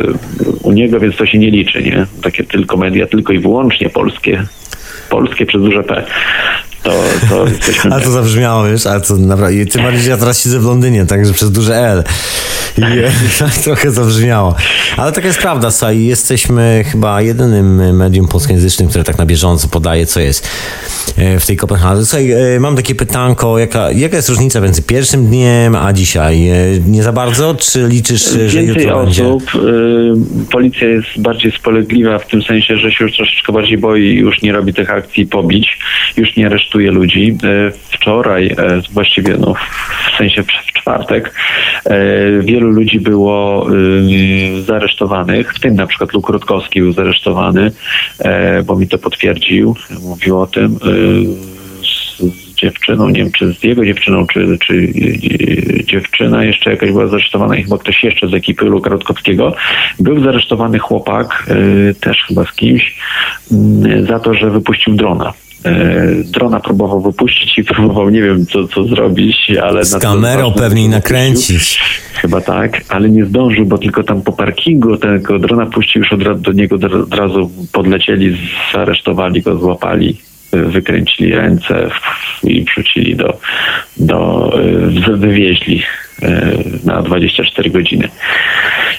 u 0.62 0.72
niego, 0.72 1.00
więc 1.00 1.16
to 1.16 1.26
się 1.26 1.38
nie 1.38 1.50
liczy, 1.50 1.82
nie? 1.82 2.06
Takie 2.22 2.44
tylko 2.44 2.76
media, 2.76 3.06
tylko 3.06 3.32
i 3.32 3.38
wyłącznie 3.38 3.90
polskie, 3.90 4.46
polskie 5.10 5.46
przez 5.46 5.62
duże 5.62 5.82
P. 5.82 6.04
To, 6.82 6.92
to 7.28 7.46
jesteśmy 7.46 7.92
Ale 7.92 8.02
to 8.02 8.10
zabrzmiało, 8.10 8.64
wiesz, 8.64 8.86
ale 8.86 9.00
to 9.00 9.16
naprawdę... 9.16 9.56
i 9.56 9.66
Tym 9.66 9.82
bardziej, 9.82 10.02
że 10.02 10.10
ja 10.10 10.16
teraz 10.16 10.42
siedzę 10.44 10.60
w 10.60 10.64
Londynie, 10.64 11.06
także 11.06 11.32
przez 11.32 11.50
duże 11.50 11.76
L. 11.76 12.04
I 12.78 12.82
tak 13.38 13.54
trochę 13.54 13.90
zabrzmiało. 13.90 14.54
Ale 14.96 15.12
taka 15.12 15.26
jest 15.26 15.38
prawda, 15.38 15.70
słuchaj, 15.70 16.04
jesteśmy 16.04 16.84
chyba 16.92 17.22
jedynym 17.22 17.96
medium 17.96 18.28
polskojęzycznym, 18.28 18.88
które 18.88 19.04
tak 19.04 19.18
na 19.18 19.26
bieżąco 19.26 19.68
podaje, 19.68 20.06
co 20.06 20.20
jest 20.20 20.48
e, 21.16 21.40
w 21.40 21.46
tej 21.46 21.56
Kopenhadze. 21.56 22.06
Słuchaj, 22.06 22.30
e, 22.30 22.60
mam 22.60 22.76
takie 22.76 22.94
pytanko, 22.94 23.58
jaka, 23.58 23.90
jaka 23.92 24.16
jest 24.16 24.28
różnica 24.28 24.60
między 24.60 24.82
pierwszym 24.82 25.26
dniem 25.26 25.76
a 25.76 25.92
dzisiaj? 25.92 26.48
E, 26.48 26.54
nie 26.86 27.02
za 27.02 27.12
bardzo? 27.12 27.54
Czy 27.54 27.88
liczysz, 27.88 28.24
że 28.30 28.38
Więcej 28.38 28.66
jutro 28.66 29.00
osób. 29.00 29.04
będzie? 29.04 29.68
y, 29.68 30.50
Policja 30.50 30.88
jest 30.88 31.06
bardziej 31.18 31.52
spolegliwa 31.52 32.18
w 32.18 32.26
tym 32.26 32.42
sensie, 32.42 32.76
że 32.76 32.92
się 32.92 33.04
już 33.04 33.16
troszeczkę 33.16 33.52
bardziej 33.52 33.78
boi 33.78 34.02
i 34.02 34.14
już 34.14 34.42
nie 34.42 34.52
robi 34.52 34.74
tych 34.74 34.90
akcji 34.90 35.26
pobić, 35.26 35.78
już 36.16 36.36
nie 36.36 36.48
aresztuje 36.72 36.90
ludzi. 36.90 37.38
Y, 37.44 37.72
Wczoraj, 37.90 38.46
y, 38.46 38.54
właściwie 38.92 39.36
no, 39.38 39.54
w 39.54 40.16
sensie 40.18 40.42
w 40.42 40.46
czwartek, 40.46 41.34
y, 41.86 42.42
wielu 42.42 42.70
ludzi 42.70 43.00
było 43.00 43.66
zaresztowanych, 44.66 45.54
w 45.54 45.60
tym 45.60 45.74
na 45.74 45.86
przykład 45.86 46.12
Luk 46.12 46.28
Rutkowski 46.28 46.80
był 46.80 46.92
zaresztowany, 46.92 47.72
bo 48.66 48.76
mi 48.76 48.88
to 48.88 48.98
potwierdził, 48.98 49.76
mówił 50.02 50.40
o 50.40 50.46
tym. 50.46 50.78
dziewczyną, 52.56 53.08
nie 53.08 53.18
wiem 53.18 53.32
czy 53.32 53.54
z 53.54 53.64
jego 53.64 53.84
dziewczyną, 53.84 54.26
czy, 54.26 54.58
czy 54.66 54.92
dziewczyna 55.84 56.44
jeszcze 56.44 56.70
jakaś 56.70 56.90
była 56.90 57.06
zaresztowana 57.06 57.56
i 57.56 57.62
chyba 57.62 57.78
ktoś 57.78 58.04
jeszcze 58.04 58.28
z 58.28 58.34
ekipy 58.34 58.64
Luka 58.64 58.90
Rutkowskiego. 58.90 59.54
Był 60.00 60.24
zaresztowany 60.24 60.78
chłopak, 60.78 61.46
też 62.00 62.24
chyba 62.28 62.44
z 62.44 62.52
kimś, 62.52 62.96
yy, 63.50 64.06
za 64.06 64.18
to, 64.18 64.34
że 64.34 64.50
wypuścił 64.50 64.94
drona. 64.94 65.32
Yy, 65.64 66.24
Drona 66.24 66.60
próbował 66.60 67.00
wypuścić 67.00 67.58
i 67.58 67.64
próbował, 67.74 68.10
nie 68.10 68.22
wiem 68.22 68.46
co, 68.46 68.68
co 68.68 68.84
zrobić, 68.84 69.52
ale... 69.62 69.84
Z 69.84 69.98
kamerą 69.98 70.52
pewnie 70.52 70.88
nakręcić. 70.88 71.80
Chyba 72.14 72.40
tak, 72.40 72.80
ale 72.88 73.10
nie 73.10 73.24
zdążył, 73.24 73.66
bo 73.66 73.78
tylko 73.78 74.02
tam 74.02 74.22
po 74.22 74.32
parkingu 74.32 74.96
tego 74.96 75.38
drona 75.38 75.66
puścił, 75.66 76.02
już 76.02 76.12
od 76.12 76.22
razu 76.22 76.40
do 76.40 76.52
niego 76.52 76.76
od 77.02 77.14
razu 77.14 77.50
podlecieli, 77.72 78.36
zaresztowali 78.74 79.42
go, 79.42 79.58
złapali, 79.58 80.16
y, 80.54 80.64
wykręcili 80.64 81.34
ręce 81.34 81.90
i 82.44 82.64
wrzucili 82.64 83.16
do, 83.16 83.38
do 83.96 84.50
y, 85.10 85.16
wywieźli 85.16 85.82
na 86.84 87.02
24 87.02 87.70
godziny. 87.70 88.08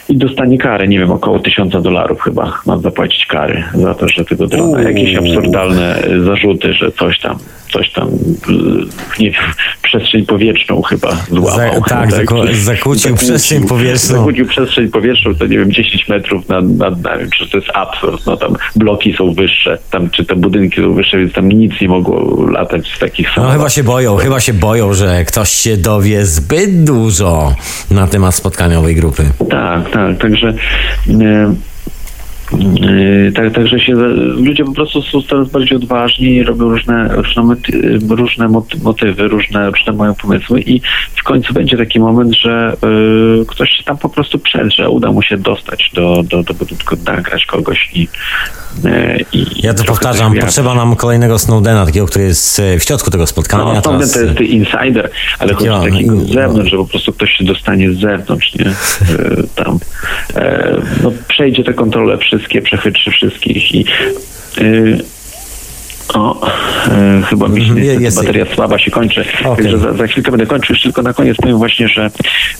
I 0.09 0.17
dostanie 0.17 0.57
karę, 0.57 0.88
nie 0.88 0.99
wiem, 0.99 1.11
około 1.11 1.39
1000 1.39 1.71
dolarów 1.84 2.21
chyba 2.21 2.59
ma 2.65 2.78
zapłacić 2.78 3.26
kary 3.26 3.63
za 3.74 3.93
to, 3.93 4.07
że 4.09 4.26
tego 4.26 4.47
drona, 4.47 4.82
jakieś 4.82 5.15
absurdalne 5.15 6.03
y, 6.07 6.24
zarzuty, 6.24 6.74
że 6.74 6.91
coś 6.91 7.19
tam, 7.19 7.38
coś 7.74 7.91
tam, 7.91 8.07
y, 8.07 8.11
nie 9.19 9.32
wiem, 9.32 9.41
przestrzeń 9.82 10.26
powietrzną 10.26 10.82
chyba 10.82 11.17
złamał. 11.32 11.74
Za- 11.74 11.82
tak, 11.89 12.11
zako- 12.11 12.53
zakłócił 12.53 13.15
przestrzeń 13.15 13.67
powietrzną. 13.67 14.15
Zakłócił 14.17 14.45
przestrzeń 14.47 14.88
powietrzną, 14.89 15.36
to 15.36 15.45
nie 15.45 15.57
wiem, 15.57 15.71
10 15.71 16.07
metrów 16.09 16.49
nad, 16.49 16.69
nad 16.69 17.01
nami, 17.03 17.24
czy 17.38 17.49
to 17.49 17.57
jest 17.57 17.69
absurd, 17.74 18.26
no 18.26 18.38
tam 18.38 18.55
bloki 18.76 19.13
są 19.13 19.34
wyższe, 19.34 19.78
tam, 19.91 20.09
czy 20.09 20.26
te 20.26 20.36
budynki 20.36 20.82
są 20.82 20.93
wyższe, 20.93 21.17
więc 21.17 21.34
tam 21.34 21.49
nic 21.51 21.82
nie 21.82 21.88
mogło 21.88 22.45
latać 22.51 22.88
z 22.95 22.99
takich 22.99 23.28
No 23.28 23.34
samolotów. 23.34 23.57
chyba 23.61 23.69
się 23.69 23.84
boją, 23.84 24.15
chyba 24.17 24.39
się 24.39 24.53
boją, 24.53 24.93
że 24.93 25.26
ktoś 25.26 25.49
się 25.49 25.78
dowie 25.78 26.26
zbyt 26.26 26.84
dużo 26.84 27.12
na 27.91 28.07
temat 28.07 28.36
spotkania 28.36 28.80
owej 28.80 28.95
grupy. 28.95 29.32
Tak, 29.49 29.89
tak, 29.89 30.18
także... 30.18 30.53
e, 31.09 31.53
Tak, 33.36 33.54
także 33.54 33.80
się 33.80 33.93
ludzie 34.36 34.66
po 34.66 34.72
prostu 34.74 35.01
są 35.01 35.22
coraz 35.22 35.49
bardziej 35.49 35.78
odważni 35.78 36.28
i 36.36 36.43
robią 36.43 36.70
różne, 36.70 37.10
różne, 37.16 37.43
moty, 37.43 37.99
różne 38.10 38.47
moty- 38.49 38.78
motywy, 38.84 39.28
różne, 39.28 39.70
różne 39.72 39.93
mają 39.93 40.16
pomysły 40.16 40.62
i 40.62 40.82
w 41.16 41.24
końcu 41.24 41.54
będzie 41.54 41.78
taki 41.78 41.99
moment, 41.99 42.36
że 42.36 42.78
e, 43.41 43.45
ktoś 43.45 43.70
się 43.70 43.84
tam 43.84 43.97
po 43.97 44.10
prostu 44.10 44.39
przedrze, 44.39 44.89
uda 44.89 45.12
mu 45.12 45.22
się 45.22 45.38
dostać 45.38 45.91
do, 45.93 46.24
do, 46.30 46.43
do 46.43 46.54
budynku, 46.54 46.95
nagrać 47.06 47.45
kogoś 47.45 47.89
i, 47.93 48.08
e, 48.86 49.18
i 49.34 49.45
Ja 49.64 49.74
to 49.74 49.84
powtarzam, 49.84 50.34
potrzeba 50.36 50.76
nam 50.76 50.95
kolejnego 50.95 51.39
Snowdena, 51.39 51.86
takiego, 51.86 52.06
który 52.06 52.26
jest 52.26 52.60
e, 52.60 52.80
w 52.80 52.84
środku 52.84 53.12
tego 53.12 53.28
spotkania. 53.28 53.64
no, 53.64 53.82
Snowden 53.82 54.10
teraz, 54.10 54.14
to 54.14 54.20
jest 54.43 54.54
insider, 54.54 55.10
ale 55.39 55.54
chodzi 55.54 55.70
o 55.70 55.82
takiego 55.84 56.16
no 56.16 56.22
z 56.22 56.30
zewnątrz, 56.34 56.72
że 56.72 56.78
po 56.78 56.86
prostu 56.86 57.14
ktoś 57.14 57.32
się 57.32 57.43
dostanie 57.43 57.91
z 57.91 57.99
zewnątrz, 57.99 58.54
nie? 58.56 58.66
E, 58.66 58.74
Tam. 59.56 59.80
E, 60.36 60.74
No, 61.04 61.12
przejdzie 61.28 61.64
te 61.64 61.74
kontrole 61.74 62.18
wszystkie, 62.44 62.62
przechytrzy 62.62 63.12
wszystkich 63.12 63.76
i 63.76 63.86
e, 64.58 64.64
o, 66.14 66.48
e, 66.48 67.22
chyba 67.30 67.48
mi 67.48 67.62
się 67.66 67.68
Mhm, 67.72 67.78
niestety 67.86 68.04
jest- 68.04 68.18
bateria 68.22 68.46
słaba 68.56 68.80
się 68.80 68.91
kończy, 68.91 69.26
Okej. 69.46 69.56
także 69.64 69.78
za, 69.78 69.94
za 69.94 70.08
chwilkę 70.08 70.32
będę 70.32 70.46
kończył. 70.46 70.74
Już 70.74 70.84
tylko 70.84 71.02
na 71.02 71.14
koniec 71.14 71.38
powiem 71.38 71.58
właśnie, 71.58 71.88
że 71.88 72.12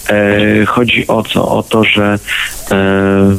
e, 0.10 0.66
chodzi 0.66 1.08
o 1.08 1.24
co? 1.24 1.50
O 1.58 1.64
to, 1.64 1.84
że 1.84 2.20
e, 2.72 3.36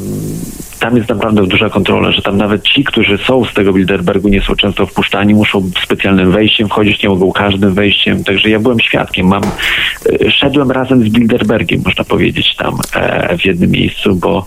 tam 0.85 0.97
jest 0.97 1.09
naprawdę 1.09 1.47
duża 1.47 1.71
kontrola, 1.71 2.13
że 2.13 2.23
tam 2.23 2.37
nawet 2.37 2.63
ci, 2.63 2.85
którzy 2.85 3.19
są 3.19 3.45
z 3.45 3.55
tego 3.55 3.73
Bilderbergu, 3.73 4.29
nie 4.29 4.41
są 4.41 4.57
często 4.57 4.87
wpuszczani, 4.87 5.35
muszą 5.35 5.71
specjalnym 5.85 6.31
wejściem 6.31 6.69
wchodzić, 6.69 7.03
nie 7.03 7.09
mogą 7.09 7.33
każdym 7.33 7.75
wejściem. 7.75 8.25
Także 8.25 8.51
ja 8.51 8.59
byłem 8.59 8.81
świadkiem. 8.81 9.27
Mam, 9.27 9.43
e, 9.43 10.31
szedłem 10.31 10.71
razem 10.71 11.09
z 11.09 11.09
Bilderbergiem, 11.09 11.81
można 11.85 12.05
powiedzieć, 12.05 12.57
tam 12.57 12.75
e, 12.95 13.39
w 13.39 13.45
jednym 13.45 13.71
miejscu, 13.71 14.15
bo 14.15 14.47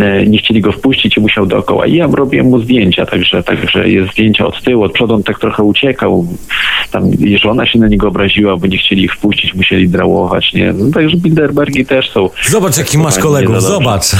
e, 0.00 0.26
nie 0.26 0.38
chcieli 0.38 0.60
go 0.60 0.72
wpuścić 0.72 1.16
i 1.16 1.20
musiał 1.20 1.46
dookoła. 1.46 1.86
I 1.86 1.94
ja 1.94 2.08
robiłem 2.12 2.46
mu 2.46 2.60
zdjęcia, 2.60 3.06
także, 3.06 3.42
także 3.42 3.88
jest 3.88 4.12
zdjęcia 4.12 4.46
od 4.46 4.62
tyłu, 4.62 4.82
od 4.82 4.92
przodu 4.92 5.14
on 5.14 5.22
tak 5.22 5.38
trochę 5.38 5.62
uciekał. 5.62 6.26
Tam 6.90 7.10
żona 7.42 7.66
się 7.66 7.78
na 7.78 7.88
niego 7.88 8.08
obraziła, 8.08 8.56
bo 8.56 8.66
nie 8.66 8.78
chcieli 8.78 9.04
ich 9.04 9.14
wpuścić, 9.14 9.54
musieli 9.54 9.88
drałować, 9.88 10.52
nie? 10.52 10.72
No, 10.72 10.90
także 10.94 11.16
Bilderbergi 11.16 11.86
też 11.86 12.10
są. 12.10 12.30
Zobacz, 12.48 12.78
jaki 12.78 12.98
masz 12.98 13.18
kolegów, 13.18 13.62
zobacz. 13.62 14.04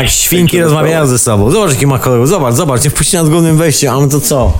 Jak 0.00 0.08
świnki 0.08 0.60
rozmawiają 0.60 1.06
ze 1.06 1.18
sobą. 1.18 1.50
Zobacz, 1.50 1.70
jaki 1.70 1.86
ma 1.86 1.98
kolegów, 1.98 2.28
zobacz, 2.28 2.54
zobacz, 2.54 2.84
nie 2.84 2.90
wpuści 2.90 3.16
nas 3.16 3.28
głównym 3.28 3.56
wejściem, 3.56 3.94
a 3.94 4.00
my 4.00 4.08
to 4.08 4.20
co? 4.20 4.52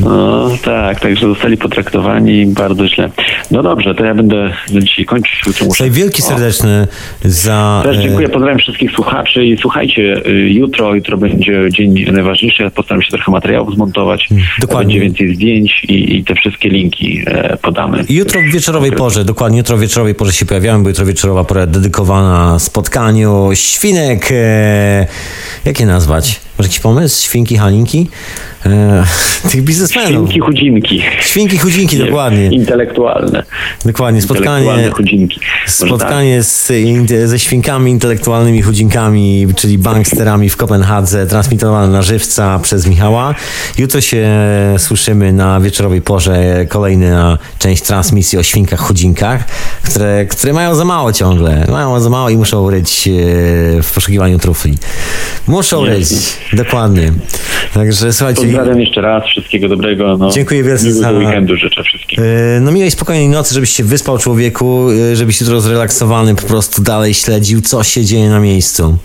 No 0.00 0.50
tak, 0.64 1.00
także 1.00 1.26
zostali 1.26 1.56
potraktowani 1.56 2.46
bardzo 2.46 2.88
źle. 2.88 3.10
No 3.50 3.62
dobrze, 3.62 3.94
to 3.94 4.04
ja 4.04 4.14
będę 4.14 4.52
dzisiaj 4.68 5.04
kończyć. 5.04 5.42
Muszę. 5.66 5.90
Wielki 5.90 6.22
O. 6.22 6.26
serdeczny 6.26 6.86
za... 7.24 7.80
Też 7.84 7.96
e, 7.96 8.02
dziękuję, 8.02 8.28
pozdrawiam 8.28 8.58
wszystkich 8.58 8.92
słuchaczy 8.92 9.44
i 9.44 9.58
słuchajcie, 9.58 10.26
y, 10.26 10.50
jutro, 10.50 10.94
jutro 10.94 11.16
będzie 11.16 11.62
dzień 11.70 12.12
najważniejszy, 12.12 12.62
ja 12.62 12.70
postaram 12.70 13.02
się 13.02 13.10
trochę 13.10 13.32
materiałów 13.32 13.74
zmontować, 13.74 14.28
dokładnie. 14.60 14.94
będzie 14.94 15.00
więcej 15.00 15.34
zdjęć 15.34 15.84
i, 15.84 16.16
i 16.16 16.24
te 16.24 16.34
wszystkie 16.34 16.68
linki 16.68 17.22
e, 17.26 17.56
podamy. 17.56 18.04
Jutro 18.08 18.40
w 18.40 18.52
wieczorowej 18.52 18.92
porze, 18.92 19.24
dokładnie 19.24 19.58
jutro 19.58 19.76
w 19.76 19.80
wieczorowej 19.80 20.14
porze 20.14 20.32
się 20.32 20.46
pojawiamy, 20.46 20.82
bo 20.82 20.88
jutro 20.88 21.06
wieczorowa 21.06 21.44
pora 21.44 21.66
dedykowana 21.66 22.58
spotkaniu 22.58 23.31
świnek. 23.54 24.28
E, 24.32 25.06
jak 25.64 25.80
je 25.80 25.86
nazwać? 25.86 26.40
Masz 26.62 26.68
jakiś 26.68 26.80
pomysł? 26.80 27.24
Świnki, 27.24 27.56
halinki? 27.56 28.08
E, 28.66 29.04
tych 29.50 29.62
biznesmenów. 29.62 30.10
Świnki, 30.10 30.40
chudzinki. 30.40 31.02
Świnki, 31.20 31.58
chudzinki, 31.58 31.98
Nie, 31.98 32.04
dokładnie. 32.04 32.46
Intelektualne. 32.46 33.42
Dokładnie, 33.84 34.22
spotkanie, 34.22 34.90
chudzinki. 34.90 35.40
Tak. 35.40 35.70
spotkanie 35.70 36.42
z, 36.42 36.72
ze 37.24 37.38
świnkami 37.38 37.90
intelektualnymi 37.90 38.62
chudzinkami, 38.62 39.46
czyli 39.56 39.78
banksterami 39.78 40.48
w 40.48 40.56
Kopenhadze, 40.56 41.26
transmitowane 41.26 41.92
na 41.92 42.02
żywca 42.02 42.58
przez 42.58 42.86
Michała. 42.86 43.34
Jutro 43.78 44.00
się 44.00 44.28
słyszymy 44.78 45.32
na 45.32 45.60
wieczorowej 45.60 46.02
porze 46.02 46.66
kolejna 46.68 47.38
część 47.58 47.82
transmisji 47.82 48.38
o 48.38 48.42
świnkach 48.42 48.80
chudzinkach, 48.80 49.44
które, 49.82 50.26
które 50.26 50.52
mają 50.52 50.74
za 50.74 50.84
mało 50.84 51.12
ciągle. 51.12 51.66
Mają 51.68 52.00
za 52.00 52.10
mało 52.10 52.30
i 52.30 52.36
muszą 52.36 52.70
ryć 52.70 53.08
e, 53.08 53.12
w 53.82 53.90
poszukiwaniu 53.94 54.38
trufli. 54.38 54.78
Muszą 55.46 55.84
ryć, 55.84 56.08
dokładnie. 56.52 57.12
Także 57.74 58.12
słuchajcie... 58.12 58.42
Pozdrawiam 58.42 58.80
jeszcze 58.80 59.00
raz, 59.00 59.24
wszystkiego 59.24 59.68
dobrego. 59.68 60.16
No, 60.16 60.30
Dziękuję 60.30 60.62
wielce 60.62 60.92
za- 60.92 61.10
weekendu 61.10 61.56
życzę 61.56 61.82
wszystkim. 61.82 62.24
E, 62.24 62.60
No 62.60 62.72
miłej, 62.72 62.90
spokojnej 62.90 63.28
nocy, 63.28 63.54
żebyś 63.54 63.70
się 63.70 63.84
wyspał 63.84 64.18
człowieku, 64.18 64.88
e, 65.12 65.16
żebyś 65.16 65.40
jutro 65.40 65.60
zrelaksowany 65.60 66.34
po 66.34 66.46
prostu 66.46 66.82
dalej 66.82 67.14
śledził, 67.14 67.60
co 67.60 67.84
się 67.84 68.04
dzieje 68.04 68.28
na 68.30 68.40
miejscu. 68.40 68.98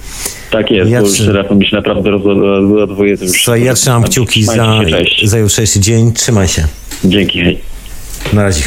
Tak 0.51 0.71
jest, 0.71 0.91
ja 0.91 1.01
bo 1.01 1.07
już 1.07 1.19
Rafał 1.27 1.57
mi 1.57 1.67
się 1.67 1.75
naprawdę 1.75 2.09
rozładowuje. 2.09 3.17
Słuchaj, 3.17 3.63
ja 3.63 3.73
trzymam 3.73 4.03
kciuki 4.03 4.43
za, 4.43 4.79
za 5.25 5.37
jutrzejszy 5.37 5.79
dzień. 5.79 6.13
Trzymaj 6.13 6.47
się. 6.47 6.67
Dzięki, 7.03 7.39
hej. 7.41 7.59
Na 8.33 8.43
razie. 8.43 8.63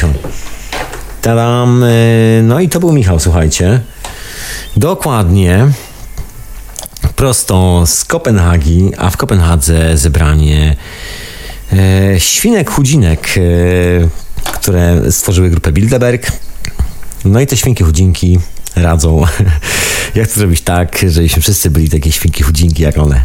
Tadam. 1.21 1.83
E, 1.83 1.87
No 2.43 2.59
i 2.59 2.69
to 2.69 2.79
był 2.79 2.91
Michał, 2.93 3.19
słuchajcie. 3.19 3.79
Dokładnie 4.77 5.67
prosto 7.21 7.83
z 7.85 8.05
Kopenhagi, 8.05 8.91
a 8.97 9.09
w 9.09 9.17
Kopenhadze 9.17 9.97
zebranie 9.97 10.75
e, 11.73 12.19
świnek 12.19 12.69
chudzinek, 12.71 13.29
e, 13.37 13.41
które 14.53 15.11
stworzyły 15.11 15.49
grupę 15.49 15.71
Bilderberg. 15.71 16.31
No 17.25 17.41
i 17.41 17.47
te 17.47 17.57
świnki 17.57 17.83
chudzinki 17.83 18.39
radzą, 18.75 19.23
jak 20.15 20.27
to 20.27 20.33
zrobić 20.33 20.61
tak, 20.61 21.05
żebyśmy 21.07 21.41
wszyscy 21.41 21.69
byli 21.69 21.89
takie 21.89 22.11
świnki 22.11 22.43
chudzinki 22.43 22.83
jak 22.83 22.97
one. 22.97 23.21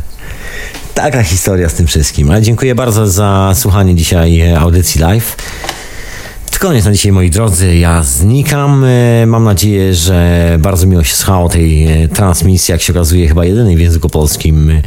Taka 0.94 1.22
historia 1.22 1.68
z 1.68 1.74
tym 1.74 1.86
wszystkim. 1.86 2.30
Ale 2.30 2.42
dziękuję 2.42 2.74
bardzo 2.74 3.06
za 3.06 3.52
słuchanie 3.54 3.94
dzisiaj 3.94 4.54
audycji 4.54 5.00
live. 5.00 5.36
Koniec 6.66 6.84
na 6.84 6.92
dzisiaj, 6.92 7.12
moi 7.12 7.30
drodzy. 7.30 7.76
Ja 7.76 8.02
znikam. 8.02 8.84
E, 8.84 9.26
Mam 9.26 9.44
nadzieję, 9.44 9.94
że 9.94 10.56
bardzo 10.58 10.86
miło 10.86 11.04
się 11.04 11.16
słuchało 11.16 11.48
tej 11.48 11.86
e, 11.86 12.08
transmisji, 12.08 12.72
jak 12.72 12.82
się 12.82 12.92
okazuje, 12.92 13.28
chyba 13.28 13.44
jedynej 13.44 13.76
w 13.76 13.80
języku 13.80 14.08
polskim 14.08 14.70
e, 14.70 14.82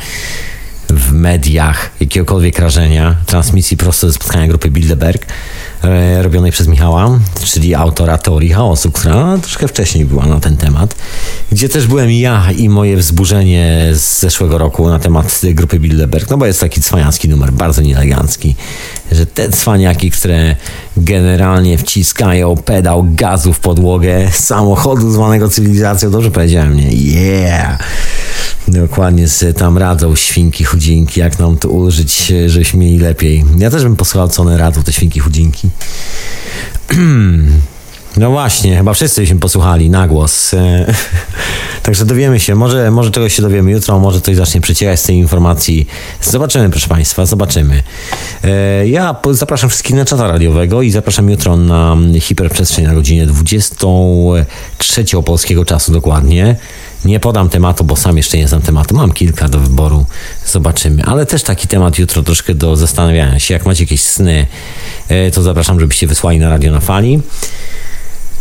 w 0.89 1.11
mediach 1.11 1.91
jakiegokolwiek 1.99 2.59
rażenia. 2.59 3.15
Transmisji 3.25 3.77
prosto 3.77 4.07
ze 4.07 4.13
spotkania 4.13 4.47
grupy 4.47 4.69
Bilderberg, 4.71 5.25
robionej 6.21 6.51
przez 6.51 6.67
Michała, 6.67 7.19
czyli 7.45 7.75
autora 7.75 8.17
teorii 8.17 8.49
chaosu, 8.49 8.91
która 8.91 9.37
troszkę 9.37 9.67
wcześniej 9.67 10.05
była 10.05 10.25
na 10.25 10.39
ten 10.39 10.57
temat, 10.57 10.95
gdzie 11.59 11.69
też 11.69 11.87
byłem 11.87 12.11
ja 12.11 12.51
i 12.51 12.69
moje 12.69 12.97
wzburzenie 12.97 13.91
z 13.93 14.19
zeszłego 14.19 14.57
roku 14.57 14.89
na 14.89 14.99
temat 14.99 15.41
grupy 15.43 15.79
Bilderberg, 15.79 16.29
no 16.29 16.37
bo 16.37 16.45
jest 16.45 16.59
taki 16.59 16.81
cwaniacki 16.81 17.29
numer, 17.29 17.51
bardzo 17.51 17.81
nieelegancki, 17.81 18.55
że 19.11 19.25
te 19.25 19.49
cwaniaki, 19.49 20.11
które 20.11 20.55
generalnie 20.97 21.77
wciskają 21.77 22.57
pedał 22.57 23.07
gazu 23.09 23.53
w 23.53 23.59
podłogę 23.59 24.31
samochodu 24.31 25.11
zwanego 25.11 25.49
cywilizacją, 25.49 26.11
dobrze 26.11 26.31
powiedziałem, 26.31 26.77
nie? 26.77 26.89
Yeah! 26.91 27.79
Dokładnie 28.67 29.27
z 29.27 29.57
tam 29.57 29.77
radzą 29.77 30.15
świnki 30.15 30.63
chudzinki, 30.63 31.19
jak 31.19 31.39
nam 31.39 31.57
to 31.57 31.69
ulżyć, 31.69 32.33
żebyśmy 32.47 32.79
mieli 32.79 32.99
lepiej. 32.99 33.45
Ja 33.57 33.69
też 33.69 33.83
bym 33.83 33.95
posłuchał, 33.95 34.29
co 34.29 34.41
one 34.41 34.57
radzą, 34.57 34.83
te 34.83 34.93
świnki 34.93 35.19
chudzinki. 35.19 35.69
No 38.19 38.29
właśnie, 38.31 38.77
chyba 38.77 38.93
wszyscy 38.93 39.21
byśmy 39.21 39.39
posłuchali 39.39 39.89
na 39.89 40.07
głos. 40.07 40.53
E, 40.53 40.93
Także 41.83 42.05
dowiemy 42.05 42.39
się, 42.39 42.55
może, 42.55 42.91
może 42.91 43.11
czegoś 43.11 43.33
się 43.33 43.41
dowiemy 43.41 43.71
jutro, 43.71 43.99
może 43.99 44.21
coś 44.21 44.35
zacznie 44.35 44.61
przecierać 44.61 44.99
z 44.99 45.03
tej 45.03 45.15
informacji. 45.15 45.87
Zobaczymy, 46.21 46.69
proszę 46.69 46.87
Państwa, 46.87 47.25
zobaczymy. 47.25 47.83
E, 48.43 48.87
Ja 48.87 49.15
zapraszam 49.31 49.69
wszystkich 49.69 49.95
na 49.95 50.05
czata 50.05 50.27
radiowego 50.27 50.81
i 50.81 50.91
zapraszam 50.91 51.29
jutro 51.29 51.57
na 51.57 51.97
hiperprzestrzeń 52.19 52.85
na 52.85 52.93
godzinę 52.93 53.25
23 53.25 55.05
polskiego 55.25 55.65
czasu 55.65 55.91
dokładnie. 55.91 56.55
Nie 57.05 57.19
podam 57.19 57.49
tematu, 57.49 57.83
bo 57.83 57.95
sam 57.95 58.17
jeszcze 58.17 58.37
nie 58.37 58.47
znam 58.47 58.61
tematu. 58.61 58.95
Mam 58.95 59.11
kilka 59.11 59.49
do 59.49 59.59
wyboru. 59.59 60.05
Zobaczymy. 60.45 61.03
Ale 61.03 61.25
też 61.25 61.43
taki 61.43 61.67
temat 61.67 61.99
jutro 61.99 62.23
troszkę 62.23 62.53
do 62.53 62.75
zastanawiania 62.75 63.39
się. 63.39 63.53
Jak 63.53 63.65
macie 63.65 63.83
jakieś 63.83 64.01
sny, 64.01 64.47
e, 65.07 65.31
to 65.31 65.41
zapraszam, 65.41 65.79
żebyście 65.79 66.07
wysłali 66.07 66.39
na 66.39 66.49
radio 66.49 66.71
na 66.71 66.79
fali. 66.79 67.21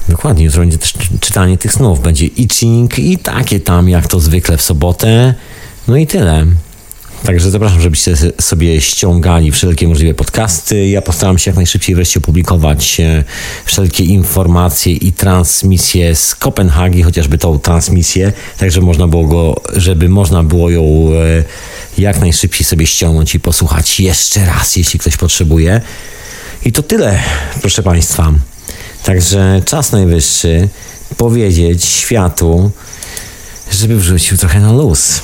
Dokładnie, 0.09 0.45
jutro 0.45 0.61
będzie 0.61 0.79
też 0.79 0.93
czy- 0.93 1.19
czytanie 1.21 1.59
tych 1.59 1.73
snów. 1.73 2.03
Będzie 2.03 2.27
itching 2.27 2.99
i 2.99 3.19
takie 3.19 3.61
tam, 3.61 3.89
jak 3.89 4.07
to 4.07 4.21
zwykle 4.21 4.57
w 4.57 4.63
sobotę. 4.63 5.35
No 5.89 5.97
i 5.97 6.07
tyle. 6.07 6.47
Także 7.25 7.51
zapraszam, 7.51 7.81
żebyście 7.81 8.17
sobie 8.41 8.81
ściągali 8.81 9.53
wszelkie 9.53 9.89
możliwe 9.89 10.15
podcasty. 10.15 10.89
Ja 10.89 11.03
postaram 11.03 11.39
się 11.39 11.51
jak 11.51 11.57
najszybciej 11.57 11.95
wreszcie 11.95 12.21
opublikować 12.21 13.01
e, 13.01 13.25
wszelkie 13.65 14.05
informacje 14.05 14.93
i 14.93 15.13
transmisje 15.13 16.15
z 16.15 16.35
Kopenhagi, 16.35 17.03
chociażby 17.03 17.39
tą 17.39 17.59
transmisję, 17.59 18.33
tak 18.59 18.71
żeby 18.71 18.87
można 18.87 19.09
było, 19.09 19.25
go, 19.25 19.61
żeby 19.77 20.09
można 20.09 20.43
było 20.43 20.71
ją 20.71 20.83
e, 20.83 21.45
jak 22.01 22.21
najszybciej 22.21 22.65
sobie 22.65 22.87
ściągnąć 22.87 23.35
i 23.35 23.41
posłuchać 23.41 24.01
jeszcze 24.01 24.47
raz, 24.47 24.77
jeśli 24.77 24.99
ktoś 24.99 25.17
potrzebuje. 25.17 25.81
I 26.65 26.73
to 26.73 26.83
tyle, 26.83 27.19
proszę 27.61 27.83
Państwa. 27.83 28.33
Także 29.03 29.63
czas 29.65 29.93
najwyższy 29.93 30.69
powiedzieć 31.17 31.85
światu, 31.85 32.71
żeby 33.71 33.97
wrzucił 33.97 34.37
trochę 34.39 34.61
na 34.61 34.73
luz. 34.73 35.21